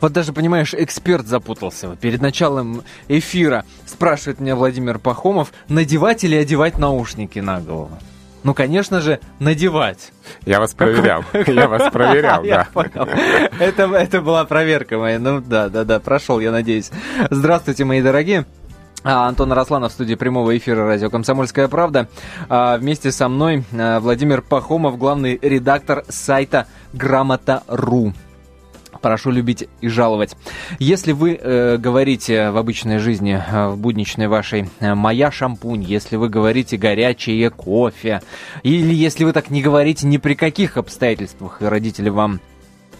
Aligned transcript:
Вот 0.00 0.12
даже, 0.12 0.32
понимаешь, 0.32 0.74
эксперт 0.74 1.26
запутался. 1.26 1.96
Перед 1.96 2.20
началом 2.20 2.82
эфира 3.08 3.64
спрашивает 3.86 4.40
меня 4.40 4.56
Владимир 4.56 4.98
Пахомов, 4.98 5.52
надевать 5.68 6.24
или 6.24 6.36
одевать 6.36 6.78
наушники 6.78 7.38
на 7.38 7.60
голову. 7.60 7.98
Ну, 8.44 8.52
конечно 8.52 9.00
же, 9.00 9.20
надевать. 9.38 10.12
Я 10.44 10.60
вас 10.60 10.74
проверял. 10.74 11.24
Я 11.46 11.66
вас 11.66 11.90
проверял, 11.90 12.42
да. 12.44 12.68
Это, 13.58 13.84
это 13.84 14.20
была 14.20 14.44
проверка 14.44 14.98
моя. 14.98 15.18
Ну, 15.18 15.40
да, 15.40 15.70
да, 15.70 15.84
да, 15.84 15.98
прошел, 15.98 16.40
я 16.40 16.52
надеюсь. 16.52 16.90
Здравствуйте, 17.30 17.84
мои 17.86 18.02
дорогие. 18.02 18.44
А, 19.02 19.28
Антон 19.28 19.52
Арасланов 19.52 19.92
в 19.92 19.94
студии 19.94 20.14
прямого 20.14 20.56
эфира 20.56 20.86
радио 20.86 21.10
«Комсомольская 21.10 21.68
правда». 21.68 22.08
А, 22.48 22.78
вместе 22.78 23.12
со 23.12 23.28
мной 23.28 23.64
а, 23.72 24.00
Владимир 24.00 24.40
Пахомов, 24.40 24.98
главный 24.98 25.38
редактор 25.40 26.04
сайта 26.08 26.66
«Грамота.ру». 26.94 28.14
Прошу 29.04 29.32
любить 29.32 29.68
и 29.82 29.88
жаловать. 29.88 30.34
Если 30.78 31.12
вы 31.12 31.38
э, 31.38 31.76
говорите 31.76 32.48
в 32.48 32.56
обычной 32.56 32.96
жизни, 32.96 33.34
э, 33.34 33.68
в 33.68 33.76
будничной 33.76 34.28
вашей 34.28 34.70
э, 34.80 34.94
«моя 34.94 35.30
шампунь», 35.30 35.82
если 35.82 36.16
вы 36.16 36.30
говорите 36.30 36.78
«горячее 36.78 37.50
кофе», 37.50 38.22
или 38.62 38.94
если 38.94 39.24
вы 39.24 39.34
так 39.34 39.50
не 39.50 39.60
говорите 39.60 40.06
ни 40.06 40.16
при 40.16 40.32
каких 40.32 40.78
обстоятельствах, 40.78 41.60
и 41.60 41.66
родители 41.66 42.08
вам 42.08 42.40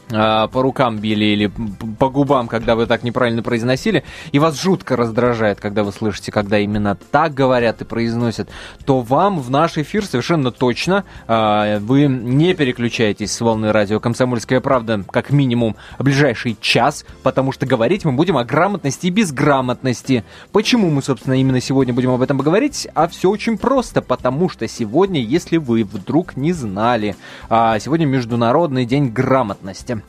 по 0.08 0.62
рукам 0.62 0.98
били 0.98 1.24
или 1.24 1.50
по 1.98 2.10
губам, 2.10 2.48
когда 2.48 2.74
вы 2.74 2.86
так 2.86 3.02
неправильно 3.02 3.42
произносили, 3.42 4.04
и 4.32 4.38
вас 4.38 4.60
жутко 4.60 4.96
раздражает, 4.96 5.60
когда 5.60 5.82
вы 5.84 5.92
слышите, 5.92 6.30
когда 6.30 6.58
именно 6.58 6.96
так 7.10 7.34
говорят 7.34 7.80
и 7.80 7.84
произносят, 7.84 8.48
то 8.84 9.00
вам 9.00 9.40
в 9.40 9.50
наш 9.50 9.78
эфир 9.78 10.04
совершенно 10.04 10.50
точно 10.50 11.04
э, 11.26 11.78
вы 11.80 12.06
не 12.06 12.54
переключаетесь 12.54 13.32
с 13.32 13.40
волны 13.40 13.72
радио 13.72 14.00
«Комсомольская 14.00 14.60
правда» 14.60 15.04
как 15.10 15.30
минимум 15.30 15.76
ближайший 15.98 16.56
час, 16.60 17.04
потому 17.22 17.52
что 17.52 17.66
говорить 17.66 18.04
мы 18.04 18.12
будем 18.12 18.36
о 18.36 18.44
грамотности 18.44 19.06
и 19.06 19.10
безграмотности. 19.10 20.24
Почему 20.52 20.90
мы, 20.90 21.02
собственно, 21.02 21.34
именно 21.34 21.60
сегодня 21.60 21.94
будем 21.94 22.10
об 22.10 22.22
этом 22.22 22.38
говорить? 22.38 22.88
А 22.94 23.08
все 23.08 23.30
очень 23.30 23.58
просто, 23.58 24.02
потому 24.02 24.48
что 24.48 24.68
сегодня, 24.68 25.20
если 25.20 25.56
вы 25.56 25.84
вдруг 25.84 26.36
не 26.36 26.52
знали, 26.52 27.16
э, 27.50 27.76
сегодня 27.80 28.06
Международный 28.06 28.84
день 28.84 29.08
грамотности. 29.08 30.02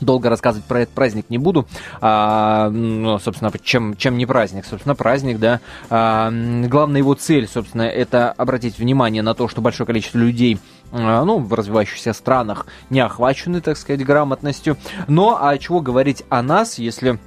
Долго 0.00 0.28
рассказывать 0.28 0.66
про 0.66 0.80
этот 0.80 0.94
праздник 0.94 1.26
не 1.28 1.38
буду. 1.38 1.66
А, 2.00 2.70
ну, 2.70 3.18
собственно, 3.18 3.52
чем, 3.62 3.96
чем 3.96 4.16
не 4.16 4.26
праздник? 4.26 4.64
Собственно, 4.64 4.94
праздник, 4.94 5.38
да. 5.38 5.60
А, 5.88 6.30
главная 6.30 6.98
его 6.98 7.14
цель, 7.14 7.48
собственно, 7.48 7.82
это 7.82 8.32
обратить 8.32 8.78
внимание 8.78 9.22
на 9.22 9.34
то, 9.34 9.48
что 9.48 9.60
большое 9.60 9.86
количество 9.86 10.18
людей 10.18 10.58
а, 10.92 11.24
ну, 11.24 11.38
в 11.38 11.52
развивающихся 11.54 12.12
странах 12.12 12.66
не 12.88 13.00
охвачены, 13.00 13.60
так 13.60 13.76
сказать, 13.76 14.04
грамотностью. 14.04 14.76
Но, 15.06 15.38
а 15.40 15.56
чего 15.58 15.80
говорить 15.80 16.24
о 16.28 16.42
нас, 16.42 16.78
если 16.78 17.18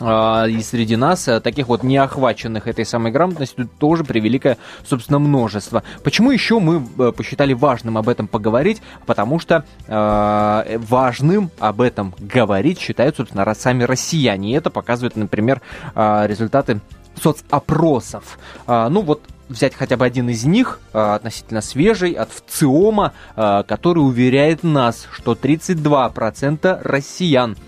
и 0.00 0.62
среди 0.62 0.96
нас 0.96 1.28
э, 1.28 1.40
таких 1.40 1.68
вот 1.68 1.82
неохваченных 1.82 2.66
этой 2.66 2.86
самой 2.86 3.12
грамотностью 3.12 3.68
тоже 3.78 4.04
превеликое, 4.04 4.56
собственно, 4.86 5.18
множество. 5.18 5.82
Почему 6.02 6.30
еще 6.30 6.58
мы 6.58 6.86
э, 6.98 7.12
посчитали 7.12 7.52
важным 7.52 7.98
об 7.98 8.08
этом 8.08 8.26
поговорить? 8.26 8.80
Потому 9.06 9.38
что 9.38 9.64
э, 9.86 10.78
важным 10.78 11.50
об 11.58 11.80
этом 11.80 12.14
говорить 12.18 12.80
считают, 12.80 13.16
собственно, 13.16 13.54
сами 13.54 13.82
россияне. 13.84 14.52
И 14.52 14.54
это 14.54 14.70
показывает, 14.70 15.16
например, 15.16 15.60
э, 15.94 16.26
результаты 16.26 16.80
соцопросов. 17.20 18.38
Ну 18.66 19.02
вот 19.02 19.22
взять 19.48 19.74
хотя 19.74 19.98
бы 19.98 20.06
один 20.06 20.30
из 20.30 20.44
них, 20.44 20.78
относительно 20.92 21.60
свежий, 21.60 22.12
от 22.12 22.30
ВЦИОМа, 22.30 23.12
который 23.34 23.98
уверяет 23.98 24.62
нас, 24.62 25.06
что 25.12 25.32
32% 25.32 26.80
россиян– 26.82 27.56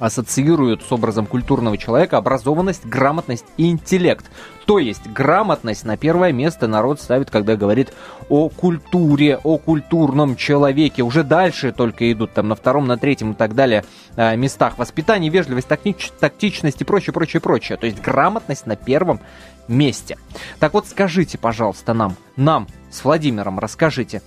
ассоциируют 0.00 0.82
с 0.82 0.90
образом 0.90 1.26
культурного 1.26 1.78
человека 1.78 2.16
образованность, 2.16 2.84
грамотность 2.84 3.44
и 3.56 3.70
интеллект. 3.70 4.28
То 4.66 4.78
есть 4.78 5.06
грамотность 5.06 5.84
на 5.84 5.96
первое 5.96 6.32
место 6.32 6.66
народ 6.66 7.00
ставит, 7.00 7.30
когда 7.30 7.56
говорит 7.56 7.92
о 8.28 8.48
культуре, 8.48 9.36
о 9.36 9.58
культурном 9.58 10.36
человеке. 10.36 11.02
Уже 11.02 11.22
дальше 11.22 11.72
только 11.72 12.10
идут 12.10 12.32
там 12.32 12.48
на 12.48 12.54
втором, 12.54 12.86
на 12.86 12.96
третьем 12.96 13.32
и 13.32 13.34
так 13.34 13.54
далее 13.54 13.84
э, 14.16 14.36
местах. 14.36 14.78
Воспитание, 14.78 15.30
вежливость, 15.30 15.68
тактич, 15.68 16.10
тактичность 16.18 16.80
и 16.80 16.84
прочее, 16.84 17.12
прочее, 17.12 17.40
прочее. 17.40 17.78
То 17.78 17.86
есть 17.86 18.00
грамотность 18.00 18.66
на 18.66 18.76
первом 18.76 19.20
месте. 19.68 20.18
Так 20.58 20.74
вот 20.74 20.86
скажите, 20.86 21.36
пожалуйста, 21.38 21.94
нам, 21.94 22.16
нам 22.36 22.66
с 22.90 23.04
Владимиром 23.04 23.58
расскажите, 23.58 24.22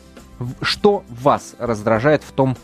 что 0.61 1.03
вас 1.09 1.55
раздражает 1.57 2.23
в 2.23 2.31
том, 2.31 2.57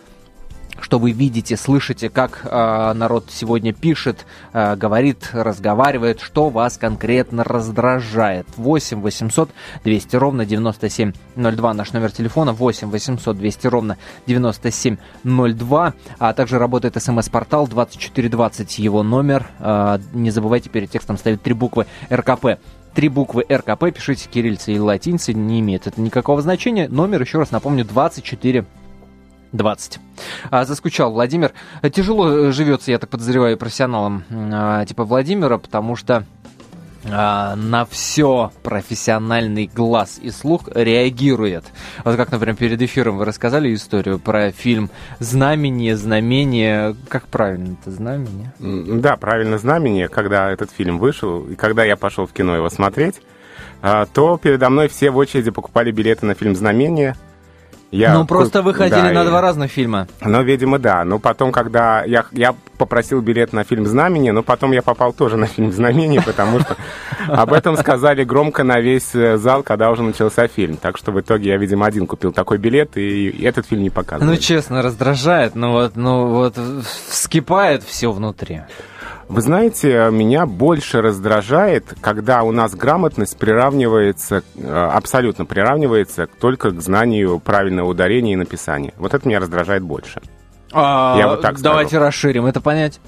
вы 0.99 1.11
видите, 1.11 1.57
слышите, 1.57 2.09
как 2.09 2.41
э, 2.43 2.93
народ 2.93 3.25
сегодня 3.29 3.73
пишет, 3.73 4.25
э, 4.53 4.75
говорит, 4.75 5.29
разговаривает, 5.33 6.21
что 6.21 6.49
вас 6.49 6.77
конкретно 6.77 7.43
раздражает. 7.43 8.47
8 8.57 9.01
800 9.01 9.49
200 9.83 10.15
ровно 10.15 10.45
9702 10.45 11.73
наш 11.73 11.93
номер 11.93 12.11
телефона, 12.11 12.53
8 12.53 12.89
800 12.89 13.37
200 13.37 13.67
ровно 13.67 13.97
9702, 14.27 15.93
а 16.19 16.33
также 16.33 16.59
работает 16.59 17.01
смс-портал 17.01 17.67
2420 17.67 18.79
его 18.79 19.03
номер. 19.03 19.47
Э, 19.59 19.99
не 20.13 20.31
забывайте 20.31 20.69
перед 20.69 20.89
текстом 20.89 21.17
ставить 21.17 21.41
три 21.41 21.53
буквы 21.53 21.85
РКП 22.11 22.59
три 22.93 23.07
буквы 23.07 23.45
РКП, 23.49 23.93
пишите 23.93 24.27
кириллицы 24.29 24.73
и 24.73 24.79
латиницы, 24.79 25.33
не 25.33 25.59
имеет 25.59 25.87
это 25.87 26.01
никакого 26.01 26.41
значения. 26.41 26.89
Номер, 26.89 27.21
еще 27.21 27.37
раз 27.37 27.51
напомню, 27.51 27.85
24 27.85 28.65
20. 29.51 29.99
А, 30.51 30.65
заскучал 30.65 31.11
Владимир. 31.11 31.53
Тяжело 31.91 32.29
э, 32.29 32.51
живется, 32.51 32.91
я 32.91 32.99
так 32.99 33.09
подозреваю, 33.09 33.57
профессионалам 33.57 34.23
а, 34.31 34.85
типа 34.85 35.03
Владимира, 35.03 35.57
потому 35.57 35.95
что 35.95 36.25
а, 37.05 37.55
на 37.55 37.85
все 37.85 38.51
профессиональный 38.61 39.69
глаз 39.73 40.19
и 40.21 40.31
слух 40.31 40.63
реагирует. 40.73 41.63
Вот 42.03 42.17
как, 42.17 42.31
например, 42.31 42.55
перед 42.55 42.81
эфиром 42.81 43.17
вы 43.17 43.25
рассказали 43.25 43.73
историю 43.73 44.19
про 44.19 44.51
фильм 44.51 44.89
«Знамение», 45.19 45.95
«Знамение». 45.95 46.95
Как 47.07 47.27
правильно 47.27 47.77
это 47.81 47.91
«Знамение»? 47.91 48.53
Да, 48.59 49.15
правильно 49.15 49.57
«Знамение». 49.57 50.09
Когда 50.09 50.51
этот 50.51 50.71
фильм 50.71 50.99
вышел, 50.99 51.45
и 51.45 51.55
когда 51.55 51.85
я 51.85 51.95
пошел 51.95 52.25
в 52.25 52.33
кино 52.33 52.55
его 52.55 52.69
смотреть, 52.69 53.21
а, 53.81 54.05
то 54.05 54.37
передо 54.37 54.69
мной 54.69 54.89
все 54.89 55.09
в 55.09 55.17
очереди 55.17 55.51
покупали 55.51 55.91
билеты 55.91 56.25
на 56.25 56.33
фильм 56.33 56.55
«Знамение». 56.55 57.15
Я 57.91 58.13
ну, 58.13 58.25
просто 58.25 58.61
выходили 58.61 59.01
да, 59.01 59.11
на 59.11 59.25
два 59.25 59.41
разных 59.41 59.71
фильма. 59.71 60.07
Ну, 60.21 60.43
видимо, 60.43 60.77
да. 60.77 61.03
Но 61.03 61.17
потом, 61.17 61.51
когда 61.51 62.03
я, 62.03 62.25
я 62.31 62.53
попросил 62.77 63.21
билет 63.21 63.51
на 63.51 63.63
фильм 63.63 63.87
«Знамение», 63.87 64.31
но 64.31 64.43
потом 64.43 64.71
я 64.73 64.83
попал 64.83 65.11
тоже 65.11 65.37
на 65.37 65.47
фильм 65.47 65.71
«Знамение», 65.71 66.21
потому 66.21 66.59
что 66.59 66.77
об 67.27 67.51
этом 67.51 67.75
сказали 67.77 68.23
громко 68.23 68.63
на 68.63 68.79
весь 68.79 69.15
э, 69.15 69.37
зал, 69.37 69.63
когда 69.63 69.89
уже 69.89 70.03
начался 70.03 70.47
фильм. 70.47 70.77
Так 70.77 70.97
что 70.97 71.11
в 71.11 71.19
итоге 71.19 71.49
я, 71.49 71.57
видимо, 71.57 71.87
один 71.87 72.05
купил 72.05 72.31
такой 72.31 72.59
билет, 72.59 72.95
и 72.95 73.43
этот 73.43 73.65
фильм 73.65 73.81
не 73.81 73.89
показывали. 73.89 74.35
Ну, 74.35 74.37
честно, 74.37 74.83
раздражает, 74.83 75.55
ну 75.55 75.71
вот, 75.71 75.95
ну 75.95 76.27
вот 76.27 76.57
вскипает 77.09 77.83
все 77.83 78.11
внутри. 78.11 78.61
Вы 79.29 79.41
знаете, 79.41 80.09
меня 80.11 80.47
больше 80.47 81.03
раздражает, 81.03 81.93
когда 82.01 82.41
у 82.41 82.51
нас 82.51 82.73
грамотность 82.73 83.37
приравнивается, 83.37 84.41
э, 84.57 84.89
абсолютно 84.91 85.45
приравнивается 85.45 86.25
только 86.25 86.71
к 86.71 86.81
знанию 86.81 87.39
правильного 87.39 87.87
ударения 87.89 88.33
и 88.33 88.35
написания. 88.35 88.91
Вот 88.97 89.13
это 89.13 89.27
меня 89.27 89.39
раздражает 89.39 89.83
больше. 89.83 90.19
А, 90.73 91.15
Я 91.17 91.27
вот 91.27 91.41
так 91.41 91.61
давайте 91.61 91.91
скажу. 91.91 92.05
расширим 92.05 92.47
это 92.47 92.59
понять. 92.59 92.99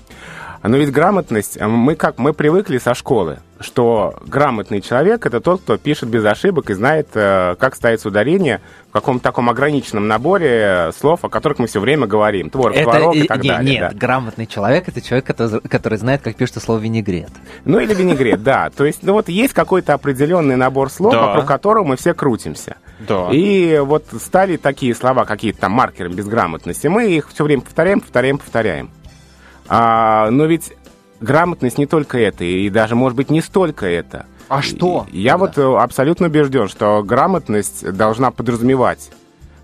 Но 0.64 0.78
ведь 0.78 0.92
грамотность, 0.92 1.58
э, 1.58 1.66
мы 1.66 1.96
как, 1.96 2.20
мы 2.20 2.34
привыкли 2.34 2.78
со 2.78 2.94
школы, 2.94 3.40
что 3.60 4.16
грамотный 4.26 4.82
человек 4.82 5.26
это 5.26 5.42
тот, 5.42 5.62
кто 5.62 5.78
пишет 5.78 6.10
без 6.10 6.24
ошибок 6.24 6.70
и 6.70 6.74
знает, 6.74 7.10
э, 7.16 7.56
как 7.58 7.76
ставится 7.76 8.10
ударение 8.10 8.62
в 8.90 8.94
каком-то 8.94 9.24
таком 9.24 9.50
ограниченном 9.50 10.08
наборе 10.08 10.92
слов, 10.96 11.26
о 11.26 11.30
которых 11.30 11.58
мы 11.58 11.68
все 11.68 11.80
время 11.80 12.06
говорим. 12.06 12.50
Твор, 12.52 12.74
это, 12.74 12.84
творог 12.84 13.16
и 13.16 13.24
так 13.24 13.42
не, 13.42 13.50
далее. 13.50 13.80
Нет, 13.80 13.91
да. 13.91 13.97
грамотный 13.97 14.46
человек 14.46 14.88
это 14.88 15.02
человек, 15.02 15.26
который, 15.26 15.62
который 15.62 15.97
знает, 15.97 16.22
как 16.22 16.35
пишется 16.35 16.59
слово 16.59 16.80
винегрет. 16.80 17.32
Ну 17.66 17.80
или 17.80 17.94
винегрет, 17.94 18.44
да. 18.44 18.70
То 18.70 18.85
есть, 18.85 19.02
ну 19.02 19.14
вот 19.14 19.30
есть 19.30 19.53
какой-то 19.53 19.94
определенный 19.94 20.58
набор 20.58 20.91
слов, 20.91 21.16
вокруг 21.16 21.46
которого 21.46 21.84
мы 21.85 21.96
все 21.97 22.14
крутимся. 22.14 22.76
Да. 23.08 23.30
И 23.32 23.80
вот 23.80 24.06
стали 24.20 24.58
такие 24.58 24.94
слова 24.94 25.26
какие-то 25.26 25.62
там 25.62 25.72
маркером 25.72 26.14
безграмотности. 26.14 26.85
Мы 26.85 27.12
их 27.12 27.30
все 27.30 27.44
время 27.44 27.64
повторяем, 27.64 28.00
повторяем, 28.00 28.38
повторяем. 28.38 28.91
А, 29.73 30.29
но 30.32 30.46
ведь 30.47 30.73
грамотность 31.22 31.78
не 31.78 31.85
только 31.85 32.20
это, 32.20 32.44
и 32.44 32.70
даже, 32.70 32.96
может 32.96 33.16
быть, 33.16 33.29
не 33.29 33.40
столько 33.40 33.85
это. 33.85 34.26
А 34.50 34.62
что? 34.62 35.08
Я 35.14 35.38
тогда? 35.38 35.46
вот 35.46 35.58
э, 35.58 35.82
абсолютно 35.82 36.28
убежден, 36.28 36.68
что 36.68 37.02
грамотность 37.03 37.90
должна 37.90 38.32
подразумевать 38.32 39.12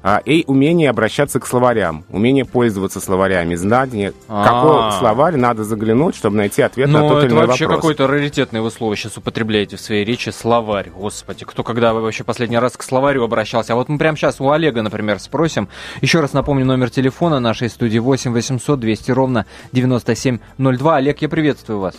а, 0.07 0.21
и 0.23 0.45
умение 0.47 0.89
обращаться 0.89 1.37
к 1.41 1.45
словарям, 1.45 2.05
умение 2.09 2.45
пользоваться 2.45 3.01
словарями, 3.01 3.55
знание, 3.55 4.13
какой 4.29 4.93
словарь 4.93 5.35
надо 5.35 5.65
заглянуть, 5.65 6.15
чтобы 6.15 6.37
найти 6.37 6.61
ответ 6.61 6.87
на 6.87 7.01
тот 7.01 7.25
или 7.25 7.31
иной 7.31 7.41
вопрос. 7.41 7.57
это 7.57 7.67
вообще 7.67 7.67
какое-то 7.67 8.07
раритетное 8.07 8.61
вы 8.61 8.71
слово 8.71 8.95
сейчас 8.95 9.17
употребляете 9.17 9.75
в 9.75 9.81
своей 9.81 10.05
речи, 10.05 10.29
словарь, 10.29 10.91
господи, 10.91 11.43
кто 11.43 11.61
когда 11.61 11.93
вообще 11.93 12.23
последний 12.23 12.57
раз 12.57 12.77
к 12.77 12.83
словарю 12.83 13.25
обращался. 13.25 13.73
А 13.73 13.75
вот 13.75 13.89
мы 13.89 13.97
прямо 13.97 14.15
сейчас 14.15 14.39
у 14.39 14.49
Олега, 14.49 14.81
например, 14.81 15.19
спросим. 15.19 15.67
Еще 15.99 16.21
раз 16.21 16.31
напомню 16.31 16.63
номер 16.63 16.89
телефона 16.89 17.41
нашей 17.41 17.69
студии 17.69 17.99
8 17.99 18.31
800 18.31 18.79
200 18.79 19.11
ровно 19.11 19.45
9702. 19.73 20.95
Олег, 20.95 21.21
я 21.21 21.27
приветствую 21.27 21.79
вас. 21.79 21.95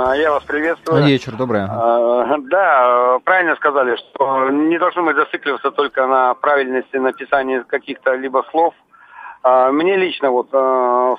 А, 0.00 0.14
я 0.14 0.30
вас 0.30 0.44
приветствую. 0.44 1.04
Вечер, 1.04 1.34
доброе. 1.34 1.66
А, 1.68 2.36
да, 2.38 3.18
правильно 3.24 3.56
сказали, 3.56 3.96
что 3.96 4.48
не 4.48 4.78
должны 4.78 5.02
мы 5.02 5.12
зацикливаться 5.12 5.72
только 5.72 6.06
на 6.06 6.34
правильности 6.34 6.96
написания 6.96 7.64
каких-то 7.64 8.14
либо 8.14 8.44
слов. 8.52 8.74
А, 9.42 9.72
мне 9.72 9.96
лично 9.96 10.30
вот 10.30 10.50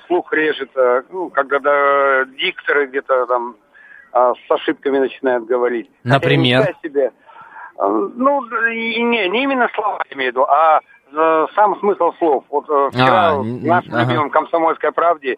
слух 0.06 0.32
режет, 0.32 0.70
ну, 1.10 1.28
когда 1.28 2.24
дикторы 2.24 2.86
где-то 2.86 3.26
там 3.26 3.56
с 4.12 4.50
ошибками 4.50 4.98
начинают 4.98 5.44
говорить. 5.44 5.90
Например? 6.02 6.74
Себе, 6.82 7.12
ну, 7.78 8.42
не, 8.70 9.28
не 9.28 9.42
именно 9.42 9.68
слова 9.74 10.02
имею 10.10 10.32
в 10.32 10.34
виду, 10.34 10.44
а 10.44 10.80
сам 11.54 11.78
смысл 11.80 12.12
слов. 12.18 12.44
Вот 12.48 12.64
э, 12.70 12.90
вчера 12.92 13.30
а, 13.30 13.34
в 13.36 13.44
нашем 13.44 13.94
ага. 13.94 14.02
любимом 14.04 14.30
«Комсомольской 14.30 14.92
правде» 14.92 15.32
Э, 15.32 15.36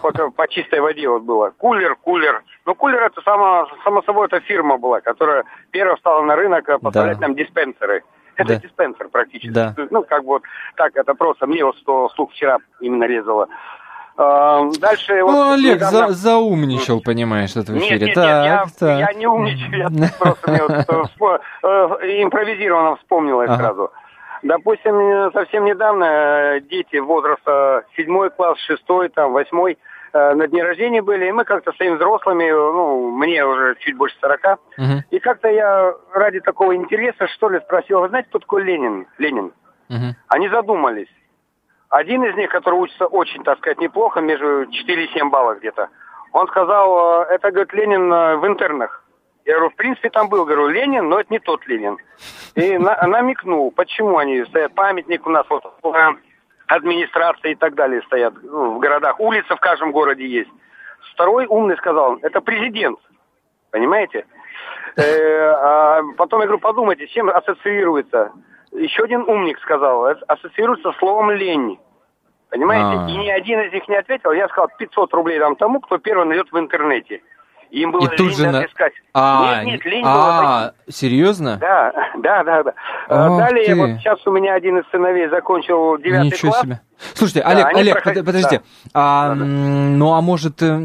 по, 0.00 0.30
по 0.30 0.48
чистой 0.48 0.80
воде 0.80 1.08
вот 1.08 1.22
было. 1.22 1.52
Кулер, 1.58 1.96
кулер. 1.96 2.42
Ну, 2.66 2.74
кулер 2.74 3.02
это 3.02 3.20
само, 3.22 3.68
само 3.84 4.02
собой 4.02 4.26
эта 4.26 4.40
фирма 4.40 4.78
была, 4.78 5.00
которая 5.00 5.44
первая 5.70 5.96
встала 5.96 6.22
на 6.22 6.36
рынок 6.36 6.68
э, 6.68 6.78
поставлять 6.78 7.18
да. 7.18 7.26
нам 7.26 7.36
диспенсеры. 7.36 8.02
Это 8.36 8.54
да. 8.54 8.56
диспенсер 8.56 9.08
практически. 9.08 9.52
Да. 9.52 9.74
Ну, 9.90 10.02
как 10.04 10.22
бы 10.22 10.28
вот 10.28 10.42
так, 10.76 10.96
это 10.96 11.14
просто 11.14 11.46
мне 11.46 11.64
вот 11.64 11.76
что 11.78 12.08
слух 12.10 12.32
вчера 12.32 12.58
именно 12.80 13.04
резало. 13.04 13.48
А, 14.16 14.62
дальше... 14.78 15.20
Ну, 15.20 15.32
вот, 15.32 15.52
Олег 15.54 15.76
недавно... 15.76 16.08
за, 16.08 16.14
заумничал, 16.14 17.00
понимаешь, 17.00 17.56
это 17.56 17.72
в 17.72 17.78
эфире. 17.78 18.06
Нет, 18.06 18.08
нет, 18.08 18.14
так, 18.14 18.44
нет, 18.44 18.68
я, 18.80 18.98
я 19.08 19.12
не 19.14 19.26
умничаю, 19.26 19.90
я 19.90 20.10
просто 20.18 21.40
э, 21.62 21.66
импровизированно 22.22 22.96
вспомнилось 22.96 23.50
сразу. 23.54 23.90
Допустим, 24.42 25.30
совсем 25.32 25.64
недавно 25.64 26.04
э, 26.04 26.60
дети 26.62 26.96
возраста 26.96 27.84
седьмой 27.96 28.30
класс, 28.30 28.58
шестой, 28.58 29.08
там, 29.08 29.32
восьмой 29.32 29.78
э, 30.12 30.34
на 30.34 30.48
дне 30.48 30.64
рождения 30.64 31.00
были, 31.00 31.28
и 31.28 31.32
мы 31.32 31.44
как-то 31.44 31.72
своими 31.72 31.94
взрослыми, 31.94 32.50
ну, 32.50 33.10
мне 33.12 33.46
уже 33.46 33.76
чуть 33.80 33.96
больше 33.96 34.16
сорока, 34.20 34.58
uh-huh. 34.76 35.02
и 35.10 35.20
как-то 35.20 35.48
я 35.48 35.94
ради 36.12 36.40
такого 36.40 36.74
интереса, 36.74 37.28
что 37.28 37.50
ли, 37.50 37.60
спросил, 37.60 38.00
вы 38.00 38.08
знаете, 38.08 38.28
кто 38.30 38.40
такой 38.40 38.64
Ленин? 38.64 39.06
Ленин. 39.18 39.52
Uh-huh. 39.88 40.12
Они 40.28 40.48
задумались. 40.48 41.12
Один 41.88 42.24
из 42.24 42.34
них, 42.34 42.50
который 42.50 42.80
учится 42.80 43.06
очень, 43.06 43.44
так 43.44 43.58
сказать, 43.58 43.78
неплохо, 43.78 44.20
между 44.20 44.66
4 44.66 45.04
и 45.04 45.12
7 45.12 45.30
баллов 45.30 45.60
где-то, 45.60 45.88
он 46.32 46.48
сказал, 46.48 47.22
э, 47.22 47.34
это, 47.34 47.52
говорит, 47.52 47.72
Ленин 47.74 48.10
в 48.10 48.46
интернах. 48.46 49.01
Я 49.44 49.54
говорю, 49.54 49.70
в 49.70 49.76
принципе, 49.76 50.10
там 50.10 50.28
был, 50.28 50.44
говорю, 50.44 50.68
Ленин, 50.68 51.08
но 51.08 51.20
это 51.20 51.32
не 51.32 51.40
тот 51.40 51.66
Ленин. 51.66 51.98
И 52.54 52.78
на, 52.78 52.96
намекнул, 53.06 53.72
почему 53.72 54.18
они 54.18 54.44
стоят. 54.44 54.74
Памятник 54.74 55.26
у 55.26 55.30
нас 55.30 55.44
вот 55.48 55.64
администрация 56.68 57.52
и 57.52 57.54
так 57.54 57.74
далее 57.74 58.02
стоят 58.02 58.34
ну, 58.42 58.76
в 58.76 58.78
городах. 58.78 59.18
Улица 59.18 59.56
в 59.56 59.60
каждом 59.60 59.92
городе 59.92 60.26
есть. 60.26 60.50
Второй 61.12 61.46
умный 61.46 61.76
сказал, 61.76 62.18
это 62.22 62.40
президент. 62.40 62.98
Понимаете? 63.70 64.26
Э, 64.96 65.02
а 65.02 66.00
потом 66.16 66.40
я 66.40 66.46
говорю, 66.46 66.60
подумайте, 66.60 67.06
с 67.06 67.10
чем 67.10 67.28
ассоциируется. 67.28 68.32
Еще 68.72 69.02
один 69.02 69.22
умник 69.22 69.58
сказал, 69.60 70.06
ассоциируется 70.28 70.92
с 70.92 70.98
словом 70.98 71.30
лень. 71.32 71.78
Понимаете? 72.50 72.84
А-а-а. 72.84 73.10
И 73.10 73.16
ни 73.16 73.28
один 73.28 73.60
из 73.60 73.72
них 73.72 73.88
не 73.88 73.96
ответил. 73.96 74.32
Я 74.32 74.48
сказал, 74.48 74.70
500 74.78 75.12
рублей 75.14 75.38
дам 75.38 75.56
тому, 75.56 75.80
кто 75.80 75.98
первый 75.98 76.26
найдет 76.26 76.52
в 76.52 76.58
интернете. 76.58 77.22
Им 77.72 77.90
было 77.90 78.04
и 78.04 78.16
тут 78.16 78.36
же 78.36 78.50
на... 78.50 78.66
искать. 78.66 78.92
А, 79.14 79.64
нет, 79.64 79.72
нет, 79.72 79.84
лень 79.86 80.04
а, 80.04 80.42
было... 80.42 80.74
серьезно? 80.90 81.56
Да, 81.56 81.90
да, 82.18 82.44
да. 82.44 82.62
да. 82.64 82.74
Ох 83.08 83.38
Далее, 83.38 83.74
вот 83.74 83.98
сейчас 83.98 84.18
у 84.26 84.30
меня 84.30 84.52
один 84.52 84.78
из 84.78 84.90
сыновей 84.90 85.28
закончил 85.28 85.96
девятый 85.96 86.38
класс. 86.38 86.60
Себе. 86.60 86.80
Слушайте, 87.14 87.40
Олег, 87.40 87.64
да, 87.72 87.78
Олег, 87.78 88.02
проход... 88.02 88.24
подождите. 88.24 88.62
Да. 88.84 88.90
А, 88.94 89.28
да, 89.30 89.34
Ну, 89.34 90.12
а 90.12 90.20
может, 90.20 90.62
э, 90.62 90.78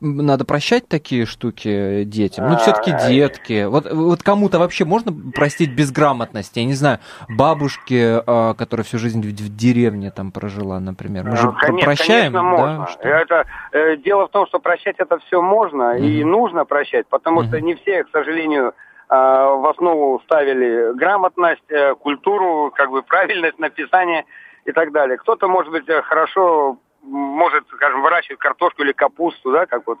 надо 0.00 0.44
прощать 0.44 0.88
такие 0.88 1.26
штуки 1.26 2.04
детям? 2.04 2.48
Ну, 2.48 2.56
все-таки 2.56 2.92
детки. 3.08 3.64
Вот, 3.64 3.90
вот 3.90 4.22
кому-то 4.22 4.58
вообще 4.58 4.84
можно 4.84 5.12
простить 5.32 5.74
безграмотность? 5.74 6.56
Я 6.56 6.64
не 6.64 6.74
знаю, 6.74 6.98
бабушке, 7.28 8.22
а, 8.26 8.54
которая 8.54 8.84
всю 8.84 8.98
жизнь 8.98 9.20
в 9.20 9.56
деревне 9.56 10.10
там 10.10 10.32
прожила, 10.32 10.80
например. 10.80 11.24
Мы 11.24 11.36
же 11.36 11.46
ну, 11.46 11.52
конечно, 11.52 11.84
прощаем, 11.84 12.32
конечно, 12.32 12.42
можно. 12.42 12.88
Да, 13.02 13.20
это, 13.20 13.44
э, 13.72 13.96
дело 13.96 14.26
в 14.26 14.30
том, 14.30 14.46
что 14.46 14.58
прощать 14.58 14.96
это 14.98 15.18
все 15.26 15.40
можно 15.40 15.96
mm. 15.96 16.00
и 16.00 16.24
нужно 16.24 16.64
прощать, 16.64 17.06
потому 17.08 17.42
mm. 17.42 17.46
что 17.48 17.60
не 17.60 17.74
все, 17.74 18.04
к 18.04 18.10
сожалению, 18.10 18.74
а, 19.08 19.54
в 19.56 19.66
основу 19.66 20.20
ставили 20.24 20.96
грамотность, 20.96 21.70
э, 21.70 21.94
культуру, 21.96 22.72
как 22.74 22.90
бы 22.90 23.02
правильность 23.02 23.58
написания 23.58 24.24
и 24.64 24.72
так 24.72 24.92
далее. 24.92 25.18
Кто-то, 25.18 25.48
может 25.48 25.72
быть, 25.72 25.88
э, 25.88 26.02
хорошо 26.02 26.78
может, 27.02 27.64
скажем, 27.74 28.02
выращивать 28.02 28.38
картошку 28.38 28.82
или 28.82 28.92
капусту, 28.92 29.50
да, 29.50 29.66
как 29.66 29.86
вот, 29.86 29.98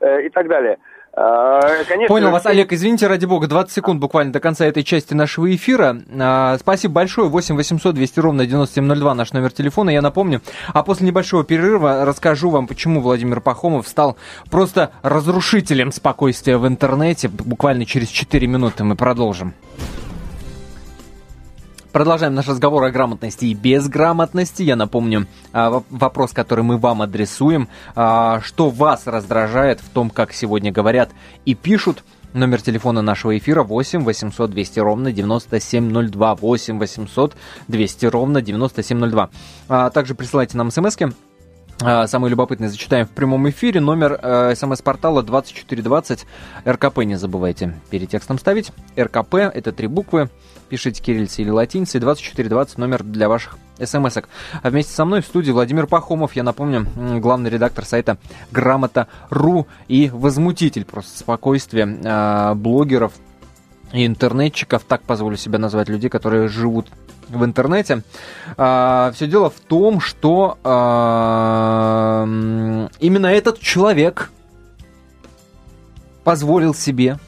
э, 0.00 0.26
и 0.26 0.28
так 0.28 0.48
далее. 0.48 0.78
А, 1.14 1.60
конечно, 1.84 2.08
Понял 2.08 2.30
вас, 2.30 2.46
Олег, 2.46 2.72
извините, 2.72 3.06
ради 3.06 3.26
бога, 3.26 3.46
20 3.46 3.70
секунд 3.70 4.00
буквально 4.00 4.32
до 4.32 4.40
конца 4.40 4.64
этой 4.64 4.82
части 4.82 5.12
нашего 5.12 5.54
эфира. 5.54 5.98
А, 6.18 6.56
спасибо 6.58 6.94
большое, 6.94 7.28
8 7.28 7.54
800 7.54 7.94
200 7.94 8.20
ровно 8.20 8.46
9702 8.46 9.14
наш 9.14 9.32
номер 9.32 9.52
телефона, 9.52 9.90
я 9.90 10.00
напомню. 10.00 10.40
А 10.72 10.82
после 10.82 11.06
небольшого 11.06 11.44
перерыва 11.44 12.06
расскажу 12.06 12.48
вам, 12.48 12.66
почему 12.66 13.02
Владимир 13.02 13.42
Пахомов 13.42 13.86
стал 13.88 14.16
просто 14.50 14.92
разрушителем 15.02 15.92
спокойствия 15.92 16.56
в 16.56 16.66
интернете. 16.66 17.28
Буквально 17.28 17.84
через 17.84 18.08
4 18.08 18.46
минуты 18.46 18.82
мы 18.82 18.96
продолжим. 18.96 19.52
Продолжаем 21.92 22.34
наш 22.34 22.48
разговор 22.48 22.84
о 22.84 22.90
грамотности 22.90 23.44
и 23.44 23.52
безграмотности. 23.52 24.62
Я 24.62 24.76
напомню 24.76 25.26
а, 25.52 25.82
вопрос, 25.90 26.32
который 26.32 26.64
мы 26.64 26.78
вам 26.78 27.02
адресуем. 27.02 27.68
А, 27.94 28.40
что 28.40 28.70
вас 28.70 29.06
раздражает 29.06 29.80
в 29.80 29.90
том, 29.90 30.08
как 30.08 30.32
сегодня 30.32 30.72
говорят 30.72 31.10
и 31.44 31.54
пишут? 31.54 32.02
Номер 32.32 32.62
телефона 32.62 33.02
нашего 33.02 33.36
эфира 33.36 33.62
8 33.62 34.04
800 34.04 34.50
200 34.50 34.80
ровно 34.80 35.12
9702. 35.12 36.34
8 36.34 36.78
800 36.78 37.36
200 37.68 38.06
ровно 38.06 38.40
9702. 38.40 39.30
А 39.68 39.90
также 39.90 40.14
присылайте 40.14 40.56
нам 40.56 40.70
смски 40.70 41.08
а, 41.84 42.06
Самые 42.06 42.30
любопытные 42.30 42.70
зачитаем 42.70 43.06
в 43.06 43.10
прямом 43.10 43.48
эфире. 43.50 43.80
Номер 43.80 44.18
э, 44.22 44.54
смс-портала 44.54 45.22
2420. 45.22 46.26
РКП 46.66 46.98
не 46.98 47.16
забывайте 47.16 47.74
перед 47.90 48.10
текстом 48.10 48.38
ставить. 48.38 48.72
РКП— 48.98 49.34
это 49.54 49.72
три 49.72 49.86
буквы. 49.86 50.30
Пишите 50.68 51.02
кириллицей 51.02 51.44
или 51.44 51.50
латиницей. 51.50 52.00
2420 52.00 52.78
номер 52.78 53.02
для 53.02 53.28
ваших 53.28 53.58
смс-ок. 53.80 54.28
А 54.62 54.70
вместе 54.70 54.92
со 54.92 55.04
мной 55.04 55.20
в 55.22 55.26
студии 55.26 55.50
Владимир 55.50 55.86
Пахомов. 55.86 56.36
Я 56.36 56.42
напомню, 56.42 56.86
главный 57.20 57.50
редактор 57.50 57.84
сайта 57.84 58.18
Грамота.ру 58.50 59.66
и 59.88 60.10
возмутитель 60.12 60.84
просто 60.84 61.18
спокойствия 61.18 61.86
э, 61.86 62.54
блогеров 62.54 63.12
интернетчиков, 63.92 64.82
так 64.84 65.02
позволю 65.02 65.36
себя 65.36 65.58
назвать 65.58 65.88
людей, 65.88 66.08
которые 66.08 66.48
живут 66.48 66.88
в 67.28 67.44
интернете. 67.44 68.02
А, 68.56 69.12
все 69.14 69.26
дело 69.26 69.50
в 69.50 69.60
том, 69.60 70.00
что 70.00 70.58
а, 70.64 72.24
именно 73.00 73.26
этот 73.26 73.60
человек 73.60 74.30
позволил 76.24 76.74
себе 76.74 77.18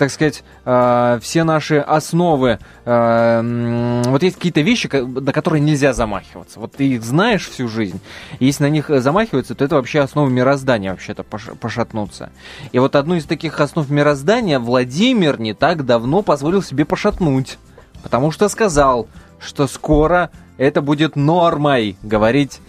так 0.00 0.10
сказать, 0.10 0.42
э, 0.64 1.18
все 1.20 1.44
наши 1.44 1.76
основы. 1.76 2.58
Э, 2.86 4.02
вот 4.06 4.22
есть 4.22 4.36
какие-то 4.36 4.62
вещи, 4.62 4.88
на 4.90 5.30
которые 5.30 5.60
нельзя 5.60 5.92
замахиваться. 5.92 6.58
Вот 6.58 6.72
ты 6.72 6.88
их 6.88 7.04
знаешь 7.04 7.46
всю 7.46 7.68
жизнь. 7.68 8.00
Если 8.38 8.62
на 8.62 8.70
них 8.70 8.86
замахиваться, 8.88 9.54
то 9.54 9.62
это 9.62 9.74
вообще 9.74 10.00
основы 10.00 10.30
мироздания 10.30 10.92
вообще-то 10.92 11.22
пошатнуться. 11.22 12.30
И 12.72 12.78
вот 12.78 12.96
одну 12.96 13.16
из 13.16 13.26
таких 13.26 13.60
основ 13.60 13.90
мироздания 13.90 14.58
Владимир 14.58 15.38
не 15.38 15.52
так 15.52 15.84
давно 15.84 16.22
позволил 16.22 16.62
себе 16.62 16.86
пошатнуть. 16.86 17.58
Потому 18.02 18.30
что 18.30 18.48
сказал, 18.48 19.06
что 19.38 19.66
скоро 19.66 20.30
это 20.56 20.80
будет 20.80 21.14
нормой 21.14 21.98
говорить 22.02 22.62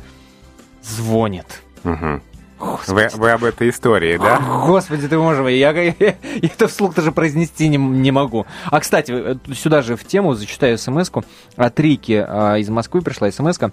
«звонит». 0.83 1.61
Угу. 1.85 2.19
Вы, 2.87 3.09
вы 3.13 3.31
об 3.31 3.43
этой 3.43 3.69
истории, 3.69 4.17
да? 4.17 4.39
Господи 4.65 5.07
ты 5.07 5.17
боже 5.17 5.41
мой, 5.41 5.57
я, 5.57 5.71
я, 5.71 5.95
я 5.99 6.15
это 6.41 6.67
вслух 6.67 6.95
даже 6.95 7.11
произнести 7.11 7.67
не, 7.67 7.77
не 7.77 8.11
могу. 8.11 8.45
А, 8.65 8.79
кстати, 8.79 9.11
э, 9.11 9.35
сюда 9.53 9.81
же 9.81 9.95
в 9.95 10.05
тему 10.05 10.33
зачитаю 10.33 10.77
смс-ку. 10.77 11.23
От 11.55 11.79
Рики 11.79 12.23
а, 12.27 12.55
из 12.55 12.69
Москвы 12.69 13.01
пришла 13.01 13.31
смс 13.31 13.57
-ка. 13.57 13.71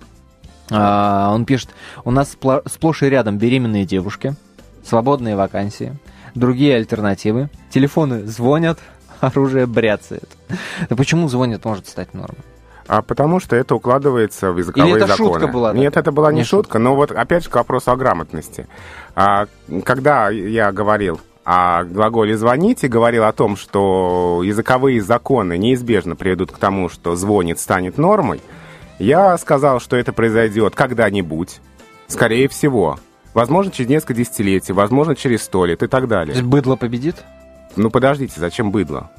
А, 0.71 1.33
он 1.33 1.45
пишет, 1.45 1.71
у 2.04 2.11
нас 2.11 2.37
сплошь 2.66 3.02
и 3.02 3.07
рядом 3.07 3.38
беременные 3.38 3.85
девушки, 3.85 4.35
свободные 4.85 5.37
вакансии, 5.37 5.97
другие 6.35 6.76
альтернативы, 6.76 7.50
телефоны 7.71 8.26
звонят, 8.26 8.78
оружие 9.21 9.66
бряцает. 9.66 10.28
Да 10.88 10.97
почему 10.97 11.28
звонят 11.28 11.64
может 11.64 11.88
стать 11.88 12.14
нормой? 12.14 12.45
А 12.88 13.02
потому 13.02 13.38
что 13.38 13.54
это 13.54 13.75
укладывается 13.75 14.50
в 14.50 14.59
языковые 14.59 14.95
Или 14.95 15.02
это 15.02 15.12
законы. 15.12 15.35
шутка 15.35 15.47
была? 15.47 15.75
Нет, 15.75 15.97
это 15.99 16.11
была 16.11 16.33
не, 16.33 16.38
не 16.38 16.45
шутка, 16.45 16.57
шутка, 16.64 16.78
но 16.78 16.97
вот 16.97 17.12
опять 17.12 17.45
же 17.45 17.50
к 17.50 17.54
вопросу 17.54 17.90
о 17.90 17.97
грамотности. 17.97 18.66
А, 19.14 19.47
когда 19.85 20.30
я 20.30 20.73
говорил 20.73 21.21
о 21.45 21.85
глаголе 21.85 22.37
«звонить» 22.37 22.85
и 22.85 22.88
говорил 22.88 23.25
о 23.25 23.33
том, 23.33 23.57
что 23.57 24.40
языковые 24.42 25.02
законы 25.02 25.59
неизбежно 25.59 26.16
приведут 26.16 26.50
к 26.50 26.59
тому, 26.59 26.88
что 26.88 27.14
«звонит» 27.14 27.59
станет 27.59 27.99
нормой, 27.99 28.40
я 28.99 29.37
сказал, 29.37 29.80
что 29.80 29.97
это 29.97 30.14
произойдет 30.14 30.75
когда-нибудь, 30.75 31.61
скорее 32.07 32.49
всего. 32.49 32.99
Возможно, 33.35 33.71
через 33.71 33.90
несколько 33.90 34.14
десятилетий, 34.14 34.73
возможно, 34.73 35.14
через 35.14 35.42
сто 35.42 35.66
лет 35.66 35.83
и 35.83 35.87
так 35.87 36.09
далее. 36.09 36.33
То 36.33 36.40
есть 36.40 36.50
быдло 36.50 36.76
победит? 36.76 37.16
Ну, 37.76 37.90
подождите, 37.90 38.40
зачем 38.40 38.71
быдло? 38.71 39.11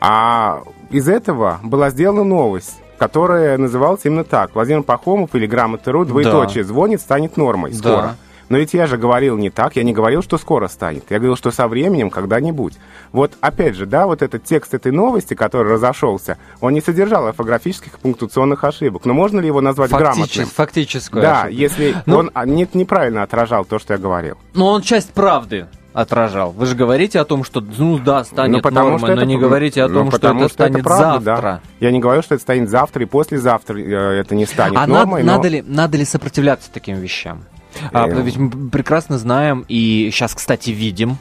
А 0.00 0.62
из 0.90 1.08
этого 1.08 1.60
была 1.62 1.90
сделана 1.90 2.24
новость, 2.24 2.80
которая 3.04 3.58
называлась 3.58 4.00
именно 4.04 4.24
так. 4.24 4.54
Владимир 4.54 4.82
Пахомов 4.82 5.34
или 5.34 5.46
Грамота.ру, 5.46 6.06
двоеточие, 6.06 6.64
да. 6.64 6.68
звонит, 6.68 7.02
станет 7.02 7.36
нормой 7.36 7.74
скоро. 7.74 8.02
Да. 8.02 8.16
Но 8.48 8.56
ведь 8.56 8.72
я 8.72 8.86
же 8.86 8.96
говорил 8.96 9.36
не 9.36 9.50
так, 9.50 9.76
я 9.76 9.82
не 9.82 9.92
говорил, 9.92 10.22
что 10.22 10.38
скоро 10.38 10.68
станет. 10.68 11.04
Я 11.10 11.18
говорил, 11.18 11.36
что 11.36 11.50
со 11.50 11.68
временем 11.68 12.08
когда-нибудь. 12.08 12.74
Вот 13.12 13.32
опять 13.42 13.74
же, 13.74 13.84
да, 13.84 14.06
вот 14.06 14.22
этот 14.22 14.44
текст 14.44 14.72
этой 14.72 14.90
новости, 14.90 15.34
который 15.34 15.74
разошелся, 15.74 16.38
он 16.62 16.72
не 16.72 16.80
содержал 16.80 17.26
орфографических 17.26 17.94
и 17.94 17.98
пунктуационных 17.98 18.64
ошибок. 18.64 19.04
Но 19.04 19.12
можно 19.12 19.38
ли 19.38 19.48
его 19.48 19.60
назвать 19.60 19.90
Фактически, 19.90 20.36
грамотным? 20.38 20.46
Фактическую 20.46 21.22
Да, 21.22 21.42
ошибку. 21.42 21.60
если 21.60 21.96
ну, 22.06 22.16
он 22.16 22.30
а, 22.32 22.46
не, 22.46 22.66
неправильно 22.72 23.22
отражал 23.22 23.66
то, 23.66 23.78
что 23.78 23.92
я 23.92 23.98
говорил. 23.98 24.38
Но 24.54 24.68
он 24.68 24.80
часть 24.80 25.12
правды 25.12 25.66
отражал. 25.94 26.50
Вы 26.50 26.66
же 26.66 26.74
говорите 26.74 27.20
о 27.20 27.24
том, 27.24 27.44
что, 27.44 27.60
ну 27.60 27.98
да, 27.98 28.24
станет 28.24 28.56
ну, 28.56 28.62
потому 28.62 28.90
нормой, 28.90 28.98
что 28.98 29.06
но 29.06 29.12
это, 29.14 29.26
не 29.26 29.38
говорите 29.38 29.82
о 29.82 29.88
том, 29.88 30.06
ну, 30.06 30.10
что 30.10 30.18
это 30.18 30.38
что 30.40 30.48
станет 30.48 30.74
это 30.78 30.84
правда, 30.84 31.20
завтра. 31.20 31.42
Да. 31.42 31.60
Я 31.80 31.92
не 31.92 32.00
говорю, 32.00 32.20
что 32.20 32.34
это 32.34 32.42
станет 32.42 32.68
завтра 32.68 33.04
и 33.04 33.06
послезавтра 33.06 33.78
э, 33.78 34.20
это 34.20 34.34
не 34.34 34.44
станет 34.44 34.76
а 34.76 34.86
нормой. 34.88 35.22
Надо, 35.22 35.24
но... 35.24 35.36
надо, 35.36 35.48
ли, 35.48 35.62
надо 35.62 35.96
ли 35.96 36.04
сопротивляться 36.04 36.68
таким 36.72 36.96
вещам? 36.96 37.44
А, 37.92 38.08
ведь 38.08 38.36
мы 38.36 38.70
прекрасно 38.70 39.18
знаем 39.18 39.64
и 39.68 40.10
сейчас, 40.12 40.34
кстати, 40.34 40.70
видим, 40.70 41.16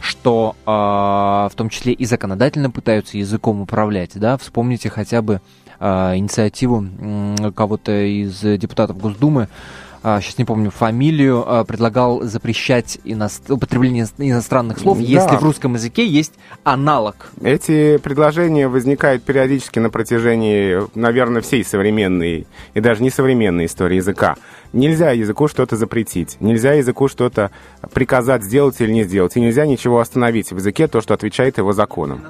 что 0.00 0.54
э, 0.64 0.70
в 0.70 1.52
том 1.56 1.68
числе 1.68 1.92
и 1.92 2.04
законодательно 2.04 2.70
пытаются 2.70 3.18
языком 3.18 3.60
управлять, 3.60 4.12
да, 4.14 4.38
вспомните 4.38 4.88
хотя 4.88 5.20
бы 5.20 5.40
э, 5.80 6.16
инициативу 6.16 6.86
э, 6.86 7.50
кого-то 7.54 7.92
из 7.92 8.40
депутатов 8.40 8.98
Госдумы, 8.98 9.48
сейчас 10.02 10.38
не 10.38 10.44
помню 10.44 10.70
фамилию, 10.70 11.64
предлагал 11.66 12.22
запрещать 12.22 12.98
иност... 13.04 13.50
употребление 13.50 14.06
иностранных 14.18 14.78
слов, 14.78 14.98
да. 14.98 15.04
если 15.04 15.36
в 15.36 15.42
русском 15.42 15.74
языке 15.74 16.06
есть 16.06 16.34
аналог. 16.64 17.30
Эти 17.42 17.98
предложения 17.98 18.68
возникают 18.68 19.22
периодически 19.22 19.78
на 19.78 19.90
протяжении, 19.90 20.80
наверное, 20.94 21.42
всей 21.42 21.64
современной 21.64 22.46
и 22.74 22.80
даже 22.80 23.02
не 23.02 23.10
современной 23.10 23.66
истории 23.66 23.96
языка. 23.96 24.36
Нельзя 24.72 25.10
языку 25.10 25.48
что-то 25.48 25.76
запретить, 25.76 26.36
нельзя 26.40 26.74
языку 26.74 27.08
что-то 27.08 27.50
приказать 27.92 28.44
сделать 28.44 28.80
или 28.80 28.92
не 28.92 29.04
сделать, 29.04 29.36
и 29.36 29.40
нельзя 29.40 29.66
ничего 29.66 29.98
остановить 29.98 30.52
в 30.52 30.56
языке, 30.56 30.86
то, 30.86 31.00
что 31.00 31.14
отвечает 31.14 31.58
его 31.58 31.72
законам. 31.72 32.22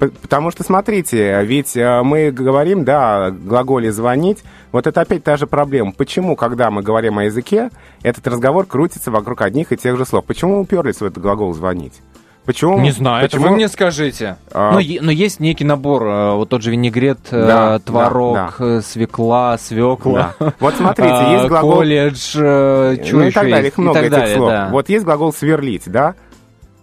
Потому 0.00 0.50
что, 0.50 0.64
смотрите, 0.64 1.42
ведь 1.44 1.76
э, 1.76 2.02
мы 2.02 2.30
говорим, 2.30 2.86
да, 2.86 3.26
о 3.26 3.30
глаголе 3.30 3.92
«звонить», 3.92 4.38
вот 4.72 4.86
это 4.86 5.02
опять 5.02 5.22
та 5.22 5.36
же 5.36 5.46
проблема. 5.46 5.92
Почему, 5.92 6.36
когда 6.36 6.70
мы 6.70 6.82
говорим 6.82 7.18
о 7.18 7.24
языке, 7.24 7.68
этот 8.02 8.26
разговор 8.26 8.64
крутится 8.64 9.10
вокруг 9.10 9.42
одних 9.42 9.72
и 9.72 9.76
тех 9.76 9.98
же 9.98 10.06
слов? 10.06 10.24
Почему 10.24 10.54
мы 10.54 10.60
уперлись 10.62 11.00
в 11.00 11.04
этот 11.04 11.22
глагол 11.22 11.52
«звонить»? 11.52 12.00
Почему? 12.46 12.80
Не 12.80 12.92
знаю, 12.92 13.26
Почему? 13.26 13.42
это 13.42 13.50
вы 13.50 13.56
мне 13.56 13.68
скажите. 13.68 14.36
А... 14.50 14.72
Но, 14.72 14.80
но 15.02 15.10
есть 15.10 15.38
некий 15.38 15.64
набор, 15.64 16.06
э, 16.06 16.34
вот 16.34 16.48
тот 16.48 16.62
же 16.62 16.70
винегрет, 16.70 17.18
э, 17.30 17.46
да, 17.46 17.78
творог, 17.80 18.34
да, 18.34 18.54
да. 18.58 18.80
свекла, 18.80 19.58
свекла. 19.58 20.34
Да. 20.40 20.54
Вот 20.60 20.74
смотрите, 20.76 21.26
есть 21.32 21.48
глагол... 21.48 21.72
Колледж, 21.74 22.38
ну 22.38 23.24
и 23.24 23.30
так 23.30 23.50
далее, 23.50 23.68
их 23.68 23.76
много 23.76 23.98
этих 23.98 24.10
далее, 24.10 24.36
слов. 24.36 24.48
Да. 24.48 24.68
Вот 24.72 24.88
есть 24.88 25.04
глагол 25.04 25.34
«сверлить», 25.34 25.84
да? 25.84 26.14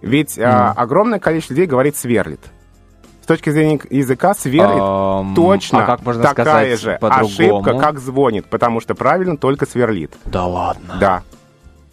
Ведь 0.04 0.38
mm. 0.38 0.44
а, 0.46 0.74
огромное 0.74 1.18
количество 1.18 1.56
людей 1.56 1.66
говорит 1.66 1.96
«сверлит» 1.98 2.42
точки 3.28 3.50
зрения 3.52 3.80
языка 3.90 4.34
сверлит 4.34 4.80
um, 4.80 5.36
точно 5.36 5.84
а 5.84 5.86
как 5.86 6.04
можно 6.04 6.24
такая 6.24 6.78
же 6.78 6.94
ошибка, 6.96 7.78
как 7.78 8.00
звонит, 8.00 8.46
потому 8.48 8.82
что 8.82 8.96
правильно 8.96 9.38
только 9.38 9.66
сверлит. 9.66 10.14
Да 10.26 10.46
ладно? 10.46 10.96
Да. 11.00 11.24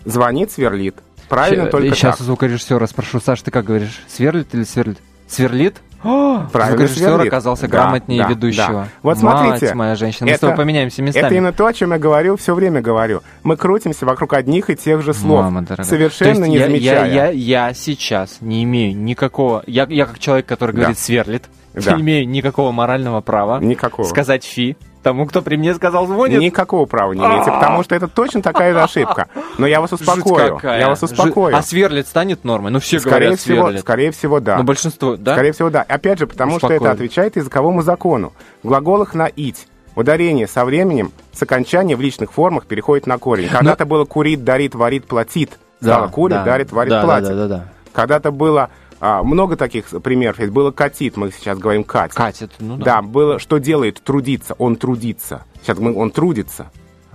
Звонит, 0.05 0.51
сверлит. 0.51 0.97
Правильно 1.29 1.65
Щ- 1.65 1.71
только 1.71 1.95
Сейчас 1.95 2.17
так. 2.17 2.21
у 2.21 2.25
звукорежиссера 2.25 2.87
спрошу. 2.87 3.21
Саш, 3.21 3.43
ты 3.43 3.51
как 3.51 3.65
говоришь? 3.65 4.03
Сверлит 4.09 4.55
или 4.55 4.65
сверлит? 4.65 4.99
Сверлит? 5.27 5.77
О, 6.05 6.47
сверлит. 6.53 7.27
оказался 7.29 7.67
Да, 7.69 7.79
грамотнее 7.83 8.23
да, 8.23 8.29
ведущего. 8.29 8.67
да. 8.73 8.89
Вот 9.03 9.19
смотрите, 9.19 9.67
Мать 9.67 9.75
моя 9.75 9.95
женщина, 9.97 10.27
мы 10.27 10.31
это- 10.33 10.39
с 10.39 10.41
тобой 10.41 10.57
поменяемся 10.57 11.03
местами. 11.03 11.25
Это 11.27 11.35
именно 11.35 11.53
то, 11.53 11.67
о 11.67 11.73
чем 11.73 11.93
я 11.93 11.99
говорю, 11.99 12.37
все 12.37 12.55
время 12.55 12.81
говорю. 12.81 13.23
Мы 13.43 13.57
крутимся 13.57 14.07
вокруг 14.07 14.33
одних 14.35 14.71
и 14.71 14.77
тех 14.77 15.03
же 15.03 15.15
слов, 15.15 15.43
Мама 15.45 15.63
дорогая. 15.63 15.87
совершенно 15.87 16.45
не 16.45 16.57
я, 16.57 16.67
замечая. 16.67 17.07
Я, 17.13 17.27
я, 17.27 17.67
я 17.69 17.75
сейчас 17.75 18.39
не 18.41 18.63
имею 18.65 18.97
никакого... 18.97 19.63
Я, 19.67 19.87
я 19.89 20.07
как 20.07 20.19
человек, 20.19 20.47
который 20.47 20.73
Да. 20.73 20.79
говорит 20.79 20.99
сверлит, 20.99 21.45
Да. 21.75 21.93
не 21.97 22.03
имею 22.03 22.29
никакого 22.29 22.71
морального 22.73 23.21
права 23.21 23.59
Никакого. 23.61 24.07
сказать 24.07 24.45
фи 24.45 24.77
тому, 25.05 25.27
кто 25.27 25.43
при 25.43 25.57
мне 25.57 25.75
сказал 25.75 26.07
звонит. 26.07 26.41
Никакого 26.41 26.87
права 26.87 27.13
не 27.13 27.21
имеете, 27.21 27.53
потому 27.53 27.85
что 27.85 27.95
это 27.95 28.09
точно 28.09 28.43
такая 28.43 28.73
же 28.73 28.83
ошибка. 28.83 29.29
Но 29.59 29.67
я 29.67 29.81
вас 29.81 29.93
успокою. 29.93 30.59
Я 30.65 30.89
вас 30.89 31.03
успокою. 31.03 31.57
А 31.57 31.63
сверлит 31.63 32.09
станет 32.09 32.45
нормой? 32.45 32.73
Ну 32.73 32.81
все 32.81 32.99
Скорее 32.99 33.15
говорят 33.15 33.39
всего, 33.41 33.65
сверлит. 33.67 33.81
скорее 33.83 34.11
всего, 34.11 34.41
да. 34.41 34.57
Но 34.57 34.65
большинство, 34.65 35.17
да? 35.17 35.35
Скорее 35.35 35.53
всего, 35.53 35.71
да. 35.71 35.83
Опять 35.83 36.19
же, 36.19 36.27
потому 36.27 36.59
что 36.59 36.73
это 36.73 36.91
отвечает 36.91 37.37
языковому 37.37 37.83
закону. 37.83 38.33
В 38.65 38.69
глаголах 38.69 39.15
на 39.15 39.27
«ить» 39.27 39.69
ударение 39.95 40.49
со 40.49 40.65
временем 40.65 41.13
с 41.33 41.43
окончания 41.43 41.95
в 41.95 42.01
личных 42.01 42.33
формах 42.33 42.67
переходит 42.67 43.07
на 43.07 43.19
корень. 43.19 43.49
Когда-то 43.49 43.85
было 43.87 44.05
«курит», 44.05 44.43
«дарит», 44.43 44.75
«варит», 44.75 45.05
«платит». 45.07 45.59
Стало 45.81 46.09
«курит», 46.09 46.39
да. 46.39 46.45
«дарит», 46.45 46.73
«варит», 46.73 46.91
Да, 46.91 47.01
да, 47.01 47.07
«платит». 47.07 47.29
Да, 47.29 47.35
да, 47.35 47.49
да. 47.49 47.69
Когда-то 47.93 48.33
было 48.33 48.71
а, 49.01 49.23
много 49.23 49.57
таких 49.57 49.87
примеров. 50.03 50.39
Есть 50.39 50.53
было 50.53 50.71
«катит», 50.71 51.17
мы 51.17 51.31
сейчас 51.31 51.59
говорим 51.59 51.85
«катит». 51.85 52.15
Катит, 52.15 52.53
ну 52.59 52.77
да. 52.77 52.85
Да, 52.85 53.03
было 53.03 53.39
«что 53.39 53.59
делает?» 53.59 54.03
«трудиться», 54.03 54.55
«он 54.59 54.77
трудится». 54.77 55.43
Сейчас 55.63 55.79
мы 55.79 55.95
«он 55.95 56.11
трудится». 56.11 56.71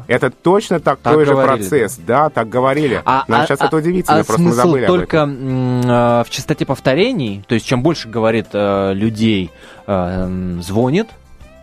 Это 0.07 0.31
точно 0.31 0.79
такой 0.79 1.23
же 1.23 1.33
говорили, 1.33 1.57
процесс. 1.59 1.99
Да? 2.05 2.31
так 2.31 2.49
говорили. 2.49 2.99
А, 3.05 3.25
Нам 3.27 3.41
а- 3.41 3.45
сейчас 3.45 3.61
а- 3.61 3.65
это 3.67 3.77
удивительно, 3.77 4.19
а 4.19 4.23
просто 4.23 4.41
мы 4.41 4.51
забыли 4.53 4.85
об 4.85 4.87
только 4.87 5.17
этом. 5.17 5.29
м, 5.29 5.81
э, 5.81 6.23
в 6.23 6.27
частоте 6.31 6.65
повторений, 6.65 7.43
то 7.47 7.53
есть 7.53 7.67
чем 7.67 7.83
больше 7.83 8.09
говорит 8.09 8.47
э, 8.53 8.93
людей 8.95 9.51
э, 9.85 10.57
звонит, 10.63 11.09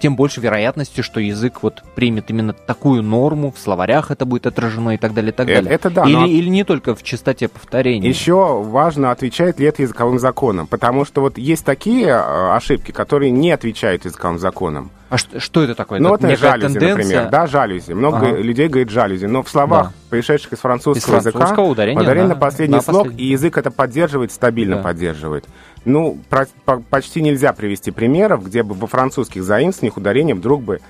тем 0.00 0.16
больше 0.16 0.40
вероятности, 0.40 1.00
что 1.00 1.20
язык 1.20 1.62
вот 1.62 1.82
примет 1.94 2.30
именно 2.30 2.52
такую 2.52 3.02
норму, 3.02 3.50
в 3.50 3.58
словарях 3.58 4.10
это 4.10 4.24
будет 4.26 4.46
отражено 4.46 4.90
и 4.94 4.98
так 4.98 5.14
далее, 5.14 5.30
и 5.32 5.34
так 5.34 5.48
Э, 5.48 5.54
далее. 5.56 5.72
это 5.72 5.90
да, 5.90 6.04
Или, 6.04 6.14
но- 6.14 6.26
или 6.26 6.48
не 6.48 6.64
только 6.64 6.94
в 6.94 7.02
частоте 7.02 7.48
повторений. 7.48 8.08
Еще 8.08 8.34
важно, 8.62 9.10
отвечает 9.10 9.58
ли 9.58 9.66
это 9.66 9.82
языковым 9.82 10.18
законам. 10.18 10.66
Потому 10.66 11.04
что 11.04 11.20
вот 11.22 11.38
есть 11.38 11.64
такие 11.64 12.08
э, 12.08 12.52
ошибки, 12.54 12.90
которые 12.92 13.30
не 13.30 13.50
отвечают 13.52 14.04
языковым 14.04 14.38
законам. 14.38 14.90
А 15.08 15.18
что, 15.18 15.38
что 15.38 15.62
это 15.62 15.76
такое? 15.76 16.00
ну 16.00 16.12
Это 16.14 16.26
некая 16.26 16.50
жалюзи, 16.50 16.74
тенденция? 16.74 16.96
например. 17.04 17.28
Да, 17.30 17.46
жалюзи. 17.46 17.92
Много 17.92 18.16
Ага. 18.26 18.36
людей 18.38 18.66
говорит 18.66 18.90
жалюзи. 18.90 19.26
Но 19.26 19.44
в 19.44 19.48
словах, 19.48 19.86
Да. 19.88 19.92
пришедших 20.10 20.52
из 20.54 20.58
французского, 20.58 20.98
Из 21.18 21.22
французского 21.22 21.42
языка, 21.46 21.62
ударение 21.62 22.02
ударение 22.02 22.28
на- 22.28 22.34
на 22.34 22.40
последний 22.40 22.74
на 22.76 22.82
слог, 22.82 23.04
последний. 23.04 23.24
и 23.24 23.28
язык 23.30 23.56
это 23.56 23.70
поддерживает, 23.70 24.32
стабильно 24.32 24.76
Да. 24.76 24.82
поддерживает. 24.82 25.44
Ну, 25.86 26.18
про- 26.28 26.48
по- 26.64 26.80
почти 26.80 27.22
нельзя 27.22 27.52
привести 27.52 27.90
примеров, 27.92 28.44
где 28.44 28.62
бы 28.62 28.74
во 28.74 28.86
французских 28.86 29.44
заимствованиях 29.44 29.96
ударение 29.96 30.34
вдруг 30.34 30.62
бы 30.62 30.80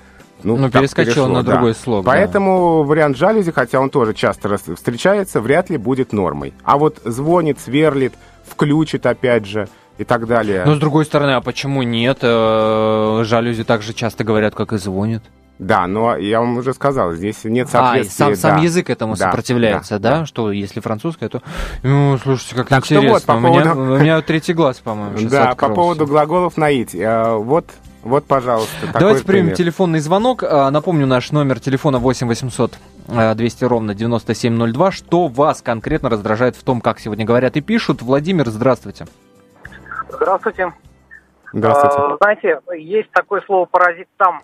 ну, 0.43 0.57
Ну, 0.57 0.69
перешло, 0.69 1.27
на 1.27 1.43
да. 1.43 1.53
другой 1.53 1.73
слог, 1.75 2.03
да. 2.03 2.11
Поэтому 2.11 2.83
вариант 2.83 3.15
жалюзи, 3.17 3.51
хотя 3.51 3.79
он 3.79 3.89
тоже 3.89 4.13
часто 4.13 4.57
встречается, 4.57 5.39
вряд 5.39 5.69
ли 5.69 5.77
будет 5.77 6.13
нормой. 6.13 6.53
А 6.63 6.77
вот 6.77 6.99
звонит, 7.05 7.59
сверлит, 7.59 8.13
включит 8.45 9.05
опять 9.05 9.45
же 9.45 9.67
и 9.97 10.03
так 10.03 10.27
далее. 10.27 10.63
Но 10.65 10.75
с 10.75 10.79
другой 10.79 11.05
стороны, 11.05 11.31
а 11.31 11.41
почему 11.41 11.83
нет? 11.83 12.19
Э, 12.21 13.21
Жалюзи 13.23 13.63
так 13.63 13.81
же 13.81 13.93
часто 13.93 14.23
говорят, 14.23 14.53
как 14.53 14.73
и 14.73 14.77
звонят. 14.77 15.23
Да, 15.59 15.87
но 15.87 16.15
я 16.17 16.39
вам 16.39 16.57
уже 16.57 16.73
сказал, 16.73 17.13
здесь 17.13 17.43
нет 17.43 17.67
А, 17.69 17.71
соответствия. 17.71 18.25
сам, 18.25 18.35
сам 18.35 18.55
да. 18.57 18.63
язык 18.63 18.89
этому 18.91 19.15
Да, 19.15 19.25
сопротивляется, 19.25 19.97
да, 19.97 20.19
да, 20.19 20.25
Что 20.27 20.51
если 20.51 20.79
французское, 20.81 21.29
то... 21.29 21.41
Ну, 21.81 22.17
слушайте, 22.19 22.55
как 22.55 22.67
Так 22.69 22.83
интересно. 22.83 23.09
вот, 23.09 23.23
по 23.23 23.31
у, 23.31 23.39
меня, 23.39 23.73
у 23.73 23.97
меня 23.97 24.21
третий 24.21 24.53
глаз, 24.53 24.77
по-моему, 24.77 25.17
Да, 25.29 25.45
по 25.45 25.51
открылся. 25.51 25.75
поводу 25.75 26.05
глаголов 26.05 26.57
наить. 26.57 26.93
э, 26.93 27.33
Вот, 27.37 27.65
вот, 28.03 28.25
пожалуйста, 28.25 28.71
такой 28.85 28.99
Давайте 28.99 29.23
примем 29.25 29.45
пример. 29.45 29.57
телефонный 29.57 29.99
звонок. 29.99 30.43
А, 30.43 30.69
Напомню, 30.69 31.07
наш 31.07 31.31
номер 31.31 31.59
телефона 31.59 31.97
8 31.97 32.27
800 32.27 32.77
э, 33.07 33.33
200 33.33 33.65
ровно 33.65 33.95
9702. 33.95 34.91
Что 34.91 35.27
вас 35.27 35.63
конкретно 35.63 36.09
раздражает 36.09 36.55
в 36.55 36.61
том, 36.63 36.81
как 36.81 36.99
сегодня 36.99 37.25
говорят 37.25 37.57
и 37.57 37.61
пишут? 37.61 38.03
Владимир, 38.03 38.47
здравствуйте. 38.49 39.07
Здравствуйте. 40.09 40.71
Здравствуйте. 41.51 41.97
А, 41.97 42.17
знаете, 42.21 42.59
есть 42.77 43.09
такое 43.11 43.41
слово 43.45 43.65
паразит 43.65 44.07
там. 44.17 44.41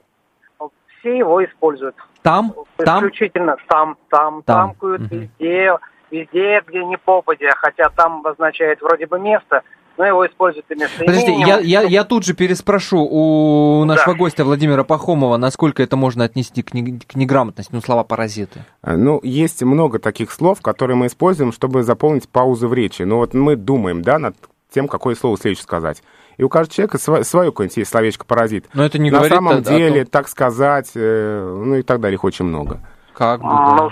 Все 1.04 1.18
его 1.18 1.44
используют. 1.44 1.96
Там? 2.22 2.54
Там? 2.78 3.00
Исключительно 3.00 3.58
там, 3.68 3.98
там, 4.10 4.42
Там. 4.44 4.70
тамкают 4.70 5.02
Мгм. 5.02 5.10
везде, 5.10 5.78
везде, 6.10 6.64
где 6.66 6.86
не 6.86 6.98
попадя. 6.98 7.52
Хотя 7.58 7.90
там 7.90 8.20
обозначает 8.20 8.82
вроде 8.82 9.06
бы 9.06 9.20
место, 9.20 9.64
но 9.98 10.06
его 10.06 10.26
используют 10.26 10.66
и 10.72 10.76
местоимением. 10.76 11.06
Подождите, 11.06 11.50
я, 11.50 11.82
я, 11.82 11.82
я 11.82 12.04
тут 12.06 12.24
же 12.26 12.34
переспрошу 12.34 13.00
у 13.00 13.84
нашего 13.84 14.14
да. 14.14 14.20
гостя 14.20 14.46
Владимира 14.46 14.86
Пахомова, 14.86 15.36
насколько 15.36 15.84
это 15.84 15.98
можно 15.98 16.24
отнести 16.24 16.64
к, 16.64 16.74
не, 16.74 17.00
к 17.00 17.16
неграмотности, 17.16 17.74
ну, 17.74 17.82
слова 17.82 18.06
паразиты. 18.06 18.64
А, 18.82 18.96
ну, 18.96 19.20
есть 19.24 19.62
много 19.62 20.00
таких 20.00 20.32
слов, 20.32 20.62
которые 20.62 20.96
мы 20.96 21.08
используем, 21.08 21.52
чтобы 21.52 21.84
заполнить 21.84 22.30
паузы 22.30 22.70
в 22.70 22.74
речи. 22.74 23.02
Ну, 23.02 23.18
вот 23.18 23.34
мы 23.34 23.58
думаем, 23.58 24.04
да, 24.04 24.20
над 24.20 24.38
тем, 24.74 24.88
какое 24.88 25.16
слово 25.16 25.38
следует 25.38 25.60
сказать. 25.60 26.02
И 26.38 26.44
у 26.44 26.50
каждого 26.50 26.74
человека 26.74 26.98
свое, 26.98 27.24
свое 27.24 27.52
какое-нибудь 27.52 27.78
есть 27.78 27.92
словечко 27.92 28.26
паразит. 28.26 28.68
Но 28.74 28.84
это 28.84 29.00
не 29.00 29.12
На 29.12 29.18
говорит 29.18 29.36
самом 29.36 29.62
деле, 29.62 30.04
том... 30.04 30.12
так 30.12 30.28
сказать, 30.28 30.92
э, 30.96 31.62
ну 31.66 31.76
и 31.76 31.82
так 31.84 32.00
далее, 32.00 32.16
их 32.16 32.24
очень 32.24 32.46
много. 32.46 32.80
Как 33.14 33.42
бы, 33.42 33.48
да. 33.48 33.76
ну, 33.76 33.90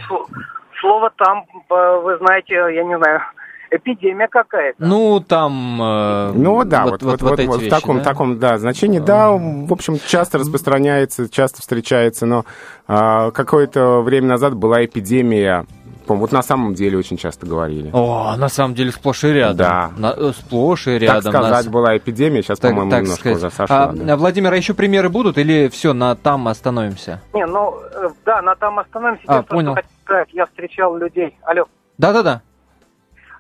слово 0.80 1.12
там, 1.18 1.46
вы 1.70 2.18
знаете, 2.18 2.56
я 2.56 2.84
не 2.84 2.98
знаю, 2.98 3.22
эпидемия 3.72 4.28
какая-то. 4.28 4.84
Ну, 4.84 5.20
там... 5.22 5.82
Э, 5.82 6.32
ну, 6.34 6.64
да, 6.66 6.86
вот, 6.86 7.02
вот, 7.02 7.22
вот, 7.22 7.40
вот, 7.40 7.46
вот 7.46 7.62
в 7.62 7.70
таком, 7.70 7.98
да? 8.00 8.04
таком, 8.04 8.40
да, 8.40 8.58
значении, 8.58 9.00
да, 9.00 9.32
в 9.32 9.72
общем, 9.72 9.98
часто 10.06 10.38
распространяется, 10.38 11.30
часто 11.30 11.62
встречается, 11.62 12.26
но 12.26 12.46
э, 12.88 13.32
какое-то 13.32 14.02
время 14.02 14.28
назад 14.28 14.56
была 14.56 14.84
эпидемия 14.84 15.66
вот 16.16 16.32
на 16.32 16.42
самом 16.42 16.74
деле 16.74 16.98
очень 16.98 17.18
часто 17.18 17.46
говорили. 17.46 17.90
О, 17.94 18.36
на 18.38 18.50
самом 18.50 18.74
деле 18.74 18.92
сплошь 18.92 19.24
и 19.24 19.34
рядом. 19.34 19.58
Да. 19.58 19.92
На, 19.98 20.14
э, 20.16 20.32
сплошь 20.34 20.88
и 20.88 20.98
рядом. 20.98 21.24
Так 21.24 21.34
сказать, 21.34 21.52
нас... 21.52 21.68
была 21.68 21.98
эпидемия, 21.98 22.42
сейчас, 22.42 22.60
по-моему, 22.60 22.90
так 22.90 23.02
немножко 23.02 23.30
сказать. 23.30 23.38
уже 23.38 23.50
сошла. 23.50 23.84
А, 23.84 23.92
да. 23.94 24.18
Владимир, 24.18 24.54
а 24.54 24.56
еще 24.56 24.74
примеры 24.74 25.10
будут 25.10 25.38
или 25.38 25.68
все, 25.70 25.94
на 25.94 26.16
там 26.16 26.48
остановимся? 26.48 27.22
Не, 27.34 27.46
ну, 27.46 27.76
э, 27.94 28.10
да, 28.26 28.42
на 28.42 28.56
там 28.56 28.80
остановимся. 28.80 29.24
А, 29.28 29.44
понял. 29.44 29.78
Сказать, 30.04 30.30
я 30.34 30.46
встречал 30.46 30.98
людей. 30.98 31.38
Алло. 31.44 31.66
Да-да-да. 31.98 32.42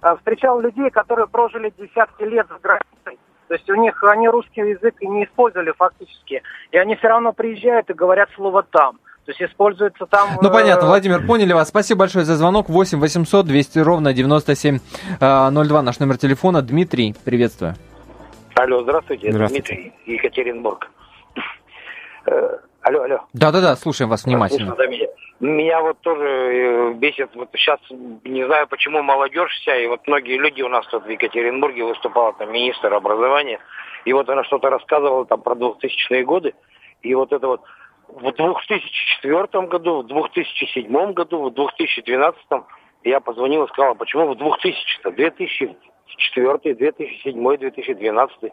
А, 0.02 0.16
встречал 0.16 0.60
людей, 0.60 0.90
которые 0.90 1.28
прожили 1.28 1.74
десятки 1.78 2.24
лет 2.24 2.48
за 2.50 2.58
границей. 2.60 3.20
То 3.48 3.56
есть 3.56 3.70
у 3.70 3.76
них 3.76 4.02
они 4.04 4.30
русский 4.30 4.62
язык 4.62 4.96
и 5.02 5.08
не 5.08 5.26
использовали 5.26 5.74
фактически. 5.78 6.42
И 6.72 6.78
они 6.78 6.96
все 6.96 7.10
равно 7.10 7.34
приезжают 7.34 7.90
и 7.90 7.94
говорят 7.94 8.30
слово 8.36 8.64
«там». 8.64 9.00
То 9.32 9.44
есть 9.44 9.54
используется 9.54 10.06
там... 10.08 10.32
Ну, 10.42 10.52
понятно, 10.52 10.86
э, 10.86 10.88
Владимир, 10.88 11.26
поняли 11.26 11.54
вас. 11.54 11.70
Спасибо 11.70 12.00
большое 12.00 12.26
за 12.26 12.36
звонок. 12.36 12.68
8 12.68 13.00
800 13.00 13.46
200 13.46 13.80
ровно 13.80 14.14
9702 14.14 15.82
наш 15.82 16.00
номер 16.00 16.18
телефона. 16.18 16.62
Дмитрий, 16.62 17.16
приветствую. 17.24 17.76
Алло, 18.56 18.82
здравствуйте, 18.82 19.32
здравствуйте. 19.32 19.74
Дмитрий, 19.74 19.94
Екатеринбург. 20.06 20.92
Э, 22.26 22.58
алло, 22.82 23.04
алло. 23.04 23.22
Да-да-да, 23.32 23.78
слушаем 23.78 24.10
вас 24.10 24.26
внимательно. 24.26 24.76
Меня 25.40 25.82
вот 25.82 25.98
тоже 26.02 26.24
э, 26.24 26.94
бесит, 26.96 27.30
вот 27.34 27.50
сейчас 27.54 27.80
не 28.26 28.46
знаю, 28.46 28.68
почему 28.68 29.02
молодежь 29.02 29.52
вся, 29.62 29.78
и 29.78 29.88
вот 29.88 30.06
многие 30.08 30.38
люди 30.38 30.62
у 30.62 30.68
нас 30.68 30.86
тут 30.88 31.06
в 31.06 31.10
Екатеринбурге 31.10 31.86
выступала 31.86 32.34
там 32.34 32.52
министр 32.52 32.94
образования, 32.94 33.60
и 34.04 34.12
вот 34.12 34.30
она 34.30 34.44
что-то 34.44 34.70
рассказывала 34.70 35.26
там 35.26 35.42
про 35.42 35.56
2000-е 35.56 36.26
годы, 36.26 36.54
и 37.02 37.16
вот 37.16 37.32
это 37.32 37.48
вот 37.48 37.62
в 38.14 38.34
2004 38.34 39.68
году, 39.68 40.02
в 40.02 40.08
2007 40.08 41.14
году, 41.14 41.50
в 41.50 41.54
2012 41.54 42.40
я 43.04 43.20
позвонил 43.20 43.66
и 43.66 43.68
сказал, 43.70 43.92
а 43.92 43.96
почему 43.96 44.34
в 44.34 44.38
2000-то, 44.38 45.12
2004, 46.34 46.76
2007, 46.76 47.58
2012 47.58 48.52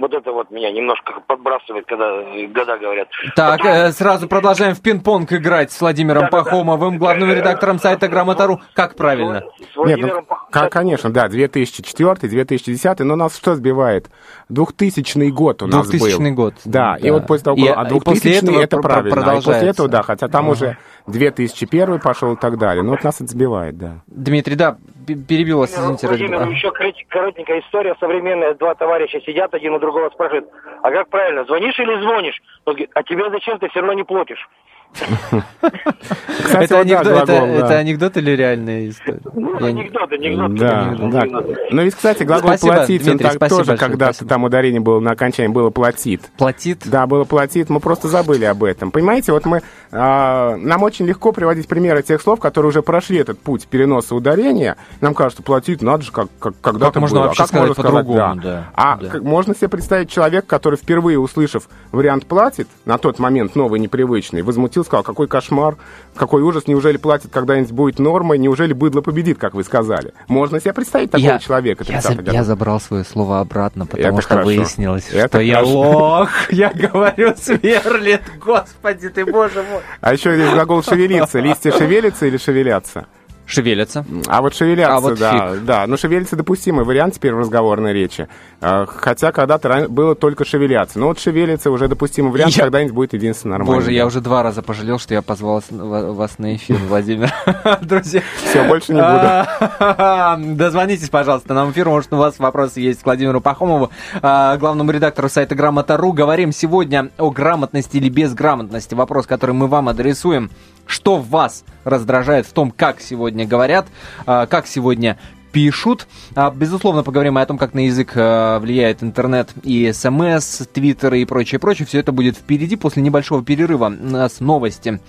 вот 0.00 0.14
это 0.14 0.32
вот 0.32 0.50
меня 0.50 0.70
немножко 0.72 1.20
подбрасывает, 1.26 1.84
когда 1.86 2.22
года 2.48 2.78
говорят. 2.78 3.08
Так, 3.36 3.64
э, 3.64 3.92
сразу 3.92 4.28
продолжаем 4.28 4.74
в 4.74 4.80
пинг-понг 4.80 5.30
играть 5.32 5.72
с 5.72 5.80
Владимиром 5.80 6.22
да, 6.22 6.28
Пахомовым, 6.28 6.98
главным 6.98 7.30
редактором 7.30 7.78
сайта 7.78 8.08
Грамотару. 8.08 8.60
Как 8.72 8.96
правильно? 8.96 9.44
Нет, 9.76 10.00
ну, 10.00 10.68
конечно, 10.70 11.10
да, 11.10 11.28
2004, 11.28 12.28
2010, 12.28 13.00
но 13.00 13.16
нас 13.16 13.36
что 13.36 13.54
сбивает? 13.54 14.10
2000 14.48 15.30
год 15.30 15.62
у 15.62 15.66
нас 15.66 15.86
2000 15.88 16.16
был. 16.16 16.34
год. 16.34 16.54
Да, 16.64 16.96
да, 16.98 17.06
и 17.06 17.10
вот 17.10 17.26
после 17.26 17.44
того, 17.44 17.56
и, 17.58 17.68
а 17.68 17.84
2000 17.84 18.04
после 18.04 18.36
этого 18.36 18.60
это 18.60 18.78
правильно. 18.78 19.32
А 19.32 19.34
после 19.36 19.68
этого, 19.68 19.88
да, 19.88 20.02
хотя 20.02 20.28
там 20.28 20.46
ага. 20.46 20.52
уже 20.52 20.76
2001 21.08 22.00
пошел 22.00 22.32
и 22.32 22.36
так 22.36 22.58
далее. 22.58 22.82
Ну 22.82 22.90
вот 22.92 23.04
нас 23.04 23.16
это 23.16 23.26
сбивает, 23.26 23.76
да. 23.76 24.02
Дмитрий, 24.06 24.56
да, 24.56 24.78
перебил 25.14 25.58
вас, 25.58 25.72
извините. 25.72 26.06
Владимир, 26.06 26.48
еще 26.48 26.70
коротенькая 27.08 27.60
история 27.60 27.94
современная. 28.00 28.54
Два 28.54 28.74
товарища 28.74 29.20
сидят, 29.20 29.54
один 29.54 29.74
у 29.74 29.78
другого 29.78 30.10
спрашивает, 30.10 30.48
а 30.82 30.90
как 30.90 31.08
правильно, 31.08 31.44
звонишь 31.44 31.78
или 31.78 32.00
звонишь? 32.02 32.40
Он 32.64 32.74
говорит, 32.74 32.90
а 32.94 33.02
тебе 33.02 33.30
зачем, 33.30 33.58
ты 33.58 33.68
все 33.68 33.80
равно 33.80 33.94
не 33.94 34.04
платишь. 34.04 34.48
Кстати, 34.92 36.64
это, 36.64 36.80
анекдот, 36.80 37.06
глагол, 37.06 37.34
это, 37.36 37.60
да. 37.60 37.66
это 37.66 37.78
анекдот 37.78 38.16
или 38.16 38.30
реальная 38.32 38.88
история? 38.88 39.20
Ну, 39.34 39.56
анекдот, 39.64 40.12
анекдот. 40.12 40.54
Да, 40.56 40.80
анекдот, 40.80 41.10
да. 41.10 41.20
Анекдот. 41.20 41.56
Ну 41.70 41.82
ведь, 41.82 41.94
кстати, 41.94 42.22
глагол 42.24 42.50
спасибо, 42.50 42.74
платить, 42.74 43.02
Дмитрий, 43.02 43.28
он 43.28 43.38
так 43.38 43.48
тоже, 43.48 43.76
когда-то 43.76 44.24
там 44.24 44.44
ударение 44.44 44.80
было 44.80 45.00
на 45.00 45.12
окончании, 45.12 45.52
было 45.52 45.70
платит. 45.70 46.30
Платит? 46.36 46.82
Да, 46.84 47.06
было 47.06 47.24
платит, 47.24 47.70
мы 47.70 47.80
просто 47.80 48.08
забыли 48.08 48.44
об 48.44 48.64
этом. 48.64 48.90
Понимаете, 48.90 49.32
вот 49.32 49.44
мы, 49.46 49.62
а, 49.92 50.56
нам 50.56 50.82
очень 50.82 51.06
легко 51.06 51.32
приводить 51.32 51.68
примеры 51.68 52.02
тех 52.02 52.20
слов, 52.20 52.40
которые 52.40 52.70
уже 52.70 52.82
прошли 52.82 53.18
этот 53.18 53.38
путь 53.38 53.66
переноса 53.66 54.14
ударения. 54.14 54.76
Нам 55.00 55.14
кажется, 55.14 55.42
платить 55.42 55.82
надо 55.82 56.02
же, 56.02 56.12
как, 56.12 56.28
как 56.38 56.54
когда-то 56.60 56.94
как 56.94 57.00
можно 57.02 57.18
было. 57.20 57.26
Вообще 57.26 57.42
а 57.42 57.46
как 57.46 57.54
можно 57.54 57.74
сказать, 57.74 58.06
да. 58.06 58.34
да. 58.34 58.70
А 58.74 58.96
да. 58.96 59.08
Как, 59.08 59.22
можно 59.22 59.54
себе 59.54 59.68
представить 59.68 60.10
человека, 60.10 60.46
который 60.46 60.76
впервые 60.76 61.18
услышав 61.18 61.68
вариант 61.92 62.26
платит, 62.26 62.68
на 62.84 62.98
тот 62.98 63.18
момент 63.18 63.54
новый, 63.54 63.80
непривычный, 63.80 64.42
возмутился, 64.42 64.79
сказал, 64.84 65.02
какой 65.02 65.28
кошмар, 65.28 65.50
кошмар, 65.50 65.76
какой 66.14 66.42
ужас, 66.42 66.66
неужели 66.66 66.96
платит 66.96 67.30
когда-нибудь 67.32 67.72
будет 67.72 67.98
нормой, 67.98 68.38
неужели 68.38 68.72
быдло 68.72 69.00
победит, 69.00 69.38
как 69.38 69.54
вы 69.54 69.64
сказали. 69.64 70.12
Можно 70.28 70.60
себе 70.60 70.72
представить 70.72 71.10
такого 71.10 71.26
я, 71.26 71.38
человека. 71.38 71.84
Я, 71.88 72.00
за, 72.00 72.12
я 72.12 72.44
забрал 72.44 72.80
свое 72.80 73.04
слово 73.04 73.40
обратно, 73.40 73.86
потому 73.86 74.18
Это 74.18 74.20
что 74.20 74.28
хорошо. 74.28 74.46
выяснилось, 74.46 75.08
Это 75.08 75.28
что 75.28 75.28
хорошо. 75.28 75.40
я 75.40 75.62
лох, 75.62 76.30
я 76.50 76.70
говорю, 76.70 77.34
сверлит, 77.36 78.22
господи 78.44 79.08
ты, 79.08 79.24
боже 79.24 79.62
мой. 79.62 79.80
А 80.00 80.12
еще 80.12 80.34
здесь 80.34 80.50
глагол 80.50 80.82
шевелиться. 80.82 81.40
Листья 81.40 81.72
шевелятся 81.72 82.26
или 82.26 82.36
шевелятся? 82.36 83.06
Шевелятся. 83.50 84.04
А 84.28 84.42
вот 84.42 84.54
шевелятся, 84.54 84.96
а 84.96 85.00
вот 85.00 85.18
да, 85.18 85.54
фиг. 85.54 85.64
да. 85.64 85.86
Но 85.88 85.96
шевелиться 85.96 86.36
допустимый 86.36 86.84
вариант 86.84 87.14
теперь 87.14 87.34
в 87.34 87.38
разговорной 87.38 87.92
речи. 87.92 88.28
А, 88.60 88.86
хотя 88.86 89.32
когда-то 89.32 89.86
было 89.88 90.14
только 90.14 90.44
шевеляться. 90.44 91.00
Но 91.00 91.08
вот 91.08 91.18
шевелиться 91.18 91.70
уже 91.72 91.88
допустимый 91.88 92.30
вариант, 92.30 92.52
я... 92.52 92.62
когда-нибудь 92.62 92.94
будет 92.94 93.12
единственно 93.12 93.58
нормально. 93.58 93.80
Боже, 93.80 93.92
я 93.92 94.06
уже 94.06 94.20
два 94.20 94.44
раза 94.44 94.62
пожалел, 94.62 95.00
что 95.00 95.14
я 95.14 95.22
позвал 95.22 95.62
вас 95.68 96.38
на 96.38 96.54
эфир, 96.54 96.76
Владимир. 96.76 97.32
Друзья. 97.82 98.22
Все, 98.44 98.62
больше 98.68 98.92
не 98.94 99.02
буду. 99.02 100.56
Дозвонитесь, 100.56 101.08
пожалуйста, 101.08 101.52
нам 101.52 101.72
эфир. 101.72 101.88
Может, 101.88 102.12
у 102.12 102.18
вас 102.18 102.38
вопросы 102.38 102.80
есть 102.80 103.02
к 103.02 103.04
Владимиру 103.04 103.40
Пахомову, 103.40 103.90
а, 104.22 104.56
главному 104.58 104.92
редактору 104.92 105.28
сайта 105.28 105.56
Грамота.ру. 105.56 106.12
Говорим 106.12 106.52
сегодня 106.52 107.10
о 107.18 107.30
грамотности 107.30 107.96
или 107.96 108.08
безграмотности. 108.08 108.94
Вопрос, 108.94 109.26
который 109.26 109.52
мы 109.52 109.66
вам 109.66 109.88
адресуем 109.88 110.50
что 110.86 111.18
вас 111.18 111.64
раздражает 111.84 112.46
в 112.46 112.52
том, 112.52 112.70
как 112.70 113.00
сегодня 113.00 113.46
говорят, 113.46 113.86
а, 114.26 114.46
как 114.46 114.66
сегодня 114.66 115.18
пишут. 115.52 116.06
А, 116.34 116.50
безусловно, 116.50 117.02
поговорим 117.02 117.38
о 117.38 117.46
том, 117.46 117.58
как 117.58 117.74
на 117.74 117.86
язык 117.86 118.12
а, 118.14 118.58
влияет 118.60 119.02
интернет 119.02 119.50
и 119.62 119.92
смс, 119.92 120.58
твиттер 120.72 121.14
и 121.14 121.24
прочее, 121.24 121.58
прочее. 121.58 121.86
Все 121.86 121.98
это 121.98 122.12
будет 122.12 122.36
впереди 122.36 122.76
после 122.76 123.02
небольшого 123.02 123.44
перерыва. 123.44 123.88
Нас 123.88 124.40
новости 124.40 125.00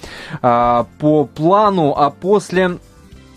по 0.41 1.29
плану, 1.35 1.93
а 1.95 2.09
после 2.09 2.77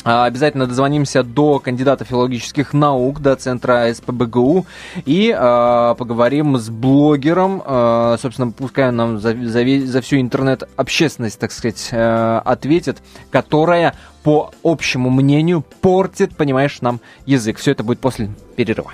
обязательно 0.05 0.67
дозвонимся 0.67 1.23
до 1.23 1.59
кандидата 1.59 2.05
филологических 2.05 2.73
наук, 2.73 3.21
до 3.21 3.37
центра 3.37 3.93
СПБГУ, 3.93 4.67
и 5.07 5.35
э, 5.37 5.95
поговорим 5.99 6.59
с 6.59 6.69
блогером, 6.69 7.63
э, 7.65 8.17
собственно, 8.21 8.51
пускай 8.51 8.89
он 8.89 8.97
нам 8.97 9.19
за, 9.19 9.35
за, 9.35 9.65
за 9.87 10.01
всю 10.01 10.21
интернет-общественность, 10.21 11.39
так 11.39 11.53
сказать, 11.53 11.89
э, 11.91 12.41
ответит, 12.45 12.99
которая, 13.31 13.95
по 14.23 14.51
общему 14.63 15.11
мнению, 15.11 15.65
портит, 15.81 16.37
понимаешь, 16.37 16.81
нам 16.83 17.01
язык. 17.27 17.59
Все 17.59 17.73
это 17.73 17.83
будет 17.83 18.01
после 18.01 18.31
перерыва. 18.57 18.93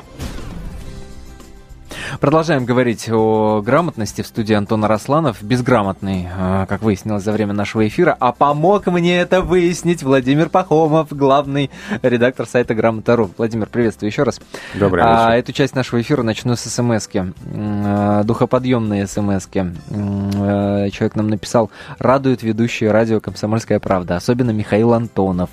Продолжаем 2.20 2.64
говорить 2.64 3.08
о 3.08 3.62
грамотности 3.62 4.22
в 4.22 4.26
студии 4.26 4.54
Антона 4.54 4.88
Росланов. 4.88 5.42
Безграмотный, 5.42 6.28
а, 6.36 6.66
как 6.66 6.82
выяснилось 6.82 7.22
за 7.22 7.32
время 7.32 7.52
нашего 7.52 7.86
эфира. 7.86 8.16
А 8.18 8.32
помог 8.32 8.86
мне 8.86 9.18
это 9.18 9.40
выяснить 9.40 10.02
Владимир 10.02 10.48
Пахомов, 10.48 11.08
главный 11.10 11.70
редактор 12.02 12.46
сайта 12.46 12.74
Грамота.ру. 12.74 13.30
Владимир, 13.36 13.66
приветствую 13.66 14.10
еще 14.10 14.24
раз. 14.24 14.40
Добрый 14.74 15.02
вечер. 15.02 15.16
А, 15.16 15.36
эту 15.36 15.52
часть 15.52 15.74
нашего 15.74 16.00
эфира 16.00 16.22
начну 16.22 16.56
с 16.56 16.60
смс-ки. 16.60 17.32
А, 17.54 18.22
духоподъемные 18.24 19.06
смс-ки. 19.06 19.72
А, 19.90 20.90
человек 20.90 21.16
нам 21.16 21.28
написал, 21.28 21.70
радует 21.98 22.42
ведущие 22.42 22.90
радио 22.90 23.20
«Комсомольская 23.20 23.80
правда», 23.80 24.16
особенно 24.16 24.50
Михаил 24.50 24.92
Антонов 24.92 25.50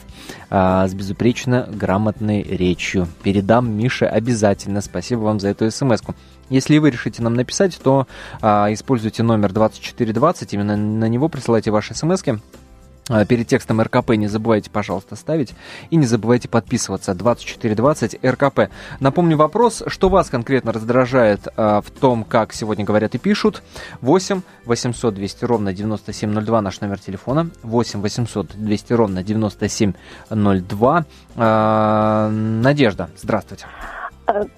с 0.50 0.94
безупречно 0.94 1.68
грамотной 1.70 2.42
речью. 2.42 3.08
Передам 3.22 3.70
Мише 3.70 4.06
обязательно. 4.06 4.82
Спасибо 4.82 5.20
вам 5.20 5.40
за 5.42 5.50
эту 5.50 5.70
смс-ку. 5.70 6.16
Если 6.50 6.78
вы 6.78 6.92
решите 6.92 7.22
нам 7.22 7.34
написать, 7.34 7.78
то 7.84 8.08
а, 8.42 8.72
используйте 8.72 9.24
номер 9.24 9.52
2420, 9.52 10.54
именно 10.54 10.78
на 10.78 11.06
него 11.10 11.28
присылайте 11.28 11.72
ваши 11.72 11.94
смс 11.94 12.24
-ки. 12.24 12.40
а, 13.10 13.26
перед 13.26 13.48
текстом 13.48 13.82
РКП 13.82 14.12
не 14.12 14.28
забывайте, 14.28 14.70
пожалуйста, 14.70 15.16
ставить. 15.16 15.54
И 15.90 15.98
не 15.98 16.06
забывайте 16.06 16.48
подписываться. 16.48 17.14
2420 17.14 18.24
РКП. 18.24 18.70
Напомню 19.00 19.38
вопрос, 19.38 19.84
что 19.88 20.10
вас 20.10 20.30
конкретно 20.30 20.72
раздражает 20.72 21.48
э, 21.48 21.82
в 21.86 21.92
том, 21.92 22.24
как 22.24 22.54
сегодня 22.54 22.86
говорят 22.86 23.16
и 23.16 23.18
пишут. 23.18 23.62
8 24.02 24.42
800 24.66 25.14
200 25.14 25.46
ровно 25.46 25.74
9702 25.74 26.62
наш 26.62 26.82
номер 26.82 27.00
телефона. 27.00 27.50
8 27.64 28.02
800 28.02 28.56
200 28.56 28.94
ровно 28.94 29.24
9702. 29.24 31.06
Э, 31.36 32.30
Надежда, 32.30 33.10
здравствуйте. 33.18 33.66
Э, 33.66 33.97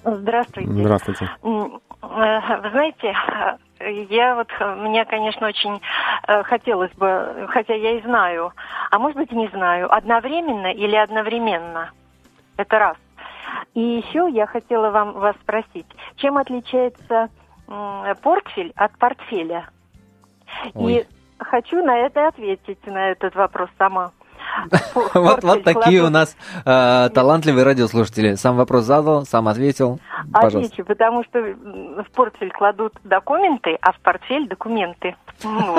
здравствуйте. 0.04 0.70
Здравствуйте. 0.70 1.30
Вы 1.42 2.70
знаете, 2.70 3.14
я 4.10 4.34
вот, 4.34 4.48
мне, 4.78 5.04
конечно, 5.04 5.46
очень 5.46 5.80
э, 6.26 6.42
хотелось 6.42 6.92
бы, 6.92 7.46
хотя 7.50 7.74
я 7.74 7.98
и 7.98 8.02
знаю, 8.02 8.52
а 8.90 8.98
может 8.98 9.16
быть 9.16 9.32
и 9.32 9.36
не 9.36 9.48
знаю, 9.48 9.92
одновременно 9.92 10.72
или 10.72 10.96
одновременно. 10.96 11.90
Это 12.56 12.78
раз. 12.78 12.96
И 13.74 13.80
еще 13.80 14.28
я 14.30 14.46
хотела 14.46 14.90
вам 14.90 15.12
вас 15.12 15.36
спросить, 15.42 15.86
чем 16.16 16.36
отличается 16.36 17.28
э, 17.68 18.14
портфель 18.22 18.72
от 18.76 18.96
портфеля? 18.98 19.68
Ой. 20.74 20.92
И 20.92 21.06
хочу 21.38 21.82
на 21.84 21.96
это 21.98 22.28
ответить, 22.28 22.84
на 22.86 23.10
этот 23.10 23.34
вопрос 23.34 23.70
сама. 23.78 24.12
Вот, 25.14 25.42
вот 25.42 25.64
такие 25.64 26.02
у 26.02 26.10
нас 26.10 26.36
э, 26.64 27.08
талантливые 27.12 27.64
радиослушатели. 27.64 28.34
Сам 28.34 28.56
вопрос 28.56 28.84
задал, 28.84 29.24
сам 29.24 29.48
ответил. 29.48 30.00
Отвечу, 30.32 30.84
потому 30.84 31.24
что 31.24 31.40
в 31.40 32.06
портфель 32.14 32.50
кладут 32.50 32.92
документы, 33.04 33.76
а 33.80 33.92
в 33.92 34.00
портфель 34.00 34.48
документы. 34.48 35.16
Ну 35.42 35.78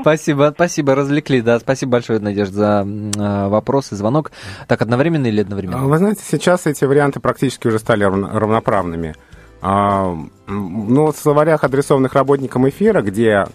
спасибо, 0.00 0.52
спасибо, 0.54 0.94
развлекли, 0.94 1.42
да. 1.42 1.58
Спасибо 1.58 1.92
большое, 1.92 2.18
Надежда, 2.18 2.54
за 2.54 2.86
э, 2.86 3.48
вопрос 3.48 3.92
и 3.92 3.96
звонок. 3.96 4.32
Так, 4.66 4.82
одновременно 4.82 5.26
или 5.26 5.42
одновременно? 5.42 5.86
Вы 5.86 5.98
знаете, 5.98 6.22
сейчас 6.24 6.66
эти 6.66 6.84
варианты 6.84 7.20
практически 7.20 7.68
уже 7.68 7.78
стали 7.78 8.04
равноправными. 8.04 9.14
А, 9.62 10.16
ну, 10.46 11.12
в 11.12 11.16
словарях, 11.16 11.64
адресованных 11.64 12.14
работникам 12.14 12.68
эфира, 12.68 13.02
где 13.02 13.46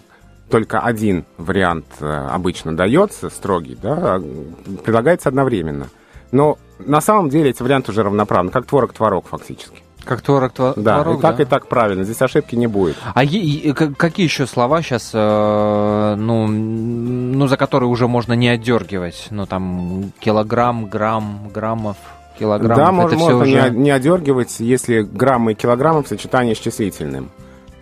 только 0.50 0.80
один 0.80 1.24
вариант 1.38 1.86
э, 2.00 2.06
обычно 2.06 2.76
дается, 2.76 3.30
строгий, 3.30 3.76
да, 3.80 4.20
предлагается 4.84 5.28
одновременно. 5.28 5.88
Но 6.32 6.58
на 6.78 7.00
самом 7.00 7.30
деле 7.30 7.50
эти 7.50 7.62
варианты 7.62 7.92
уже 7.92 8.02
равноправны, 8.02 8.50
как 8.50 8.66
творог-творог 8.66 9.26
фактически. 9.26 9.82
Как 10.04 10.20
творог, 10.20 10.52
творог, 10.52 10.76
да, 10.76 11.00
и 11.00 11.20
так, 11.20 11.36
да? 11.36 11.42
и 11.42 11.46
так 11.46 11.66
правильно. 11.66 12.04
Здесь 12.04 12.22
ошибки 12.22 12.54
не 12.54 12.68
будет. 12.68 12.96
А 13.12 13.24
е- 13.24 13.74
какие 13.74 14.24
еще 14.24 14.46
слова 14.46 14.80
сейчас, 14.80 15.10
э, 15.12 16.14
ну, 16.16 16.46
ну, 16.46 17.46
за 17.48 17.56
которые 17.56 17.88
уже 17.88 18.06
можно 18.06 18.34
не 18.34 18.48
отдергивать? 18.48 19.26
Ну, 19.30 19.46
там, 19.46 20.12
килограмм, 20.20 20.86
грамм, 20.86 21.50
граммов, 21.52 21.96
килограммов. 22.38 22.76
Да, 22.76 22.92
можно, 22.92 23.18
можно 23.18 23.36
уже... 23.38 23.70
не, 23.70 23.78
не 23.78 23.90
отдергивать, 23.90 24.60
если 24.60 25.02
граммы 25.02 25.52
и 25.52 25.54
килограммы 25.56 26.04
в 26.04 26.08
сочетании 26.08 26.54
с 26.54 26.58
числительным 26.58 27.30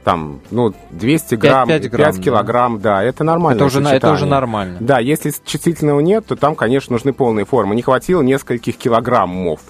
там, 0.05 0.41
ну, 0.51 0.75
200 0.91 1.35
грамм, 1.37 1.67
5, 1.67 1.83
5, 1.83 1.91
грамм, 1.91 2.15
5 2.15 2.25
килограмм, 2.25 2.81
да. 2.81 2.97
да, 2.97 3.03
это 3.03 3.25
нормально. 3.25 3.57
Это 3.57 3.65
уже, 3.65 3.83
это 3.83 4.13
уже 4.13 4.27
нормально. 4.27 4.77
Да, 4.81 4.99
если 4.99 5.33
числительного 5.45 6.01
нет, 6.01 6.27
то 6.27 6.37
там, 6.37 6.55
конечно, 6.55 6.93
нужны 6.93 7.13
полные 7.13 7.47
формы. 7.47 7.75
Не 7.75 7.83
хватило 7.83 8.23
нескольких 8.23 8.77
килограммов. 8.77 9.61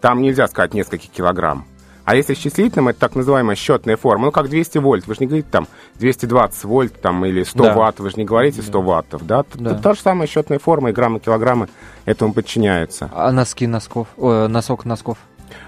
Там 0.00 0.22
нельзя 0.22 0.48
сказать 0.48 0.74
нескольких 0.74 1.10
килограмм. 1.10 1.66
А 2.04 2.16
если 2.16 2.34
с 2.34 2.38
числительным, 2.38 2.88
это 2.88 3.00
так 3.00 3.14
называемая 3.14 3.56
счетная 3.56 3.96
форма. 3.96 4.26
Ну, 4.26 4.32
как 4.32 4.48
200 4.48 4.78
вольт. 4.78 5.06
Вы 5.06 5.14
же 5.14 5.20
не 5.20 5.26
говорите 5.26 5.48
там 5.50 5.66
220 5.96 6.64
вольт 6.64 7.00
там, 7.00 7.24
или 7.24 7.42
100 7.42 7.62
да. 7.62 7.74
ватт. 7.74 8.00
Вы 8.00 8.10
же 8.10 8.16
не 8.16 8.24
говорите 8.24 8.60
100 8.60 8.72
да. 8.72 8.78
ваттов. 8.78 9.22
Да? 9.24 9.44
Да. 9.54 9.74
Та 9.74 9.94
же 9.94 10.00
самая 10.00 10.28
счетная 10.28 10.58
форма, 10.58 10.90
и 10.90 10.92
граммы, 10.92 11.20
килограммы 11.20 11.68
этому 12.04 12.34
подчиняются. 12.34 13.10
А 13.14 13.32
носки 13.32 13.66
носков? 13.66 14.08
О, 14.18 14.48
носок 14.48 14.84
носков? 14.84 15.16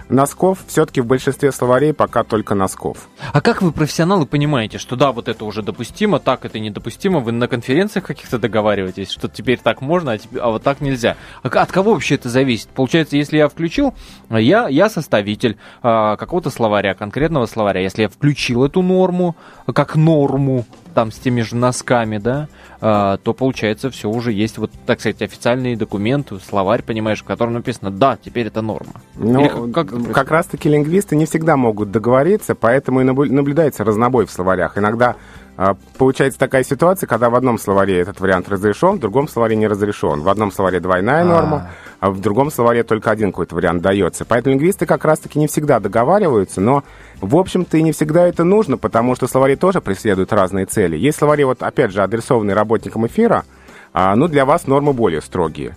Носков 0.09 0.61
все-таки 0.66 1.01
в 1.01 1.07
большинстве 1.07 1.51
словарей 1.51 1.92
пока 1.92 2.22
только 2.22 2.55
носков. 2.55 3.09
А 3.33 3.40
как 3.40 3.61
вы, 3.61 3.72
профессионалы, 3.72 4.25
понимаете, 4.27 4.79
что 4.79 4.94
да, 4.94 5.12
вот 5.12 5.29
это 5.29 5.44
уже 5.44 5.62
допустимо, 5.62 6.20
так 6.20 6.44
это 6.44 6.59
недопустимо? 6.59 7.20
Вы 7.20 7.33
на 7.33 7.49
конференциях 7.49 8.07
каких-то 8.07 8.38
договариваетесь, 8.38 9.11
что 9.11 9.29
теперь 9.29 9.59
так 9.59 9.81
можно, 9.81 10.12
а, 10.12 10.18
теперь, 10.18 10.40
а 10.40 10.51
вот 10.51 10.62
так 10.62 10.81
нельзя? 10.81 11.16
А 11.42 11.49
от 11.49 11.72
кого 11.72 11.94
вообще 11.94 12.14
это 12.14 12.29
зависит? 12.29 12.68
Получается, 12.68 13.16
если 13.16 13.38
я 13.38 13.49
включил, 13.49 13.94
я, 14.31 14.68
я 14.68 14.88
составитель 14.88 15.59
а, 15.83 16.16
какого-то 16.16 16.51
словаря, 16.51 16.94
конкретного 16.94 17.46
словаря. 17.46 17.81
Если 17.81 18.03
я 18.03 18.09
включил 18.09 18.64
эту 18.64 18.83
норму 18.83 19.37
как 19.72 19.96
норму, 19.96 20.64
там 20.97 21.13
с 21.13 21.17
теми 21.17 21.43
же 21.43 21.57
носками, 21.57 22.17
да, 22.17 22.49
а, 22.81 23.19
то 23.19 23.35
получается 23.35 23.91
все 23.91 24.09
уже 24.09 24.33
есть 24.33 24.57
вот, 24.57 24.71
так 24.87 25.01
сказать, 25.01 25.21
официальные 25.21 25.77
документы, 25.77 26.39
словарь, 26.41 26.83
понимаешь, 26.83 27.21
в 27.21 27.25
котором 27.25 27.53
написано 27.53 27.91
«да, 27.91 28.17
теперь 28.17 28.47
это 28.47 28.63
норма». 28.63 28.95
Ну, 29.15 29.71
как, 29.71 29.91
как, 29.91 30.13
как 30.15 30.31
раз-таки 30.31 30.71
лингвисты 30.71 31.15
не 31.15 31.27
всегда 31.27 31.59
могут 31.59 31.91
договориться, 31.91 32.55
поэтому 32.55 33.03
и 33.03 33.05
наблюдается 33.05 33.85
разнобой 33.85 34.25
в 34.25 34.31
словарях. 34.31 34.79
Иногда 34.79 35.17
а, 35.57 35.75
Получается 35.97 36.39
такая 36.39 36.65
ситуация, 36.65 37.07
когда 37.07 37.31
в 37.31 37.35
одном 37.35 37.59
словаре 37.59 37.99
этот 37.99 38.21
вариант 38.21 38.49
разрешен, 38.49 38.97
в 38.97 39.01
другом 39.01 39.27
словаре 39.27 39.57
не 39.57 39.67
разрешен. 39.67 40.21
В 40.21 40.29
одном 40.29 40.53
словаре 40.53 40.81
двойная 40.81 41.23
А-а-а. 41.23 41.25
норма, 41.25 41.71
а 41.99 42.11
в 42.11 42.21
другом 42.21 42.51
словаре 42.51 42.83
только 42.83 43.11
один 43.11 43.33
какой-то 43.33 43.55
вариант 43.55 43.81
дается. 43.81 44.27
Поэтому 44.27 44.55
лингвисты 44.55 44.85
как 44.85 45.05
раз-таки 45.07 45.39
не 45.39 45.47
всегда 45.47 45.81
договариваются, 45.81 46.61
но, 46.61 46.85
в 47.21 47.37
общем-то, 47.37 47.79
и 47.79 47.83
не 47.83 47.93
всегда 47.93 48.27
это 48.27 48.45
нужно, 48.45 48.77
потому 48.77 49.15
что 49.15 49.27
словари 49.27 49.57
тоже 49.57 49.81
преследуют 49.81 50.33
разные 50.33 50.67
цели. 50.67 50.97
Есть 50.97 51.19
словари, 51.19 51.45
вот 51.45 51.63
опять 51.63 51.93
же, 51.93 52.03
адресованные 52.03 52.55
работникам 52.55 53.07
эфира, 53.07 53.45
а, 53.93 54.15
ну, 54.15 54.29
для 54.29 54.45
вас 54.45 54.67
нормы 54.67 54.93
более 54.93 55.23
строгие. 55.23 55.77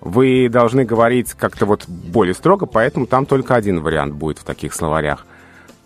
Вы 0.00 0.48
должны 0.48 0.84
говорить 0.84 1.34
как-то 1.34 1.66
вот 1.66 1.86
более 1.88 2.34
строго, 2.34 2.66
поэтому 2.66 3.06
там 3.06 3.26
только 3.26 3.54
один 3.54 3.80
вариант 3.80 4.14
будет 4.14 4.38
в 4.38 4.44
таких 4.44 4.72
словарях. 4.72 5.26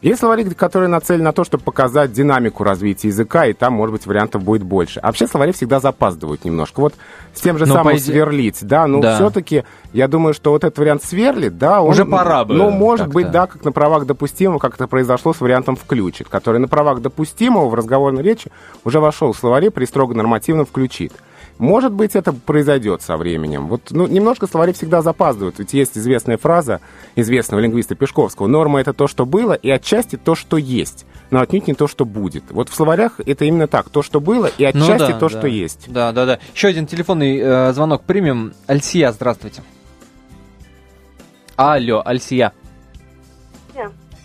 Есть 0.03 0.19
словари, 0.19 0.43
которые 0.51 0.89
нацелены 0.89 1.23
на 1.23 1.33
то, 1.33 1.45
чтобы 1.45 1.63
показать 1.63 2.13
динамику 2.13 2.65
развития 2.65 3.09
языка, 3.09 3.47
и 3.47 3.53
там, 3.53 3.75
может 3.75 3.93
быть, 3.93 4.05
вариантов 4.05 4.43
будет 4.43 4.65
больше. 4.65 4.99
А 4.99 5.07
вообще 5.07 5.29
словари 5.29 5.53
всегда 5.53 5.79
запаздывают 5.79 6.45
немножко. 6.45 6.81
Вот 6.81 6.95
с 7.33 7.41
тем 7.41 7.57
же 7.57 7.67
Но 7.67 7.75
самым 7.75 7.95
иде... 7.95 8.07
сверлить, 8.07 8.59
да, 8.63 8.89
но 8.89 9.01
да. 9.01 9.15
все-таки 9.15 9.63
я 9.93 10.09
думаю, 10.09 10.35
что 10.35 10.51
вот 10.51 10.65
этот 10.65 10.77
вариант 10.77 11.05
сверлит, 11.05 11.57
да, 11.57 11.83
он... 11.83 11.91
Уже 11.91 12.05
пора 12.05 12.45
бы. 12.45 12.55
Ну, 12.55 12.71
может 12.71 13.07
быть, 13.07 13.31
да, 13.31 13.47
как 13.47 13.65
на 13.65 13.71
правах 13.71 14.05
допустимого, 14.05 14.59
как 14.59 14.75
это 14.75 14.89
произошло 14.89 15.33
с 15.33 15.41
вариантом 15.41 15.77
включит, 15.77 16.29
который 16.29 16.59
на 16.59 16.67
правах 16.67 17.01
допустимого 17.01 17.69
в 17.69 17.75
разговорной 17.75 18.25
речи 18.25 18.51
уже 18.85 18.99
вошел 18.99 19.33
в 19.33 19.39
словари 19.39 19.69
при 19.69 19.85
строго 19.85 20.15
нормативном 20.15 20.67
включит. 20.67 21.13
Может 21.63 21.93
быть, 21.93 22.17
это 22.17 22.33
произойдет 22.33 23.03
со 23.03 23.17
временем. 23.17 23.69
Вот, 23.69 23.93
ну, 23.93 24.09
немножко 24.09 24.49
словари 24.49 24.73
всегда 24.73 25.01
запаздывают. 25.01 25.61
Ведь 25.61 25.73
есть 25.75 25.97
известная 25.97 26.37
фраза 26.37 26.81
известного 27.15 27.61
лингвиста 27.61 27.95
Пешковского. 27.95 28.49
Норма— 28.49 28.81
это 28.81 28.93
то, 28.93 29.07
что 29.07 29.27
было, 29.27 29.53
и 29.53 29.71
отчасти 29.71 30.17
то, 30.17 30.35
что 30.35 30.57
есть. 30.57 31.07
Но 31.31 31.41
отнюдь 31.41 31.69
не 31.69 31.75
то, 31.75 31.87
что 31.87 32.05
будет. 32.05 32.43
Вот 32.51 32.69
в 32.69 32.75
словарях 32.75 33.21
это 33.25 33.45
именно 33.45 33.69
так. 33.69 33.91
То, 33.91 34.03
что 34.03 34.21
было, 34.21 34.47
и 34.47 34.65
ну 34.65 34.71
отчасти 34.71 35.03
ну, 35.03 35.09
да, 35.13 35.19
то, 35.21 35.29
да. 35.29 35.39
что 35.39 35.47
есть. 35.47 35.85
Да, 35.87 36.11
да, 36.11 36.27
да. 36.27 36.39
Еще 36.53 36.67
один 36.67 36.89
телефонный 36.89 37.39
э, 37.39 37.73
звонок 37.75 38.03
примем. 38.03 38.55
Альсия, 38.67 39.13
здравствуйте. 39.13 39.63
Алло, 41.55 42.03
Альсия. 42.05 42.53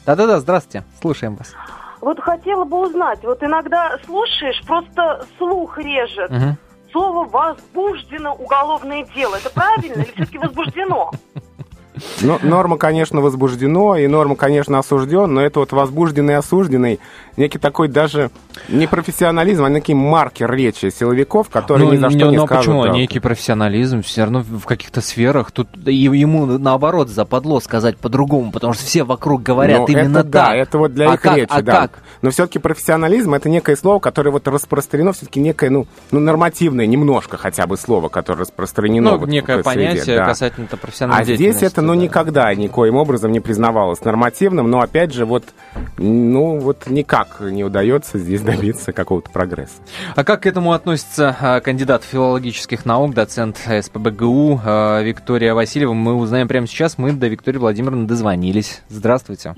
Да-да-да, 0.07 0.39
здравствуйте. 0.39 0.87
Слушаем 0.99 1.35
вас. 1.35 1.53
Вот 2.01 2.19
хотела 2.19 2.63
бы 2.63 2.79
узнать, 2.87 3.19
вот 3.23 3.43
иногда 3.43 3.99
слушаешь, 4.07 4.59
просто 4.65 5.27
слух 5.37 5.77
режет. 5.77 6.31
Угу 6.31 6.57
слово 6.97 7.27
возбуждено 7.29 8.33
уголовное 8.33 9.05
дело. 9.15 9.35
Это 9.35 9.51
правильно 9.51 10.01
или 10.01 10.11
все-таки 10.15 10.39
возбуждено? 10.39 11.11
Ну, 12.21 12.39
норма, 12.41 12.77
конечно, 12.77 13.21
возбуждено, 13.21 13.97
и 13.97 14.07
норма, 14.07 14.35
конечно, 14.35 14.79
осужден, 14.79 15.33
но 15.33 15.41
это 15.41 15.59
вот 15.59 15.71
возбужденный 15.71 16.33
и 16.33 16.37
осужденный, 16.37 16.99
некий 17.37 17.59
такой 17.59 17.87
даже 17.87 18.31
не 18.67 18.87
профессионализм, 18.87 19.63
а 19.63 19.69
некий 19.69 19.93
маркер 19.93 20.51
речи 20.51 20.89
силовиков, 20.89 21.49
которые 21.49 21.87
ну, 21.87 21.93
ни 21.93 21.97
за 21.97 22.09
что 22.09 22.17
не, 22.17 22.31
не 22.31 22.37
но 22.37 22.45
скажут. 22.45 22.65
почему? 22.65 22.81
Правду. 22.81 22.99
Некий 22.99 23.19
профессионализм, 23.19 24.01
все 24.01 24.23
равно 24.23 24.41
в 24.41 24.65
каких-то 24.65 25.01
сферах. 25.01 25.51
Тут 25.51 25.69
ему, 25.85 26.45
наоборот, 26.45 27.09
западло 27.09 27.59
сказать 27.59 27.97
по-другому, 27.97 28.51
потому 28.51 28.73
что 28.73 28.83
все 28.83 29.03
вокруг 29.03 29.43
говорят 29.43 29.81
но 29.81 29.85
именно 29.87 30.19
это, 30.19 30.29
так. 30.29 30.47
Да, 30.47 30.55
это 30.55 30.77
вот 30.77 30.93
для 30.93 31.11
а 31.11 31.13
их 31.13 31.21
как, 31.21 31.37
речи, 31.37 31.49
а 31.49 31.61
да. 31.61 31.81
Как? 31.81 31.99
Но 32.21 32.31
все-таки 32.31 32.59
профессионализм 32.59 33.33
это 33.33 33.49
некое 33.49 33.75
слово, 33.75 33.99
которое 33.99 34.31
вот 34.31 34.47
распространено, 34.47 35.13
все-таки 35.13 35.39
некое, 35.39 35.69
ну, 35.69 35.87
ну, 36.11 36.19
нормативное, 36.19 36.87
немножко 36.87 37.37
хотя 37.37 37.67
бы 37.67 37.77
слово, 37.77 38.09
которое 38.09 38.41
распространено. 38.41 39.11
Ну, 39.11 39.17
вот 39.17 39.29
некое 39.29 39.61
понятие 39.61 40.03
среде, 40.03 40.17
да. 40.17 40.25
касательно 40.25 40.67
профессиональной 40.67 41.33
А 41.33 41.35
здесь 41.35 41.61
это, 41.61 41.81
ну, 41.81 41.93
да. 41.93 42.01
никогда 42.01 42.53
никоим 42.53 42.95
образом 42.95 43.31
не 43.31 43.39
признавалось 43.39 44.03
нормативным, 44.03 44.69
но, 44.69 44.81
опять 44.81 45.13
же, 45.13 45.25
вот, 45.25 45.43
ну, 45.97 46.59
вот 46.59 46.87
никак 46.87 47.39
не 47.41 47.63
удается 47.63 48.19
здесь 48.19 48.41
добиться 48.41 48.93
какого-то 48.93 49.29
прогресса. 49.31 49.81
А 50.15 50.23
как 50.23 50.43
к 50.43 50.45
этому 50.45 50.73
относится 50.73 51.35
а, 51.39 51.59
кандидат 51.59 52.03
филологических 52.03 52.85
наук, 52.85 53.13
доцент 53.13 53.57
СПБГУ 53.57 54.61
а, 54.63 55.01
Виктория 55.01 55.53
Васильева? 55.53 55.93
Мы 55.93 56.15
узнаем 56.15 56.47
прямо 56.47 56.67
сейчас. 56.67 56.97
Мы 56.97 57.13
до 57.13 57.27
Виктории 57.27 57.57
Владимировны 57.57 58.07
дозвонились. 58.07 58.81
Здравствуйте. 58.89 59.55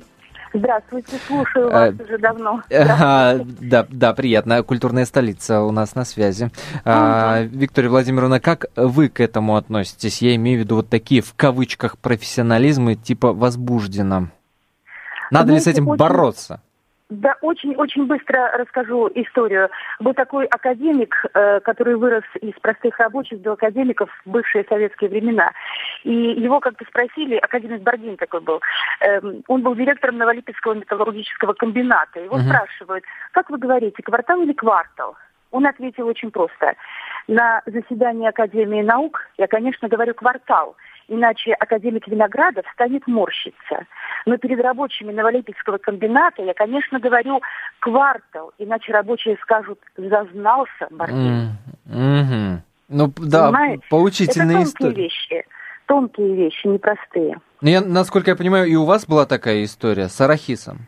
Здравствуйте, 0.52 1.18
слушаю 1.28 1.70
вас 1.70 1.94
э, 1.94 2.04
уже 2.04 2.18
давно. 2.18 2.64
Да, 2.70 3.86
да, 3.88 4.14
приятно. 4.14 4.64
Культурная 4.64 5.06
столица 5.06 5.62
у 5.62 5.72
нас 5.72 5.94
на 5.94 6.06
связи. 6.06 6.50
А, 6.86 7.44
Виктория 7.44 7.90
Владимировна, 7.90 8.40
как 8.40 8.66
вы 8.76 9.10
к 9.10 9.20
этому 9.20 9.58
относитесь? 9.58 10.22
Я 10.22 10.36
имею 10.36 10.60
в 10.60 10.64
виду 10.64 10.76
вот 10.78 10.90
такие 10.90 11.22
в 11.22 11.34
кавычках 11.36 12.00
профессионализмы 12.00 12.96
типа 12.96 13.32
возбужденно. 13.32 14.32
Надо 15.32 15.54
ли 15.54 15.60
с 15.60 15.68
этим 15.68 15.86
бороться? 15.86 16.62
Да, 17.10 17.36
очень-очень 17.42 18.06
быстро 18.06 18.52
расскажу 18.56 19.10
историю. 19.16 19.70
Был 20.00 20.14
такой 20.14 20.46
академик, 20.46 21.26
э, 21.34 21.60
который 21.62 21.96
вырос 21.96 22.24
из 22.40 22.54
простых 22.62 23.00
рабочих 23.00 23.42
до 23.42 23.54
академиков 23.54 24.12
в 24.26 24.30
бывшие 24.30 24.64
советские 24.70 25.10
времена. 25.10 25.52
И 26.04 26.14
его 26.14 26.60
как-то 26.60 26.86
спросили, 26.86 27.36
академик 27.38 27.82
Бардин 27.82 28.16
такой 28.16 28.42
был, 28.42 28.62
э, 29.02 29.22
он 29.48 29.64
был 29.64 29.74
директором 29.74 30.20
Новолипецкого 30.20 30.76
металлургического 30.76 31.54
комбината. 31.54 32.20
Его 32.20 32.36
угу. 32.36 32.44
спрашивают, 32.44 33.04
как 33.32 33.50
вы 33.50 33.58
говорите, 33.58 34.04
квартал 34.04 34.44
или 34.44 34.54
квартал? 34.54 35.16
Он 35.50 35.66
ответил 35.66 36.06
очень 36.06 36.30
просто. 36.30 36.76
На 37.28 37.64
заседании 37.66 38.30
Академии 38.30 38.84
наук 38.84 39.20
я, 39.40 39.48
конечно, 39.48 39.88
говорю 39.88 40.14
квартал– 40.14 40.76
иначе 41.10 41.54
академик 41.54 42.08
Виноградов 42.08 42.66
станет 42.74 43.06
морщиться. 43.08 43.86
Но 44.26 44.38
перед 44.38 44.62
рабочими 44.62 45.12
Новолипецкого 45.12 45.78
комбината 45.78 46.42
я, 46.42 46.54
конечно, 46.54 47.00
говорю 47.00 47.42
квартал, 47.80 48.54
иначе 48.58 48.92
рабочие 48.94 49.38
скажут 49.42 49.80
«зазнался 49.98 50.88
Мартин». 50.92 51.52
Mm-hmm. 51.88 52.58
Ну 52.90 53.14
да, 53.18 53.48
Понимаете? 53.48 53.84
поучительная 53.90 54.62
Это 54.62 54.72
тонкие 54.72 55.04
вещи, 55.04 55.46
тонкие 55.86 56.36
вещи, 56.36 56.68
непростые. 56.68 57.40
Ну, 57.62 57.70
я, 57.70 57.82
насколько 57.82 58.32
я 58.32 58.36
понимаю, 58.36 58.68
и 58.68 58.76
у 58.76 58.86
вас 58.86 59.06
была 59.06 59.26
такая 59.26 59.64
история 59.64 60.08
с 60.08 60.20
арахисом. 60.22 60.88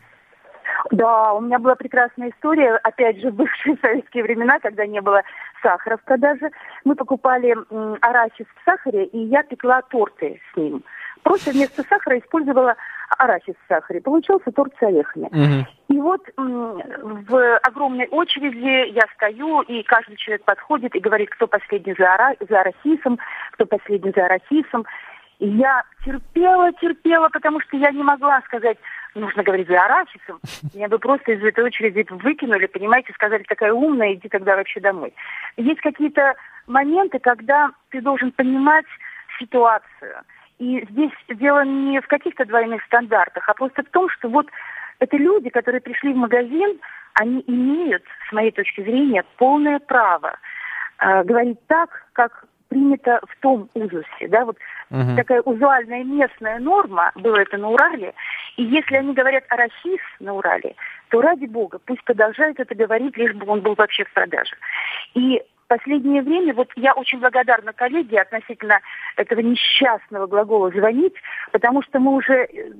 Да, 0.90 1.32
у 1.32 1.40
меня 1.40 1.58
была 1.58 1.74
прекрасная 1.74 2.30
история, 2.30 2.74
опять 2.82 3.20
же, 3.20 3.30
в 3.30 3.34
бывшие 3.34 3.76
советские 3.80 4.24
времена, 4.24 4.58
когда 4.58 4.86
не 4.86 5.00
было 5.00 5.22
сахара 5.62 5.96
в 5.96 6.04
продаже. 6.04 6.50
Мы 6.84 6.94
покупали 6.94 7.56
арахис 8.00 8.46
в 8.46 8.64
сахаре, 8.64 9.06
и 9.06 9.18
я 9.18 9.42
пекла 9.42 9.82
торты 9.82 10.40
с 10.52 10.56
ним. 10.56 10.82
Просто 11.22 11.52
вместо 11.52 11.82
сахара 11.84 12.18
использовала 12.18 12.74
арахис 13.18 13.54
в 13.54 13.68
сахаре. 13.68 14.00
Получился 14.00 14.50
торт 14.50 14.72
с 14.78 14.82
орехами. 14.82 15.26
Угу. 15.26 15.66
И 15.88 16.00
вот 16.00 16.20
в 16.36 17.58
огромной 17.58 18.08
очереди 18.08 18.90
я 18.90 19.02
стою, 19.14 19.60
и 19.62 19.82
каждый 19.82 20.16
человек 20.16 20.44
подходит 20.44 20.94
и 20.94 21.00
говорит, 21.00 21.30
кто 21.30 21.46
последний 21.46 21.94
за, 21.96 22.12
ара... 22.12 22.34
за 22.48 22.60
арахисом, 22.60 23.18
кто 23.52 23.66
последний 23.66 24.12
за 24.14 24.24
арахисом. 24.24 24.84
И 25.38 25.48
я 25.48 25.82
терпела, 26.04 26.72
терпела, 26.74 27.28
потому 27.28 27.60
что 27.60 27.76
я 27.76 27.90
не 27.90 28.02
могла 28.02 28.40
сказать, 28.42 28.78
нужно 29.14 29.42
говорить 29.42 29.68
за 29.68 29.80
арахисом. 29.80 30.40
Меня 30.74 30.88
бы 30.88 30.98
просто 30.98 31.32
из 31.32 31.42
этой 31.42 31.64
очереди 31.64 32.06
выкинули, 32.10 32.66
понимаете, 32.66 33.12
сказали, 33.12 33.42
такая 33.44 33.72
умная, 33.72 34.14
иди 34.14 34.28
тогда 34.28 34.56
вообще 34.56 34.80
домой. 34.80 35.14
Есть 35.56 35.80
какие-то 35.80 36.34
моменты, 36.66 37.18
когда 37.18 37.70
ты 37.90 38.00
должен 38.00 38.32
понимать 38.32 38.86
ситуацию. 39.38 40.22
И 40.58 40.86
здесь 40.90 41.12
дело 41.28 41.64
не 41.64 42.00
в 42.00 42.06
каких-то 42.06 42.44
двойных 42.44 42.82
стандартах, 42.84 43.48
а 43.48 43.54
просто 43.54 43.82
в 43.82 43.90
том, 43.90 44.08
что 44.10 44.28
вот 44.28 44.46
это 45.00 45.16
люди, 45.16 45.50
которые 45.50 45.80
пришли 45.80 46.12
в 46.12 46.16
магазин, 46.16 46.78
они 47.14 47.42
имеют, 47.46 48.04
с 48.28 48.32
моей 48.32 48.52
точки 48.52 48.80
зрения, 48.80 49.24
полное 49.36 49.80
право 49.80 50.38
э, 50.98 51.24
говорить 51.24 51.58
так, 51.66 52.06
как 52.12 52.44
принято 52.72 53.20
в 53.28 53.40
том 53.40 53.68
узусе, 53.74 54.28
да, 54.28 54.46
вот 54.46 54.56
угу. 54.90 55.14
такая 55.14 55.42
узуальная 55.42 56.04
местная 56.04 56.58
норма, 56.58 57.12
было 57.16 57.36
это 57.36 57.58
на 57.58 57.68
Урале, 57.68 58.14
и 58.56 58.62
если 58.62 58.96
они 58.96 59.12
говорят 59.12 59.44
арахис 59.50 60.00
на 60.20 60.32
Урале, 60.32 60.74
то 61.10 61.20
ради 61.20 61.44
бога, 61.44 61.78
пусть 61.84 62.02
продолжают 62.04 62.58
это 62.58 62.74
говорить, 62.74 63.14
лишь 63.18 63.34
бы 63.34 63.44
он 63.46 63.60
был 63.60 63.74
вообще 63.74 64.04
в 64.04 64.12
продаже. 64.14 64.56
И 65.12 65.42
последнее 65.68 66.22
время, 66.22 66.54
вот 66.54 66.70
я 66.76 66.94
очень 66.94 67.20
благодарна 67.20 67.74
коллеге 67.74 68.22
относительно 68.22 68.80
этого 69.16 69.40
несчастного 69.40 70.26
глагола 70.26 70.70
«звонить», 70.70 71.14
потому 71.50 71.82
что 71.82 71.98
мы 71.98 72.14
уже 72.14 72.32
э, 72.32 72.70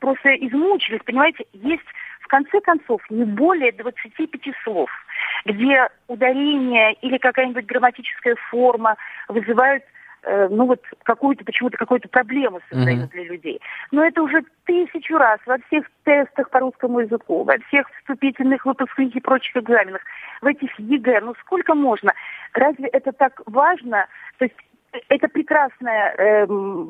просто 0.00 0.34
измучились, 0.34 1.00
понимаете, 1.06 1.46
есть 1.54 1.88
в 2.20 2.28
конце 2.28 2.60
концов 2.60 3.00
не 3.08 3.24
более 3.24 3.72
25 3.72 4.28
слов– 4.64 4.90
где 5.44 5.88
ударение 6.08 6.94
или 7.02 7.18
какая-нибудь 7.18 7.66
грамматическая 7.66 8.34
форма 8.50 8.96
вызывают 9.28 9.82
э, 10.22 10.48
ну 10.50 10.66
вот 10.66 10.80
какую-то 11.02 11.44
почему-то 11.44 11.76
какую-то 11.76 12.08
проблему 12.08 12.60
создают 12.70 13.04
mm-hmm. 13.04 13.12
для 13.12 13.24
людей. 13.24 13.60
Но 13.90 14.04
это 14.04 14.22
уже 14.22 14.42
тысячу 14.64 15.16
раз 15.16 15.40
во 15.46 15.58
всех 15.66 15.86
тестах 16.04 16.50
по 16.50 16.60
русскому 16.60 17.00
языку, 17.00 17.44
во 17.44 17.56
всех 17.68 17.88
вступительных 18.00 18.66
выпускных 18.66 19.14
и 19.14 19.20
прочих 19.20 19.56
экзаменах, 19.56 20.02
в 20.42 20.46
этих 20.46 20.78
ЕГЭ. 20.78 21.20
Ну 21.22 21.34
сколько 21.40 21.74
можно? 21.74 22.12
Разве 22.52 22.88
это 22.88 23.12
так 23.12 23.40
важно? 23.46 24.06
То 24.38 24.44
есть 24.44 24.56
это 25.08 25.28
прекрасная, 25.28 26.14
э, 26.16 26.46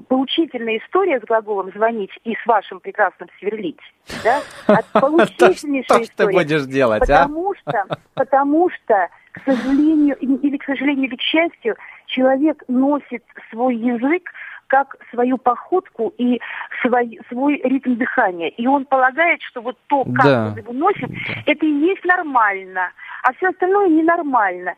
поучительная 0.08 0.78
история 0.78 1.20
с 1.20 1.24
глаголом 1.24 1.70
«звонить» 1.72 2.10
и 2.24 2.34
с 2.34 2.46
вашим 2.46 2.80
прекрасным 2.80 3.28
«сверлить». 3.38 3.80
Да? 4.24 4.40
От 4.66 4.86
поучительнейшей 4.92 6.04
Что 6.04 6.16
ты 6.16 6.32
будешь 6.32 6.64
делать, 6.64 7.08
а? 7.10 7.22
потому 7.22 7.54
Что, 7.54 7.84
потому 8.14 8.70
что, 8.70 9.08
к 9.32 9.44
сожалению, 9.44 10.16
или 10.16 10.56
к 10.56 10.64
сожалению, 10.64 11.06
или 11.06 11.16
к 11.16 11.22
счастью, 11.22 11.76
человек 12.06 12.62
носит 12.68 13.24
свой 13.50 13.76
язык 13.76 14.30
как 14.70 14.96
свою 15.10 15.36
походку 15.36 16.14
и 16.16 16.40
свой, 16.80 17.18
свой 17.28 17.60
ритм 17.64 17.96
дыхания. 17.96 18.48
И 18.50 18.68
он 18.68 18.84
полагает, 18.84 19.42
что 19.42 19.60
вот 19.60 19.76
то, 19.88 20.04
как 20.04 20.24
да. 20.24 20.46
он 20.46 20.56
его 20.56 20.72
носит, 20.72 21.08
да. 21.10 21.42
это 21.46 21.66
и 21.66 21.72
есть 21.72 22.04
нормально 22.04 22.92
а 23.22 23.32
все 23.34 23.48
остальное 23.48 23.88
ненормально. 23.88 24.74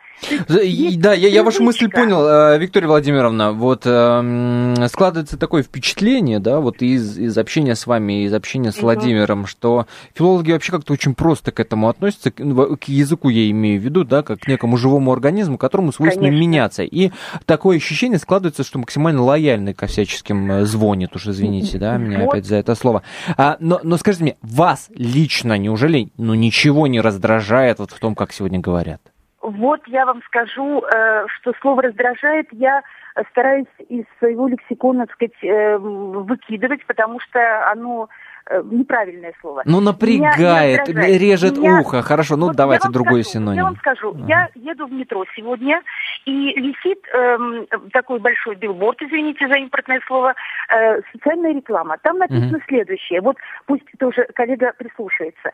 Есть, 0.48 1.00
да, 1.00 1.12
я, 1.12 1.28
я 1.28 1.42
вашу 1.42 1.62
мысль 1.62 1.88
понял, 1.88 2.26
э, 2.26 2.58
Виктория 2.58 2.88
Владимировна. 2.88 3.52
Вот 3.52 3.82
э, 3.84 4.86
складывается 4.88 5.38
такое 5.38 5.62
впечатление, 5.62 6.38
да, 6.38 6.60
вот 6.60 6.82
из, 6.82 7.18
из 7.18 7.36
общения 7.38 7.74
с 7.74 7.86
вами, 7.86 8.24
из 8.24 8.34
общения 8.34 8.72
с 8.72 8.76
угу. 8.76 8.86
Владимиром, 8.86 9.46
что 9.46 9.86
филологи 10.14 10.52
вообще 10.52 10.72
как-то 10.72 10.92
очень 10.92 11.14
просто 11.14 11.52
к 11.52 11.60
этому 11.60 11.88
относятся, 11.88 12.30
к, 12.30 12.40
ну, 12.40 12.76
к 12.76 12.84
языку 12.84 13.28
я 13.28 13.50
имею 13.50 13.80
в 13.80 13.84
виду, 13.84 14.04
да, 14.04 14.22
как 14.22 14.40
к 14.40 14.48
некому 14.48 14.76
живому 14.76 15.12
организму, 15.12 15.58
которому 15.58 15.92
свойственно 15.92 16.26
Конечно. 16.26 16.40
меняться. 16.40 16.82
И 16.82 17.10
такое 17.46 17.76
ощущение 17.76 18.18
складывается, 18.18 18.64
что 18.64 18.78
максимально 18.78 19.22
лояльный 19.22 19.74
ко 19.74 19.86
всяческим 19.86 20.50
э, 20.50 20.64
звонит, 20.64 21.14
уж 21.14 21.26
извините, 21.26 21.78
да, 21.78 21.96
меня 21.96 22.20
вот. 22.20 22.30
опять 22.30 22.46
за 22.46 22.56
это 22.56 22.74
слово. 22.74 23.02
А, 23.36 23.56
но, 23.60 23.80
но 23.82 23.96
скажите 23.96 24.24
мне, 24.24 24.36
вас 24.42 24.88
лично 24.94 25.56
неужели 25.58 26.10
ну, 26.16 26.34
ничего 26.34 26.86
не 26.86 27.00
раздражает 27.00 27.78
вот 27.78 27.92
в 27.92 27.98
том, 27.98 28.14
как 28.14 28.31
сегодня 28.32 28.60
говорят? 28.60 29.00
Вот 29.40 29.80
я 29.88 30.06
вам 30.06 30.22
скажу, 30.22 30.82
э, 30.82 31.26
что 31.28 31.52
слово 31.60 31.82
раздражает 31.82 32.46
я 32.52 32.82
стараюсь 33.30 33.66
из 33.88 34.04
своего 34.18 34.48
лексикона, 34.48 35.06
так 35.06 35.14
сказать, 35.14 35.34
э, 35.42 35.76
выкидывать, 35.78 36.84
потому 36.86 37.20
что 37.20 37.70
оно 37.70 38.08
э, 38.46 38.62
неправильное 38.64 39.34
слово. 39.40 39.62
Ну, 39.64 39.80
напрягает, 39.80 40.88
режет 40.88 41.58
Меня... 41.58 41.80
ухо. 41.80 42.02
Хорошо, 42.02 42.36
ну 42.36 42.46
вот 42.46 42.56
давайте 42.56 42.88
другой 42.88 43.22
скажу, 43.22 43.38
синоним. 43.38 43.58
Я 43.58 43.64
вам 43.64 43.76
скажу, 43.76 44.12
uh 44.12 44.24
я 44.28 44.48
еду 44.54 44.86
в 44.86 44.92
метро 44.92 45.24
сегодня, 45.36 45.82
и 46.24 46.52
висит 46.60 47.00
эм, 47.12 47.66
такой 47.92 48.18
большой 48.18 48.56
билборд, 48.56 49.02
извините 49.02 49.46
за 49.48 49.56
импортное 49.56 50.00
слово, 50.06 50.34
э, 50.68 51.00
социальная 51.12 51.52
реклама. 51.52 51.98
Там 52.02 52.18
написано 52.18 52.56
uh 52.56 52.66
следующее, 52.68 53.20
вот 53.20 53.36
пусть 53.66 53.86
тоже 53.98 54.26
коллега 54.34 54.72
прислушается 54.78 55.52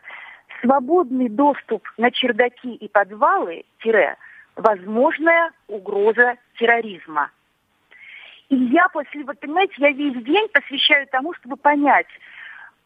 свободный 0.61 1.29
доступ 1.29 1.87
на 1.97 2.11
чердаки 2.11 2.75
и 2.75 2.87
подвалы, 2.87 3.63
тире, 3.81 4.17
возможная 4.55 5.51
угроза 5.67 6.35
терроризма. 6.57 7.31
И 8.49 8.55
я 8.55 8.87
после, 8.89 9.23
вот 9.23 9.39
понимаете, 9.39 9.75
я 9.77 9.91
весь 9.91 10.23
день 10.23 10.47
посвящаю 10.49 11.07
тому, 11.07 11.33
чтобы 11.35 11.55
понять, 11.55 12.07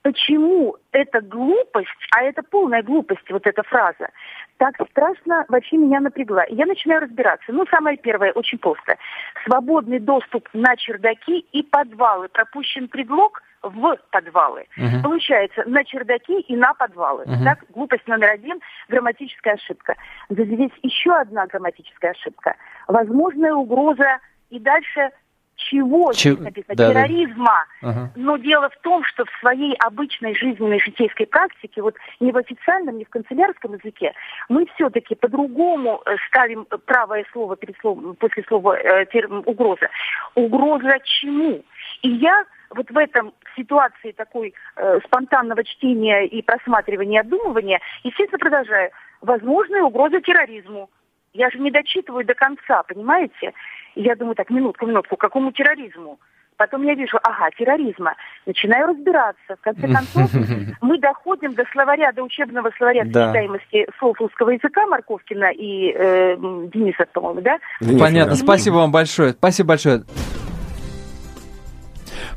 почему 0.01 0.75
эта 0.91 1.21
глупость, 1.21 1.87
а 2.15 2.23
это 2.23 2.43
полная 2.43 2.83
глупость, 2.83 3.29
вот 3.29 3.47
эта 3.47 3.63
фраза, 3.63 4.09
так 4.57 4.75
страшно 4.91 5.45
вообще 5.47 5.77
меня 5.77 6.01
напрягла. 6.01 6.43
И 6.43 6.55
я 6.55 6.65
начинаю 6.65 7.01
разбираться. 7.01 7.51
Ну, 7.51 7.65
самое 7.71 7.97
первое, 7.97 8.33
очень 8.33 8.57
просто. 8.57 8.97
Свободный 9.45 9.99
доступ 9.99 10.49
на 10.53 10.75
чердаки 10.75 11.39
и 11.51 11.63
подвалы. 11.63 12.27
Пропущен 12.27 12.89
предлог 12.89 13.41
в 13.63 13.97
подвалы. 14.11 14.65
Uh-huh. 14.77 15.01
Получается, 15.01 15.63
на 15.65 15.83
чердаки 15.83 16.39
и 16.41 16.55
на 16.55 16.73
подвалы. 16.73 17.23
Uh-huh. 17.23 17.43
Так, 17.43 17.63
глупость 17.69 18.07
номер 18.07 18.29
один, 18.31 18.59
грамматическая 18.89 19.55
ошибка. 19.55 19.95
Здесь 20.29 20.71
еще 20.81 21.13
одна 21.13 21.47
грамматическая 21.47 22.11
ошибка. 22.11 22.55
Возможная 22.87 23.53
угроза 23.53 24.19
и 24.49 24.59
дальше 24.59 25.11
чего 25.55 26.13
Че... 26.13 26.35
написано? 26.35 26.75
Да, 26.75 26.89
терроризма. 26.89 27.65
Да. 27.81 27.89
Ага. 27.89 28.11
Но 28.15 28.37
дело 28.37 28.69
в 28.69 28.77
том, 28.81 29.03
что 29.03 29.25
в 29.25 29.29
своей 29.39 29.75
обычной 29.75 30.35
жизненной 30.35 30.79
житейской 30.79 31.25
практике, 31.25 31.81
вот 31.81 31.95
не 32.19 32.31
в 32.31 32.37
официальном, 32.37 32.97
не 32.97 33.05
в 33.05 33.09
канцелярском 33.09 33.73
языке, 33.73 34.13
мы 34.49 34.65
все-таки 34.75 35.15
по-другому 35.15 36.01
э, 36.05 36.15
ставим 36.27 36.65
правое 36.85 37.25
слово 37.31 37.55
перед 37.55 37.77
словом, 37.79 38.15
после 38.15 38.43
слова 38.43 38.77
э, 38.77 39.05
терм, 39.07 39.43
угроза. 39.45 39.89
Угроза 40.35 40.99
чему? 41.03 41.63
И 42.01 42.09
я 42.09 42.45
вот 42.71 42.89
в 42.89 42.97
этом 42.97 43.33
в 43.53 43.59
ситуации 43.59 44.11
такой 44.11 44.53
э, 44.75 44.99
спонтанного 45.05 45.63
чтения 45.63 46.25
и 46.25 46.41
просматривания, 46.41 47.21
обдумывания, 47.21 47.79
естественно, 48.03 48.39
продолжаю. 48.39 48.91
Возможная 49.21 49.83
угроза 49.83 50.19
терроризму. 50.21 50.89
Я 51.33 51.49
же 51.49 51.59
не 51.59 51.71
дочитываю 51.71 52.25
до 52.25 52.33
конца, 52.33 52.83
понимаете? 52.83 53.53
И 53.95 54.01
я 54.01 54.15
думаю, 54.15 54.35
так, 54.35 54.49
минутку, 54.49 54.85
минутку, 54.85 55.17
какому 55.17 55.51
терроризму? 55.51 56.19
Потом 56.57 56.83
я 56.83 56.93
вижу, 56.93 57.17
ага, 57.23 57.49
терроризма. 57.57 58.15
Начинаю 58.45 58.87
разбираться. 58.87 59.55
В 59.57 59.61
конце 59.61 59.87
концов, 59.87 60.29
мы 60.81 60.99
доходим 60.99 61.53
до 61.53 61.63
словаря, 61.71 62.11
до 62.11 62.23
учебного 62.23 62.71
словаря 62.77 63.03
да. 63.05 63.27
сочетаемости 63.27 63.87
слов 63.97 64.19
русского 64.19 64.51
языка 64.51 64.85
Марковкина 64.87 65.51
и 65.51 65.91
э, 65.91 66.35
Дениса, 66.37 67.05
по-моему, 67.11 67.41
да? 67.41 67.57
Понятно. 67.99 68.35
Спасибо 68.35 68.75
вам 68.75 68.91
большое. 68.91 69.31
Спасибо 69.31 69.69
большое. 69.69 70.03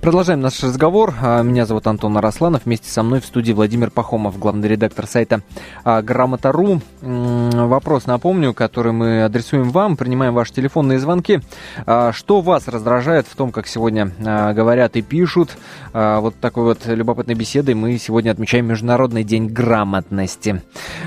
Продолжаем 0.01 0.41
наш 0.41 0.63
разговор. 0.63 1.15
А, 1.21 1.43
меня 1.43 1.67
зовут 1.67 1.87
Антон 1.87 2.17
Арасланов. 2.17 2.65
Вместе 2.65 2.89
со 2.89 3.03
мной 3.03 3.21
в 3.21 3.27
студии 3.27 3.53
Владимир 3.53 3.91
Пахомов, 3.91 4.39
главный 4.39 4.69
редактор 4.69 5.07
сайта 5.07 5.43
а, 5.85 6.01
Грамота.ру. 6.01 6.81
Вопрос, 7.01 8.07
напомню, 8.07 8.55
который 8.55 8.93
мы 8.93 9.25
адресуем 9.25 9.71
вам. 9.71 9.97
Принимаем 9.97 10.35
ваши 10.35 10.53
телефонные 10.53 11.01
звонки. 11.01 11.41
А, 11.87 12.13
что 12.13 12.41
вас 12.41 12.69
раздражает 12.69 13.27
в 13.27 13.35
том, 13.35 13.51
как 13.51 13.67
сегодня 13.67 14.13
говорят 14.19 14.97
и 14.97 15.03
пишут? 15.03 15.57
Вот 15.93 16.37
такой 16.41 16.65
вот 16.65 16.87
любопытной 16.87 17.35
беседой 17.35 17.75
мы 17.75 17.99
сегодня 17.99 18.31
отмечаем 18.31 18.67
Международный 18.67 19.25
день 19.25 19.49
грамотности. 19.49 20.63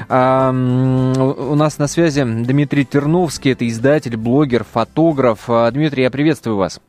У 0.10 0.14
нас 0.14 1.78
на 1.78 1.88
связи 1.88 2.24
Дмитрий 2.24 2.86
Терновский. 2.86 3.52
Это 3.52 3.68
издатель, 3.68 4.18
блогер, 4.18 4.66
фотограф. 4.70 5.48
Дмитрий, 5.72 6.04
я 6.04 6.12
приветствую 6.12 6.58
вас. 6.58 6.82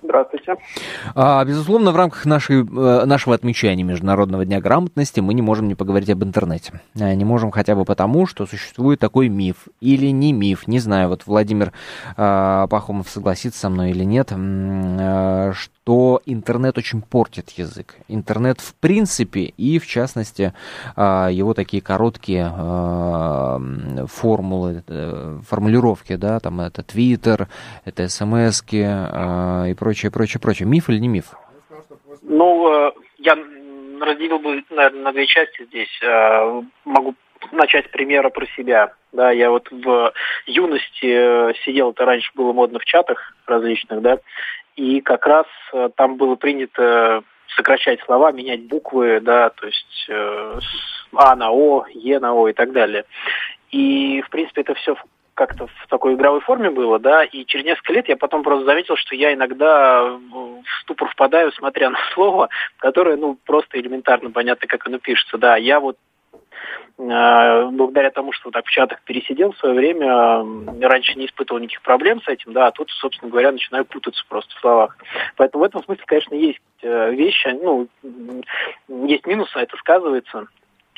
Здравствуйте. 0.00 0.56
А, 1.14 1.44
безусловно, 1.44 1.90
в 1.90 1.96
рамках 1.96 2.24
нашей, 2.24 2.60
э, 2.60 3.04
нашего 3.04 3.34
отмечания 3.34 3.82
Международного 3.82 4.44
дня 4.44 4.60
грамотности 4.60 5.18
мы 5.18 5.34
не 5.34 5.42
можем 5.42 5.66
не 5.66 5.74
поговорить 5.74 6.10
об 6.10 6.22
интернете. 6.22 6.80
Э, 6.94 7.14
не 7.14 7.24
можем 7.24 7.50
хотя 7.50 7.74
бы 7.74 7.84
потому, 7.84 8.26
что 8.26 8.46
существует 8.46 9.00
такой 9.00 9.28
миф. 9.28 9.66
Или 9.80 10.06
не 10.06 10.32
миф, 10.32 10.68
не 10.68 10.78
знаю, 10.78 11.08
вот 11.08 11.26
Владимир 11.26 11.72
э, 12.16 12.66
Пахомов 12.70 13.08
согласится 13.08 13.58
со 13.58 13.70
мной 13.70 13.90
или 13.90 14.04
нет, 14.04 14.28
что 14.28 15.77
интернет 16.26 16.78
очень 16.78 17.02
портит 17.02 17.50
язык. 17.50 17.96
Интернет 18.08 18.60
в 18.60 18.74
принципе 18.74 19.52
и 19.56 19.78
в 19.78 19.86
частности 19.86 20.52
э, 20.96 21.28
его 21.32 21.54
такие 21.54 21.82
короткие 21.82 22.52
э, 22.54 24.06
формулы, 24.06 24.82
э, 24.86 25.38
формулировки, 25.48 26.16
да, 26.16 26.40
там 26.40 26.60
это 26.60 26.82
Твиттер, 26.82 27.48
это 27.84 28.08
СМСки 28.08 28.84
э, 28.84 29.70
и 29.70 29.74
прочее 29.74 30.10
прочее, 30.10 30.40
прочее. 30.40 30.68
Миф 30.68 30.88
или 30.90 30.98
не 30.98 31.08
миф? 31.08 31.34
Ну, 32.22 32.88
э, 32.88 32.92
я 33.18 33.36
разделил 34.00 34.38
бы, 34.38 34.62
наверное, 34.70 35.02
на 35.02 35.12
две 35.12 35.26
части 35.26 35.64
здесь. 35.64 36.00
Э, 36.02 36.62
могу 36.84 37.14
начать 37.52 37.86
с 37.86 37.90
примера 37.90 38.30
про 38.30 38.46
себя. 38.56 38.92
Да, 39.12 39.30
я 39.30 39.50
вот 39.50 39.70
в 39.70 40.12
юности 40.46 41.54
сидел, 41.64 41.92
это 41.92 42.04
раньше 42.04 42.30
было 42.34 42.52
модно 42.52 42.78
в 42.78 42.84
чатах 42.84 43.32
различных, 43.46 44.02
да, 44.02 44.18
и 44.78 45.00
как 45.00 45.26
раз 45.26 45.46
там 45.96 46.16
было 46.16 46.36
принято 46.36 47.24
сокращать 47.56 48.00
слова, 48.02 48.30
менять 48.30 48.62
буквы, 48.62 49.20
да, 49.20 49.50
то 49.50 49.66
есть 49.66 50.06
э, 50.08 50.60
А 51.14 51.34
на 51.34 51.50
О, 51.50 51.84
Е 51.92 52.20
на 52.20 52.32
О 52.32 52.48
и 52.48 52.52
так 52.52 52.72
далее. 52.72 53.04
И, 53.70 54.22
в 54.22 54.30
принципе, 54.30 54.60
это 54.60 54.74
все 54.74 54.96
как-то 55.34 55.66
в 55.66 55.86
такой 55.88 56.14
игровой 56.14 56.40
форме 56.40 56.70
было, 56.70 56.98
да, 56.98 57.24
и 57.24 57.44
через 57.44 57.64
несколько 57.64 57.92
лет 57.92 58.08
я 58.08 58.16
потом 58.16 58.42
просто 58.42 58.66
заметил, 58.66 58.96
что 58.96 59.14
я 59.14 59.32
иногда 59.32 60.04
в 60.04 60.62
ступор 60.82 61.08
впадаю, 61.08 61.52
смотря 61.52 61.90
на 61.90 61.98
слово, 62.14 62.48
которое, 62.78 63.16
ну, 63.16 63.36
просто 63.46 63.80
элементарно 63.80 64.30
понятно, 64.30 64.66
как 64.68 64.86
оно 64.86 64.98
пишется, 64.98 65.38
да. 65.38 65.56
Я 65.56 65.80
вот 65.80 65.96
э, 65.96 66.07
благодаря 66.98 68.10
тому, 68.10 68.32
что 68.32 68.50
так 68.50 68.66
в 68.66 68.70
чатах 68.70 69.00
пересидел 69.02 69.52
в 69.52 69.58
свое 69.58 69.74
время, 69.74 70.44
раньше 70.80 71.14
не 71.14 71.26
испытывал 71.26 71.60
никаких 71.60 71.82
проблем 71.82 72.20
с 72.22 72.28
этим, 72.28 72.52
да, 72.52 72.66
а 72.66 72.72
тут, 72.72 72.90
собственно 72.90 73.30
говоря, 73.30 73.52
начинаю 73.52 73.84
путаться 73.84 74.24
просто 74.28 74.54
в 74.56 74.60
словах. 74.60 74.98
Поэтому 75.36 75.62
в 75.62 75.66
этом 75.66 75.84
смысле, 75.84 76.02
конечно, 76.06 76.34
есть 76.34 76.58
э, 76.82 77.12
вещи, 77.12 77.48
ну, 77.62 77.86
есть 79.06 79.26
минусы, 79.26 79.56
а 79.56 79.62
это 79.62 79.76
сказывается 79.76 80.48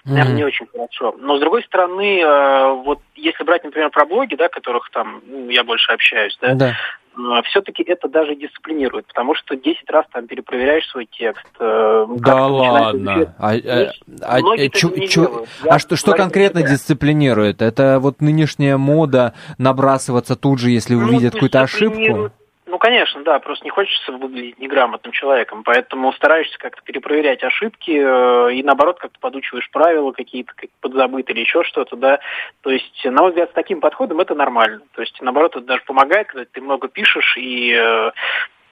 наверное, 0.05 0.33
mm-hmm. 0.33 0.37
не 0.37 0.44
очень 0.44 0.66
хорошо. 0.66 1.14
Но 1.18 1.37
с 1.37 1.40
другой 1.40 1.62
стороны, 1.64 2.20
э, 2.20 2.73
вот 2.85 3.01
если 3.16 3.44
брать, 3.44 3.64
например, 3.64 3.90
про 3.90 4.07
блоги, 4.07 4.35
да, 4.35 4.49
которых 4.49 4.90
там 4.90 5.23
ну, 5.27 5.51
я 5.51 5.64
больше 5.64 5.92
общаюсь, 5.92 6.37
да, 6.40 6.55
да. 6.55 6.77
Э, 7.20 7.42
все-таки 7.44 7.83
это 7.83 8.09
даже 8.09 8.35
дисциплинирует, 8.35 9.06
потому 9.06 9.35
что 9.35 9.56
10 9.56 9.88
раз 9.90 10.06
там 10.12 10.26
перепроверяешь 10.26 10.88
свой 10.88 11.06
текст. 11.06 11.46
Э, 11.59 12.06
да 12.18 12.46
ладно. 12.46 13.35
А, 13.38 13.52
а, 13.52 13.90
а, 14.22 14.68
чу, 14.68 14.90
чу, 15.06 15.46
а 15.68 15.78
что, 15.78 15.96
что 15.96 16.12
конкретно 16.12 16.62
дисциплинирует? 16.62 17.62
Это 17.62 17.98
вот 18.00 18.20
нынешняя 18.20 18.76
мода 18.76 19.35
набрасываться 19.59 20.37
тут 20.37 20.59
же, 20.59 20.70
если 20.70 20.94
ну, 20.94 21.06
увидят 21.06 21.35
какую-то 21.35 21.62
ошибку? 21.62 22.30
Ну, 22.70 22.78
конечно, 22.78 23.24
да, 23.24 23.40
просто 23.40 23.64
не 23.64 23.70
хочется 23.70 24.12
выглядеть 24.12 24.61
неграмотным 24.61 25.11
человеком, 25.11 25.64
поэтому 25.64 26.12
стараешься 26.12 26.56
как-то 26.56 26.80
перепроверять 26.83 27.42
ошибки 27.42 27.90
э, 27.90 28.54
и, 28.54 28.62
наоборот, 28.62 29.00
как-то 29.00 29.18
подучиваешь 29.18 29.68
правила 29.72 30.12
какие-то 30.12 30.52
как 30.54 30.70
подзабытые 30.80 31.35
или 31.35 31.40
еще 31.40 31.64
что-то, 31.64 31.96
да. 31.96 32.20
То 32.61 32.70
есть, 32.70 33.04
на 33.04 33.22
мой 33.22 33.30
взгляд, 33.30 33.50
с 33.50 33.54
таким 33.54 33.80
подходом 33.80 34.20
это 34.20 34.37
нормально. 34.37 34.83
То 34.94 35.00
есть, 35.00 35.20
наоборот, 35.20 35.56
это 35.56 35.66
даже 35.66 35.83
помогает, 35.83 36.28
когда 36.28 36.44
ты 36.44 36.61
много 36.61 36.87
пишешь 36.87 37.37
и 37.37 37.74
э, 37.76 38.12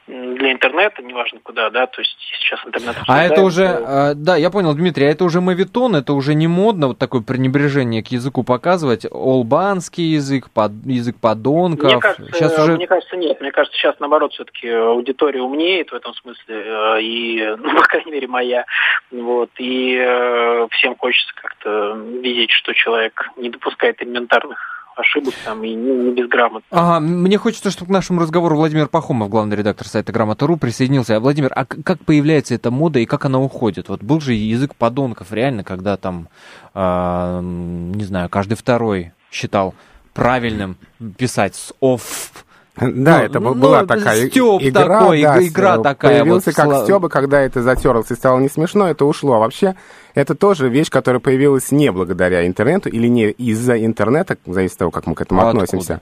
для 0.09 0.53
интернета, 0.53 1.03
неважно 1.03 1.41
куда, 1.43 1.69
да, 1.71 1.87
то 1.87 2.01
есть 2.01 2.17
сейчас 2.41 2.61
интернет... 2.65 2.97
А 3.07 3.25
это 3.25 3.43
уже, 3.43 3.65
э, 3.65 4.15
да, 4.15 4.37
я 4.37 4.51
понял, 4.51 4.75
Дмитрий, 4.75 5.07
а 5.07 5.11
это 5.11 5.25
уже 5.25 5.41
мавитон, 5.41 5.97
это 5.97 6.15
уже 6.15 6.35
не 6.35 6.47
модно 6.47 6.89
вот 6.89 6.99
такое 6.99 7.21
пренебрежение 7.21 8.03
к 8.03 8.09
языку 8.09 8.43
показывать, 8.43 9.07
олбанский 9.11 10.05
язык, 10.05 10.49
под, 10.51 10.73
язык 10.87 11.17
подонков. 11.21 11.93
Мне 11.93 12.01
кажется, 12.01 12.33
сейчас 12.33 12.59
уже... 12.59 12.77
мне 12.77 12.87
кажется, 12.87 13.17
нет, 13.17 13.41
мне 13.41 13.53
кажется, 13.53 13.79
сейчас 13.79 13.97
наоборот 14.01 14.33
все-таки 14.33 14.69
аудитория 14.69 15.43
умнеет 15.43 15.91
в 15.91 15.95
этом 15.95 16.15
смысле, 16.15 16.57
э, 16.65 17.03
и, 17.03 17.57
ну, 17.59 17.77
по 17.77 17.83
крайней 17.83 18.13
мере, 18.13 18.27
моя, 18.29 18.65
вот, 19.11 19.51
и 19.59 19.95
э, 20.01 20.69
всем 20.71 20.97
хочется 20.97 21.33
как-то 21.35 21.95
видеть, 22.23 22.51
что 22.51 22.73
человек 22.73 23.31
не 23.37 23.51
допускает 23.51 24.03
элементарных 24.03 24.78
ошибок 24.99 25.35
там 25.45 25.63
и 25.65 25.75
не, 25.75 25.97
не 25.97 26.13
безграмотно. 26.13 26.67
Ага, 26.71 27.01
мне 27.01 27.39
хочется, 27.39 27.71
чтобы 27.71 27.91
к 27.91 27.93
нашему 27.93 28.21
разговору 28.21 28.57
Владимир 28.57 28.89
Пахомов, 28.89 29.29
главный 29.29 29.57
редактор 29.57 29.87
сайта 29.87 30.13
Грамота.ру, 30.13 30.57
присоединился. 30.57 31.17
А, 31.17 31.21
Владимир, 31.21 31.53
а 31.55 31.65
как 31.65 32.05
появляется 32.05 32.55
эта 32.55 32.71
мода 32.71 32.99
и 32.99 33.07
как 33.07 33.25
она 33.25 33.41
уходит? 33.41 33.89
Вот 33.89 34.03
был 34.03 34.21
же 34.21 34.35
язык 34.35 34.75
подонков 34.75 35.33
реально, 35.33 35.65
когда 35.65 35.97
там, 35.97 36.29
э, 36.75 37.41
не 37.43 38.05
знаю, 38.05 38.29
каждый 38.29 38.55
второй 38.55 39.13
считал 39.31 39.75
правильным 40.15 40.77
писать 41.17 41.55
с 41.55 41.73
оф 41.81 42.45
да, 42.81 43.19
ну, 43.19 43.25
это 43.25 43.41
ну, 43.41 43.55
была 43.55 43.85
такая 43.85 44.27
игра, 44.27 45.01
такой, 45.01 45.23
да, 45.23 45.47
игра 45.47 45.79
такая. 45.79 46.21
Появился 46.21 46.51
вот, 46.51 46.57
как 46.57 46.65
сла... 46.67 46.85
Стёба, 46.85 47.09
когда 47.09 47.41
это 47.41 47.63
затерлось 47.63 48.11
и 48.11 48.15
стало 48.15 48.39
не 48.39 48.49
смешно, 48.49 48.89
это 48.89 49.05
ушло. 49.05 49.35
А 49.35 49.39
вообще, 49.39 49.75
это 50.15 50.35
тоже 50.35 50.69
вещь, 50.69 50.91
которая 50.91 51.21
появилась 51.21 51.71
не 51.71 51.91
благодаря 51.91 52.47
интернету 52.47 52.89
или 52.89 53.09
не 53.09 53.31
из-за 53.31 53.85
интернета, 53.85 54.37
зависит 54.47 54.75
от 54.75 54.79
того, 54.79 54.91
как 54.91 55.07
мы 55.07 55.15
к 55.15 55.21
этому 55.21 55.41
а 55.41 55.51
относимся. 55.51 56.01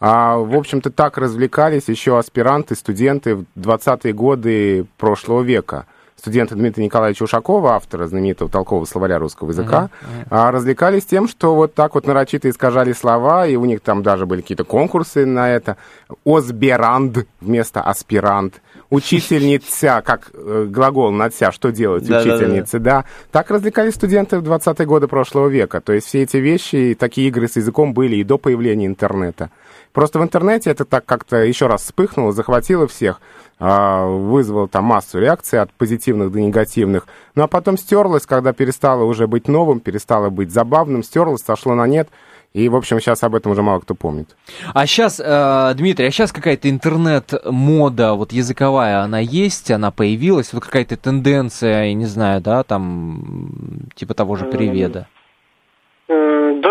А, 0.00 0.36
в 0.36 0.54
общем-то, 0.54 0.90
так 0.90 1.18
развлекались 1.18 1.88
еще 1.88 2.18
аспиранты, 2.18 2.74
студенты 2.76 3.34
в 3.34 3.44
20-е 3.56 4.12
годы 4.12 4.86
прошлого 4.96 5.42
века 5.42 5.86
студента 6.18 6.54
Дмитрия 6.54 6.84
Николаевича 6.84 7.24
Ушакова, 7.24 7.74
автора 7.74 8.06
знаменитого 8.06 8.50
толкового 8.50 8.84
словаря 8.84 9.18
русского 9.18 9.50
языка, 9.50 9.90
uh-huh, 10.02 10.28
uh-huh. 10.30 10.50
развлекались 10.50 11.04
тем, 11.04 11.28
что 11.28 11.54
вот 11.54 11.74
так 11.74 11.94
вот 11.94 12.06
нарочито 12.06 12.50
искажали 12.50 12.92
слова, 12.92 13.46
и 13.46 13.56
у 13.56 13.64
них 13.64 13.80
там 13.80 14.02
даже 14.02 14.26
были 14.26 14.40
какие-то 14.40 14.64
конкурсы 14.64 15.24
на 15.24 15.50
это. 15.50 15.76
Озберанд 16.24 17.26
вместо 17.40 17.82
аспирант. 17.82 18.60
Учительница, 18.90 20.02
как 20.04 20.30
э, 20.32 20.66
глагол 20.68 21.10
надся, 21.10 21.52
что 21.52 21.70
делать 21.70 22.06
да, 22.06 22.20
учительницы, 22.20 22.78
да, 22.78 23.02
да. 23.02 23.04
Так 23.30 23.50
развлекались 23.50 23.94
студенты 23.94 24.38
в 24.38 24.42
20-е 24.42 24.86
годы 24.86 25.08
прошлого 25.08 25.48
века. 25.48 25.80
То 25.80 25.92
есть 25.92 26.06
все 26.06 26.22
эти 26.22 26.38
вещи, 26.38 26.96
такие 26.98 27.28
игры 27.28 27.48
с 27.48 27.56
языком 27.56 27.92
были 27.92 28.16
и 28.16 28.24
до 28.24 28.38
появления 28.38 28.86
интернета. 28.86 29.50
Просто 29.92 30.18
в 30.18 30.22
интернете 30.22 30.70
это 30.70 30.84
так 30.84 31.04
как-то 31.04 31.36
еще 31.44 31.66
раз 31.66 31.82
вспыхнуло, 31.82 32.32
захватило 32.32 32.86
всех. 32.86 33.20
А, 33.60 34.06
вызвал 34.06 34.68
там 34.68 34.84
массу 34.84 35.18
реакций 35.18 35.60
от 35.60 35.72
позитивных 35.72 36.30
до 36.30 36.40
негативных. 36.40 37.08
Ну 37.34 37.42
а 37.42 37.48
потом 37.48 37.76
стерлось, 37.76 38.24
когда 38.24 38.52
перестало 38.52 39.02
уже 39.02 39.26
быть 39.26 39.48
новым, 39.48 39.80
перестало 39.80 40.30
быть 40.30 40.52
забавным, 40.52 41.02
стерлось, 41.02 41.42
сошло 41.42 41.74
на 41.74 41.86
нет. 41.86 42.08
И, 42.54 42.68
в 42.68 42.76
общем, 42.76 42.98
сейчас 42.98 43.22
об 43.24 43.34
этом 43.34 43.52
уже 43.52 43.62
мало 43.62 43.80
кто 43.80 43.94
помнит. 43.94 44.34
А 44.72 44.86
сейчас, 44.86 45.20
э, 45.22 45.74
Дмитрий, 45.76 46.06
а 46.06 46.10
сейчас 46.10 46.32
какая-то 46.32 46.70
интернет-мода 46.70 48.14
вот 48.14 48.32
языковая, 48.32 49.02
она 49.02 49.18
есть, 49.18 49.70
она 49.70 49.90
появилась, 49.90 50.52
вот 50.52 50.64
какая-то 50.64 50.96
тенденция, 50.96 51.84
я 51.84 51.94
не 51.94 52.06
знаю, 52.06 52.40
да, 52.40 52.62
там, 52.62 53.88
типа 53.94 54.14
того 54.14 54.36
же 54.36 54.46
приведа? 54.46 55.08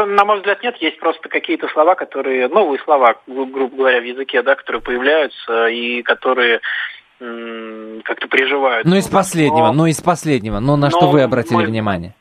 На 0.07 0.23
мой 0.25 0.37
взгляд, 0.37 0.63
нет. 0.63 0.77
Есть 0.77 0.99
просто 0.99 1.27
какие-то 1.27 1.67
слова, 1.67 1.95
которые, 1.95 2.47
новые 2.47 2.79
слова, 2.79 3.15
грубо 3.27 3.75
говоря, 3.75 3.99
в 3.99 4.05
языке, 4.05 4.41
да, 4.41 4.55
которые 4.55 4.81
появляются 4.81 5.67
и 5.67 6.01
которые 6.01 6.61
как-то 7.19 8.27
приживают. 8.27 8.85
Ну, 8.85 8.95
из 8.95 9.07
последнего, 9.07 9.67
но, 9.67 9.73
ну, 9.73 9.85
из 9.87 9.99
последнего. 9.99 10.59
Но 10.59 10.75
на 10.75 10.89
но 10.89 10.91
что 10.91 11.09
вы 11.09 11.23
обратили 11.23 11.57
мы, 11.57 11.65
внимание? 11.65 12.13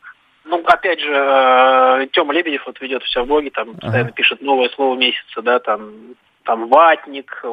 Ну, 0.45 0.63
опять 0.65 0.99
же, 0.99 1.11
э, 1.13 2.07
Тёма 2.13 2.33
Лебедев 2.33 2.65
вот 2.65 2.81
ведет 2.81 3.03
все 3.03 3.23
в 3.23 3.27
блоге, 3.27 3.51
там 3.51 3.73
постоянно 3.73 4.07
ага. 4.07 4.13
пишет 4.13 4.41
новое 4.41 4.69
слово 4.69 4.97
месяца, 4.97 5.41
да, 5.41 5.59
там, 5.59 5.91
там 6.43 6.67
ватник, 6.67 7.43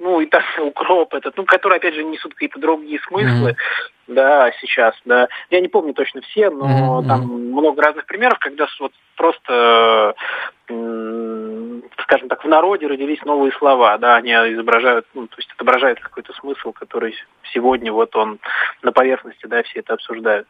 ну, 0.00 0.20
и 0.20 0.26
так 0.26 0.42
укроп 0.58 1.14
этот, 1.14 1.36
ну, 1.36 1.44
которые, 1.44 1.76
опять 1.76 1.94
же, 1.94 2.02
несут 2.02 2.34
какие-то 2.34 2.58
другие 2.58 2.98
смыслы, 3.06 3.50
mm-hmm. 3.50 4.14
да, 4.14 4.50
сейчас, 4.60 4.94
да. 5.04 5.28
Я 5.50 5.60
не 5.60 5.68
помню 5.68 5.94
точно 5.94 6.22
все, 6.22 6.50
но 6.50 7.00
mm-hmm. 7.00 7.06
там 7.06 7.20
много 7.52 7.82
разных 7.82 8.06
примеров, 8.06 8.38
когда 8.38 8.66
вот 8.80 8.92
просто, 9.16 10.14
скажем 10.66 12.28
так, 12.28 12.42
в 12.42 12.48
народе 12.48 12.86
родились 12.86 13.22
новые 13.24 13.52
слова, 13.52 13.98
да, 13.98 14.16
они 14.16 14.30
изображают, 14.30 15.06
ну, 15.14 15.26
то 15.26 15.36
есть 15.36 15.52
отображают 15.52 16.00
какой-то 16.00 16.32
смысл, 16.34 16.72
который 16.72 17.14
сегодня 17.52 17.92
вот 17.92 18.16
он 18.16 18.38
на 18.82 18.92
поверхности, 18.92 19.46
да, 19.46 19.62
все 19.62 19.80
это 19.80 19.94
обсуждают. 19.94 20.48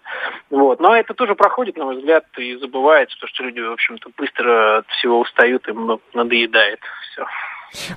Вот. 0.51 0.79
Но 0.81 0.95
это 0.95 1.15
тоже 1.15 1.35
проходит, 1.35 1.77
на 1.77 1.87
мой 1.87 1.97
взгляд, 1.97 2.25
и 2.39 2.57
забывается, 2.57 3.17
потому 3.17 3.29
что 3.29 3.45
люди, 3.45 3.61
в 3.61 3.73
общем-то, 3.73 4.11
быстро 4.17 4.79
от 4.79 4.87
всего 4.89 5.19
устают, 5.21 5.67
им 5.69 6.01
надоедает 6.15 6.81
все. 7.11 7.27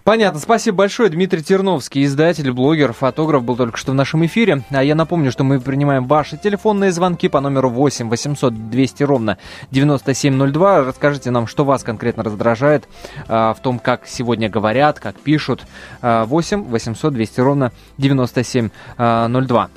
Понятно. 0.04 0.40
Спасибо 0.40 0.78
большое. 0.78 1.10
Дмитрий 1.10 1.42
Терновский, 1.42 2.04
издатель, 2.04 2.52
блогер, 2.52 2.94
фотограф, 2.94 3.44
был 3.44 3.56
только 3.56 3.78
что 3.78 3.92
в 3.92 3.96
нашем 3.96 4.26
эфире. 4.26 4.64
А 4.70 4.84
я 4.84 4.96
напомню, 4.96 5.32
что 5.32 5.44
мы 5.44 5.60
принимаем 5.60 6.06
ваши 6.06 6.38
телефонные 6.38 6.92
звонки 6.92 7.28
по 7.28 7.40
номеру 7.40 7.70
8 7.70 8.10
800 8.10 8.70
200 8.70 9.04
ровно 9.04 9.38
9702. 9.72 10.84
Расскажите 10.84 11.32
нам, 11.32 11.48
что 11.48 11.66
вас 11.66 11.84
конкретно 11.84 12.24
раздражает 12.24 12.88
а, 13.28 13.54
в 13.54 13.60
том, 13.62 13.80
как 13.80 14.08
сегодня 14.08 14.50
говорят, 14.50 15.00
как 15.00 15.20
пишут. 15.20 15.66
А, 16.02 16.26
8 16.26 16.64
800 16.64 17.14
200 17.14 17.42
ровно 17.42 17.72
9702. 17.98 19.70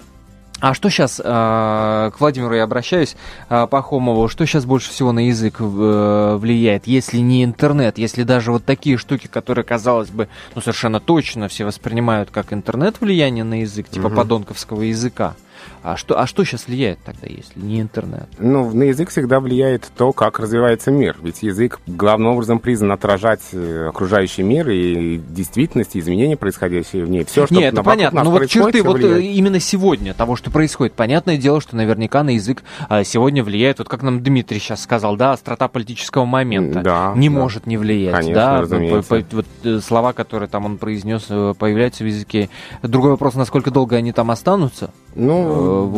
А 0.60 0.72
что 0.72 0.88
сейчас, 0.88 1.20
э, 1.22 1.24
к 1.24 2.14
Владимиру 2.18 2.54
я 2.54 2.64
обращаюсь, 2.64 3.14
э, 3.50 3.66
Пахомову, 3.66 4.28
что 4.28 4.46
сейчас 4.46 4.64
больше 4.64 4.90
всего 4.90 5.12
на 5.12 5.26
язык 5.26 5.56
э, 5.60 6.36
влияет, 6.40 6.86
если 6.86 7.18
не 7.18 7.44
интернет, 7.44 7.98
если 7.98 8.22
даже 8.22 8.52
вот 8.52 8.64
такие 8.64 8.96
штуки, 8.96 9.26
которые, 9.26 9.64
казалось 9.64 10.08
бы, 10.08 10.28
ну 10.54 10.62
совершенно 10.62 10.98
точно 10.98 11.48
все 11.48 11.66
воспринимают 11.66 12.30
как 12.30 12.54
интернет 12.54 13.00
влияние 13.00 13.44
на 13.44 13.60
язык, 13.60 13.88
типа 13.88 14.06
угу. 14.06 14.16
подонковского 14.16 14.82
языка. 14.82 15.34
А 15.82 15.96
что, 15.96 16.18
а 16.20 16.26
что 16.26 16.44
сейчас 16.44 16.66
влияет 16.66 16.98
тогда, 17.04 17.26
если 17.28 17.60
не 17.60 17.80
интернет? 17.80 18.28
Ну, 18.38 18.72
на 18.72 18.84
язык 18.84 19.10
всегда 19.10 19.40
влияет 19.40 19.90
то, 19.96 20.12
как 20.12 20.40
развивается 20.40 20.90
мир. 20.90 21.16
Ведь 21.22 21.42
язык 21.42 21.80
главным 21.86 22.32
образом 22.32 22.58
призван 22.58 22.92
отражать 22.92 23.42
э, 23.52 23.86
окружающий 23.88 24.42
мир 24.42 24.68
и 24.68 25.18
действительность, 25.18 25.96
и 25.96 26.00
изменения, 26.00 26.36
происходящие 26.36 27.04
в 27.04 27.10
ней. 27.10 27.24
Все, 27.24 27.46
что 27.46 27.54
Нет, 27.54 27.72
это 27.72 27.82
понятно. 27.82 28.24
Но 28.24 28.30
вот 28.30 28.48
черты 28.48 28.82
вот 28.82 29.00
э, 29.00 29.22
именно 29.22 29.60
сегодня 29.60 30.14
того, 30.14 30.36
что 30.36 30.50
происходит. 30.50 30.94
Понятное 30.94 31.36
дело, 31.36 31.60
что 31.60 31.76
наверняка 31.76 32.22
на 32.22 32.30
язык 32.30 32.62
а, 32.88 33.04
сегодня 33.04 33.44
влияет, 33.44 33.78
вот 33.78 33.88
как 33.88 34.02
нам 34.02 34.22
Дмитрий 34.22 34.58
сейчас 34.58 34.82
сказал, 34.82 35.16
да, 35.16 35.32
острота 35.32 35.68
политического 35.68 36.24
момента. 36.24 36.80
Да, 36.80 37.12
не 37.14 37.28
да. 37.28 37.34
может 37.34 37.66
не 37.66 37.76
влиять. 37.76 38.14
Конечно, 38.14 38.34
да, 38.34 38.60
разумеется. 38.62 39.08
По, 39.08 39.20
по, 39.22 39.36
вот 39.36 39.46
э, 39.64 39.80
слова, 39.80 40.12
которые 40.12 40.48
там 40.48 40.64
он 40.64 40.78
произнес, 40.78 41.22
появляются 41.58 42.02
в 42.02 42.06
языке. 42.06 42.48
Другой 42.82 43.12
вопрос, 43.12 43.34
насколько 43.34 43.70
долго 43.70 43.96
они 43.96 44.12
там 44.12 44.30
останутся. 44.30 44.90
Ну, 45.14 45.45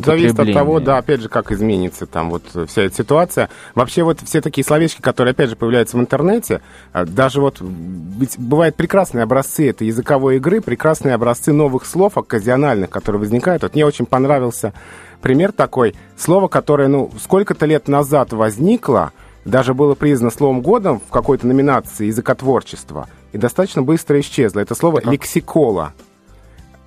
зависит 0.05 0.39
от 0.39 0.53
того, 0.53 0.81
да, 0.81 0.99
опять 0.99 1.21
же, 1.21 1.29
как 1.29 1.53
изменится 1.53 2.07
там 2.07 2.31
вот 2.31 2.43
вся 2.69 2.83
эта 2.83 2.95
ситуация. 2.95 3.49
Вообще 3.75 4.03
вот 4.03 4.21
все 4.21 4.41
такие 4.41 4.65
словечки, 4.65 5.01
которые, 5.01 5.33
опять 5.33 5.51
же, 5.51 5.57
появляются 5.57 5.97
в 5.97 6.01
интернете, 6.01 6.61
а, 6.93 7.05
даже 7.05 7.41
вот, 7.41 7.59
ведь 7.61 8.39
бывают 8.39 8.77
прекрасные 8.77 9.23
образцы 9.23 9.69
этой 9.71 9.87
языковой 9.87 10.37
игры, 10.37 10.61
прекрасные 10.61 11.15
образцы 11.15 11.53
новых 11.53 11.87
слов 11.87 12.19
оказиональных, 12.19 12.91
которые 12.91 13.21
возникают. 13.21 13.63
Вот 13.63 13.75
мне 13.75 13.85
очень 13.85 14.07
понравился 14.07 14.73
пример 15.21 15.53
такой. 15.53 15.95
Слово, 16.17 16.49
которое, 16.49 16.89
ну, 16.89 17.11
сколько-то 17.21 17.67
лет 17.67 17.89
назад 17.89 18.33
возникло, 18.33 19.13
даже 19.45 19.75
было 19.75 19.95
признано 19.95 20.31
словом 20.31 20.61
года 20.61 20.95
в 20.95 21.11
какой-то 21.11 21.47
номинации 21.47 22.07
языкотворчества, 22.07 23.09
и 23.33 23.39
достаточно 23.39 23.83
быстро 23.83 24.21
исчезло. 24.21 24.61
Это 24.61 24.75
слово 24.75 25.01
«лексикола» 25.05 25.95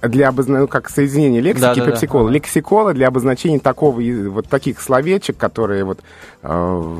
для 0.01 0.29
обозначения, 0.29 0.61
ну, 0.61 0.67
как 0.67 0.89
соединение 0.89 1.41
лексики, 1.41 1.61
да, 1.61 1.75
да, 1.75 1.85
пепсикола, 1.85 2.27
да. 2.27 2.33
лексикола 2.33 2.93
для 2.93 3.07
обозначения 3.07 3.59
такого, 3.59 4.01
вот 4.29 4.47
таких 4.47 4.81
словечек, 4.81 5.37
которые 5.37 5.83
вот, 5.83 5.99
э, 6.43 6.95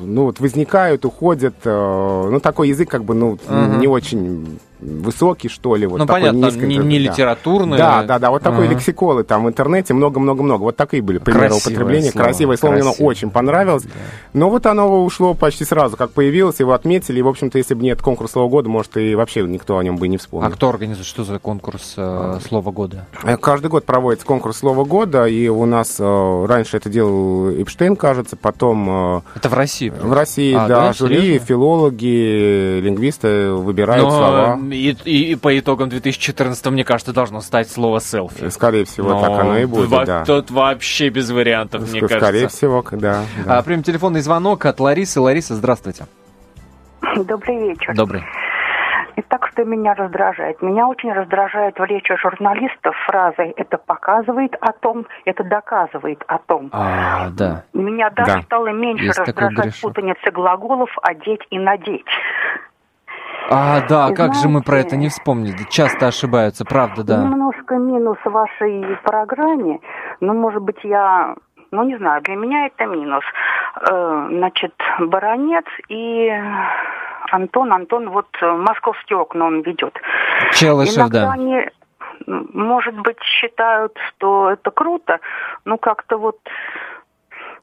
ну, 0.00 0.24
вот 0.24 0.40
возникают, 0.40 1.04
уходят, 1.04 1.54
э, 1.64 2.28
ну, 2.30 2.40
такой 2.40 2.68
язык 2.68 2.90
как 2.90 3.04
бы, 3.04 3.14
ну, 3.14 3.32
угу. 3.32 3.76
не 3.78 3.86
очень 3.86 4.58
высокий, 4.80 5.48
что 5.48 5.76
ли. 5.76 5.86
Вот 5.86 5.98
ну, 5.98 6.06
такой 6.06 6.22
понятно, 6.22 6.46
низкий, 6.46 6.66
не, 6.66 6.76
не 6.78 6.98
литературный. 6.98 7.78
Да, 7.78 8.02
да, 8.02 8.18
да, 8.18 8.30
вот 8.30 8.42
такой 8.42 8.66
uh-huh. 8.66 8.70
лексиколы 8.70 9.24
там 9.24 9.44
в 9.44 9.48
интернете 9.48 9.94
много-много-много. 9.94 10.62
Вот 10.62 10.76
такие 10.76 11.02
были 11.02 11.18
примеры 11.18 11.48
Красивое 11.48 11.60
употребления. 11.60 12.10
Слово. 12.10 12.24
Красивое 12.24 12.56
слово, 12.56 12.72
Красиво. 12.74 12.90
мне 12.90 12.96
оно 12.98 13.06
очень 13.08 13.30
понравилось. 13.30 13.82
Да. 13.84 13.90
Но 14.34 14.50
вот 14.50 14.66
оно 14.66 15.04
ушло 15.04 15.34
почти 15.34 15.64
сразу, 15.64 15.96
как 15.96 16.10
появилось, 16.10 16.60
его 16.60 16.72
отметили. 16.72 17.18
И, 17.18 17.22
в 17.22 17.28
общем-то, 17.28 17.58
если 17.58 17.74
бы 17.74 17.82
нет 17.82 18.00
конкурса 18.02 18.34
слова 18.34 18.48
года, 18.48 18.68
может, 18.68 18.96
и 18.96 19.14
вообще 19.14 19.42
никто 19.42 19.78
о 19.78 19.84
нем 19.84 19.96
бы 19.96 20.08
не 20.08 20.16
вспомнил. 20.16 20.48
А 20.48 20.50
кто 20.50 20.68
организует? 20.68 21.06
Что 21.06 21.24
за 21.24 21.38
конкурс 21.38 21.94
э, 21.96 22.38
слова 22.46 22.70
года? 22.70 23.06
Э, 23.24 23.36
каждый 23.36 23.68
год 23.68 23.84
проводится 23.84 24.26
конкурс 24.26 24.58
слова 24.58 24.84
года, 24.84 25.26
и 25.26 25.48
у 25.48 25.64
нас 25.64 25.96
э, 25.98 26.46
раньше 26.46 26.76
это 26.76 26.88
делал 26.88 27.50
Эпштейн, 27.50 27.96
кажется, 27.96 28.36
потом... 28.36 29.18
Э, 29.18 29.20
это 29.34 29.48
в 29.48 29.54
России? 29.54 29.90
В 29.90 30.12
России, 30.12 30.54
а, 30.54 30.68
да, 30.68 30.80
да 30.80 30.92
жюри, 30.92 31.38
филологи, 31.38 32.80
лингвисты 32.80 33.50
выбирают 33.52 34.04
Но 34.04 34.10
слова. 34.10 34.58
И, 34.70 34.96
и, 35.04 35.32
и 35.32 35.36
по 35.36 35.58
итогам 35.58 35.88
2014, 35.88 36.66
мне 36.66 36.84
кажется, 36.84 37.12
должно 37.12 37.40
стать 37.40 37.70
слово 37.70 38.00
селфи. 38.00 38.48
Скорее 38.48 38.84
всего, 38.84 39.10
Но 39.10 39.20
так 39.20 39.30
оно 39.30 39.58
и 39.58 39.64
будет, 39.64 39.88
во- 39.88 40.04
да. 40.04 40.24
Тут 40.24 40.50
вообще 40.50 41.08
без 41.08 41.30
вариантов, 41.30 41.82
Ск- 41.82 41.90
мне 41.90 42.00
кажется. 42.00 42.18
Скорее 42.18 42.48
всего, 42.48 42.84
да. 42.92 43.24
да. 43.44 43.58
А, 43.58 43.62
примем 43.62 43.82
телефонный 43.82 44.20
звонок 44.20 44.64
от 44.66 44.80
Ларисы. 44.80 45.20
Лариса, 45.20 45.54
здравствуйте. 45.54 46.06
Добрый 47.16 47.68
вечер. 47.68 47.94
Добрый. 47.94 48.22
Итак, 49.20 49.48
что 49.50 49.64
меня 49.64 49.94
раздражает? 49.94 50.62
Меня 50.62 50.86
очень 50.86 51.12
раздражает 51.12 51.76
в 51.76 51.84
речи 51.84 52.14
журналистов 52.22 52.94
фраза 53.06 53.42
«это 53.56 53.76
показывает 53.76 54.54
о 54.60 54.70
том, 54.72 55.06
это 55.24 55.42
доказывает 55.42 56.22
о 56.28 56.38
том». 56.38 56.70
А, 56.72 57.28
да. 57.30 57.64
Меня 57.72 58.10
даже 58.10 58.34
да. 58.34 58.42
стало 58.42 58.68
меньше 58.68 59.06
Есть 59.06 59.18
раздражать 59.18 59.80
путаница 59.80 60.30
глаголов 60.30 60.90
«одеть» 61.02 61.40
и 61.50 61.58
«надеть». 61.58 62.06
А, 63.50 63.80
да, 63.88 64.08
и 64.10 64.14
как 64.14 64.34
знаете, 64.34 64.40
же 64.40 64.48
мы 64.48 64.62
про 64.62 64.78
это 64.78 64.96
не 64.96 65.08
вспомнили? 65.08 65.64
Часто 65.70 66.08
ошибаются, 66.08 66.64
правда, 66.64 67.02
да. 67.02 67.22
Немножко 67.24 67.76
минус 67.76 68.18
в 68.24 68.30
вашей 68.30 68.84
программе, 69.02 69.80
ну, 70.20 70.34
может 70.34 70.62
быть, 70.62 70.78
я, 70.84 71.34
ну, 71.70 71.82
не 71.84 71.96
знаю, 71.96 72.20
для 72.22 72.36
меня 72.36 72.66
это 72.66 72.84
минус. 72.84 73.24
Э, 73.90 74.28
значит, 74.30 74.74
баронец 75.00 75.64
и 75.88 76.30
Антон, 77.30 77.72
Антон, 77.72 78.10
вот 78.10 78.28
московские 78.42 79.18
окна 79.18 79.46
он 79.46 79.62
ведет. 79.62 79.98
Челышев, 80.52 80.98
Иногда 80.98 81.20
да. 81.22 81.32
Они, 81.32 81.68
может 82.26 82.98
быть, 82.98 83.22
считают, 83.22 83.96
что 84.08 84.50
это 84.50 84.70
круто, 84.70 85.20
но 85.64 85.78
как-то 85.78 86.18
вот 86.18 86.38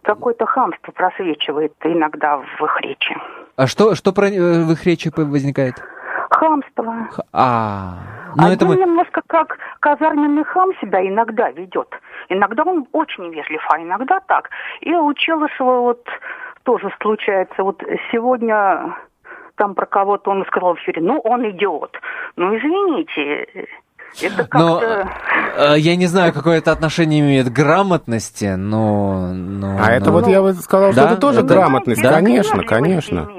какое-то 0.02 0.46
хамство 0.46 0.92
просвечивает 0.92 1.74
иногда 1.84 2.38
в 2.38 2.64
их 2.64 2.82
речи. 2.82 3.16
А 3.58 3.68
что, 3.68 3.96
что 3.96 4.12
про, 4.12 4.28
э, 4.28 4.64
в 4.64 4.72
их 4.72 4.86
речи 4.86 5.12
возникает? 5.16 5.76
Хамство. 6.30 7.10
А, 7.32 8.00
ну 8.36 8.50
это 8.50 8.66
мы... 8.66 8.76
немножко 8.76 9.22
как 9.28 9.58
казарменный 9.80 10.44
хам 10.44 10.72
себя 10.82 11.08
иногда 11.08 11.52
ведет. 11.52 11.88
Иногда 12.28 12.64
он 12.64 12.86
очень 12.92 13.34
вежлив, 13.34 13.66
а 13.70 13.82
иногда 13.82 14.20
так. 14.28 14.50
И 14.82 14.94
у 14.94 15.14
Челышева 15.14 15.80
вот 15.80 16.06
тоже 16.64 16.92
случается. 17.02 17.64
Вот 17.64 17.82
сегодня 18.12 18.96
там 19.56 19.74
про 19.74 19.86
кого-то 19.86 20.32
он 20.32 20.46
сказал 20.46 20.76
в 20.76 20.80
эфире, 20.80 21.02
ну, 21.02 21.20
он 21.20 21.50
идиот. 21.50 21.98
Ну, 22.36 22.58
извините, 22.58 23.70
это 24.22 24.48
но 24.54 24.82
э, 25.58 25.76
я 25.78 25.96
не 25.96 26.08
знаю, 26.08 26.34
какое 26.34 26.58
это 26.58 26.72
отношение 26.72 27.22
имеет 27.22 27.50
к 27.50 27.52
грамотности, 27.52 28.56
но... 28.56 29.34
но 29.34 29.78
а 29.80 29.88
но... 29.88 29.92
это 29.92 30.12
вот 30.12 30.28
я 30.28 30.42
бы 30.42 30.54
сказал, 30.54 30.94
да? 30.94 31.04
что 31.04 31.12
это 31.14 31.22
тоже 31.22 31.40
это 31.40 31.48
грамотность. 31.48 32.02
Да? 32.02 32.14
Конечно, 32.14 32.64
конечно. 32.64 33.30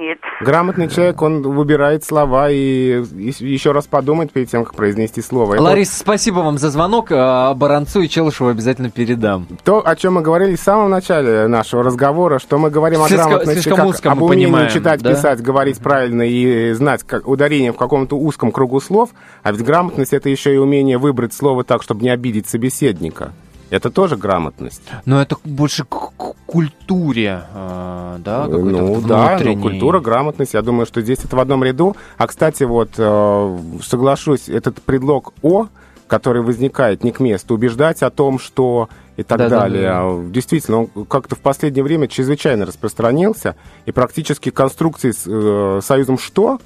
Грамотный 0.41 0.89
человек, 0.89 1.22
он 1.22 1.43
выбирает 1.43 2.05
слова 2.05 2.51
и, 2.51 3.03
еще 3.41 3.72
раз 3.72 3.87
подумает 3.87 4.32
перед 4.32 4.51
тем, 4.51 4.64
как 4.64 4.74
произнести 4.74 5.22
слово. 5.22 5.59
Лариса, 5.59 5.93
это... 5.93 6.01
спасибо 6.01 6.41
вам 6.41 6.59
за 6.59 6.70
звонок. 6.70 7.09
А, 7.11 7.55
Баранцу 7.55 8.03
и 8.03 8.09
Челышеву 8.09 8.51
обязательно 8.51 8.91
передам. 8.91 9.47
То, 9.64 9.87
о 9.87 9.97
чем 9.97 10.14
мы 10.14 10.22
говорили 10.22 10.57
в 10.57 10.61
самом 10.61 10.91
начале 10.91 11.47
нашего 11.47 11.82
разговора, 11.82 12.39
что 12.39 12.59
мы 12.59 12.70
говорим 12.70 13.01
слишком, 13.07 13.26
о 13.26 13.39
грамотности, 13.39 13.68
как 13.68 14.12
об 14.12 14.22
умении 14.22 14.45
понимаем, 14.47 14.70
читать, 14.70 15.01
да? 15.03 15.14
писать, 15.14 15.41
говорить 15.41 15.78
правильно 15.78 16.22
и 16.22 16.72
знать 16.72 17.03
как, 17.03 17.26
ударение 17.26 17.72
в 17.72 17.76
каком-то 17.76 18.18
узком 18.18 18.53
кругу 18.53 18.80
слов. 18.80 19.11
А 19.43 19.53
ведь 19.53 19.64
грамотность 19.64 20.12
это 20.12 20.28
еще 20.28 20.55
и 20.55 20.59
умение 20.59 20.99
выбрать 20.99 21.32
слово 21.32 21.64
так, 21.64 21.82
чтобы 21.82 22.03
не 22.03 22.11
обидеть 22.11 22.49
собеседника. 22.49 23.32
Это 23.71 23.91
тоже 23.91 24.17
грамотность. 24.17 24.83
Но 25.05 25.21
это 25.21 25.37
больше 25.45 25.85
к 25.85 26.12
культуре, 26.47 27.43
э, 27.53 28.17
да? 28.21 28.47
Ну 28.47 29.01
да, 29.01 29.39
ну, 29.43 29.61
культура, 29.61 30.01
грамотность. 30.01 30.55
Я 30.55 30.62
думаю, 30.62 30.87
что 30.87 31.01
здесь 31.03 31.19
это 31.25 31.37
в 31.37 31.41
одном 31.41 31.64
ряду. 31.64 31.97
А, 32.17 32.27
кстати, 32.27 32.62
вот, 32.62 32.91
э, 32.97 33.59
соглашусь, 33.83 34.49
этот 34.49 34.83
предлог 34.83 35.33
«о» 35.43 35.69
который 36.07 36.43
возникает 36.43 37.03
не 37.03 37.11
к 37.11 37.21
месту, 37.21 37.55
убеждать 37.55 38.03
о 38.03 38.11
том, 38.11 38.39
что 38.39 38.89
и 39.17 39.23
так 39.23 39.39
да, 39.39 39.49
далее. 39.49 39.83
Да, 39.83 40.03
да, 40.03 40.23
да. 40.23 40.31
Действительно, 40.31 40.89
он 40.95 41.05
как-то 41.07 41.35
в 41.35 41.41
последнее 41.41 41.83
время 41.83 42.07
чрезвычайно 42.07 42.67
распространился, 42.67 43.57
и 43.87 43.93
практически 43.93 44.51
конструкции 44.51 45.11
с 45.11 45.25
э, 45.27 45.81
союзом 45.83 46.19
«что» 46.19 46.61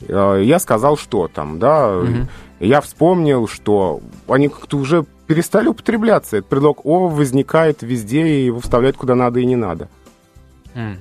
э, 0.00 0.42
я 0.44 0.58
сказал, 0.58 0.96
что 0.96 1.28
там, 1.28 1.58
да, 1.58 1.98
угу. 1.98 2.28
я 2.60 2.80
вспомнил, 2.80 3.48
что 3.48 4.00
они 4.28 4.48
как-то 4.48 4.78
уже 4.78 5.04
перестали 5.28 5.68
употребляться. 5.68 6.38
Этот 6.38 6.48
предлог 6.48 6.84
«о» 6.84 7.08
возникает 7.08 7.82
везде, 7.82 8.26
и 8.26 8.46
его 8.46 8.58
вставляют 8.60 8.96
куда 8.96 9.14
надо 9.14 9.38
и 9.38 9.46
не 9.46 9.56
надо. 9.56 9.88
Mm. 10.74 10.96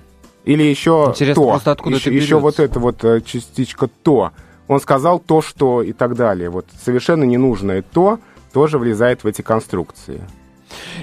Или 0.46 0.64
еще 0.64 1.08
Интересно, 1.10 1.44
«то». 1.44 1.50
Просто 1.50 1.72
откуда 1.72 1.96
еще, 1.96 2.14
еще 2.14 2.40
вот 2.40 2.60
эта 2.60 2.80
вот 2.80 3.04
э, 3.04 3.22
частичка 3.22 3.90
«то». 4.04 4.32
Он 4.68 4.82
сказал 4.82 5.20
то, 5.20 5.42
что 5.42 5.82
и 5.82 5.94
так 5.94 6.16
далее. 6.16 6.50
Вот 6.50 6.66
совершенно 6.84 7.24
ненужное 7.24 7.82
«то» 7.82 8.20
тоже 8.52 8.78
влезает 8.78 9.24
в 9.24 9.28
эти 9.28 9.42
конструкции. 9.42 10.22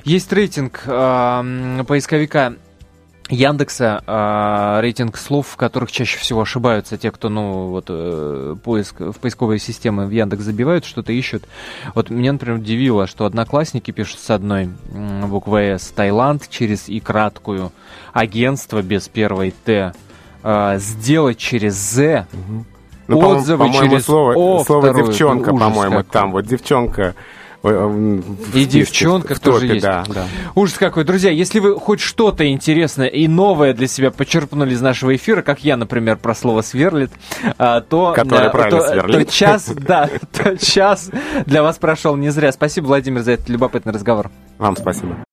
Есть 0.05 0.31
рейтинг 0.33 0.83
э, 0.87 1.85
поисковика 1.89 2.55
Яндекса 3.31 4.03
э, 4.07 4.81
рейтинг 4.83 5.17
слов, 5.17 5.49
в 5.49 5.57
которых 5.57 5.91
чаще 5.91 6.19
всего 6.19 6.43
ошибаются 6.43 6.99
те, 6.99 7.11
кто, 7.11 7.31
ну, 7.31 7.69
вот, 7.69 7.87
э, 7.89 8.55
поиск, 8.63 9.01
в 9.01 9.15
поисковые 9.15 9.59
системы 9.59 10.05
в 10.05 10.11
Яндекс 10.11 10.43
забивают, 10.43 10.85
что-то 10.85 11.13
ищут. 11.13 11.45
Вот 11.95 12.11
меня, 12.11 12.33
например, 12.33 12.59
удивило, 12.59 13.07
что 13.07 13.25
одноклассники 13.25 13.93
пишут 13.93 14.21
с 14.21 14.29
одной 14.29 14.69
буквой 15.27 15.79
«С», 15.79 15.89
Таиланд 15.89 16.49
через 16.51 16.91
«И» 16.91 17.01
краткую, 17.01 17.73
агентство 18.13 18.83
без 18.83 19.09
первой 19.09 19.55
«Т», 19.65 19.95
э, 20.43 20.79
сделать 20.79 21.39
через 21.39 21.75
«З», 21.77 22.27
угу. 22.31 22.65
ну, 23.07 23.19
отзывы 23.21 23.69
по 23.69 23.73
через 23.73 24.05
слово, 24.05 24.35
«О», 24.35 24.65
слово 24.65 24.93
«девчонка», 24.93 25.51
по-моему, 25.53 26.03
там 26.03 26.31
вот 26.33 26.45
«девчонка». 26.45 27.15
И 27.65 28.65
девчонка 28.67 29.41
тоже 29.41 29.67
есть. 29.67 29.83
Да, 29.83 30.05
да. 30.09 30.27
Ужас 30.55 30.77
какой. 30.77 31.05
Друзья, 31.05 31.31
если 31.31 31.61
вы 31.61 31.77
хоть 31.77 32.01
что-то 32.01 32.47
интересное 32.47 33.07
и 33.07 33.27
новое 33.27 33.73
для 33.73 33.87
себя 33.87 34.11
почерпнули 34.11 34.75
из 34.75 34.83
нашего 34.83 35.17
эфира, 35.17 35.41
как 35.41 35.65
я, 35.65 35.77
например, 35.79 36.19
про 36.19 36.35
слово 36.35 36.61
«сверлит», 36.61 37.11
а, 37.57 37.81
то... 37.81 38.13
Правильно 38.13 38.71
то, 38.71 38.89
сверлит. 38.89 39.29
То 39.29 39.33
час, 39.33 39.73
да, 39.77 40.11
то 40.33 40.59
час 40.59 41.11
для 41.47 41.63
вас 41.63 41.79
прошел 41.79 42.17
не 42.17 42.31
зря. 42.31 42.53
Спасибо, 42.53 42.87
Владимир, 42.87 43.23
за 43.23 43.33
этот 43.33 43.49
любопытный 43.49 43.93
разговор. 43.93 44.31
Вам 44.59 44.77
спасибо. 44.77 45.24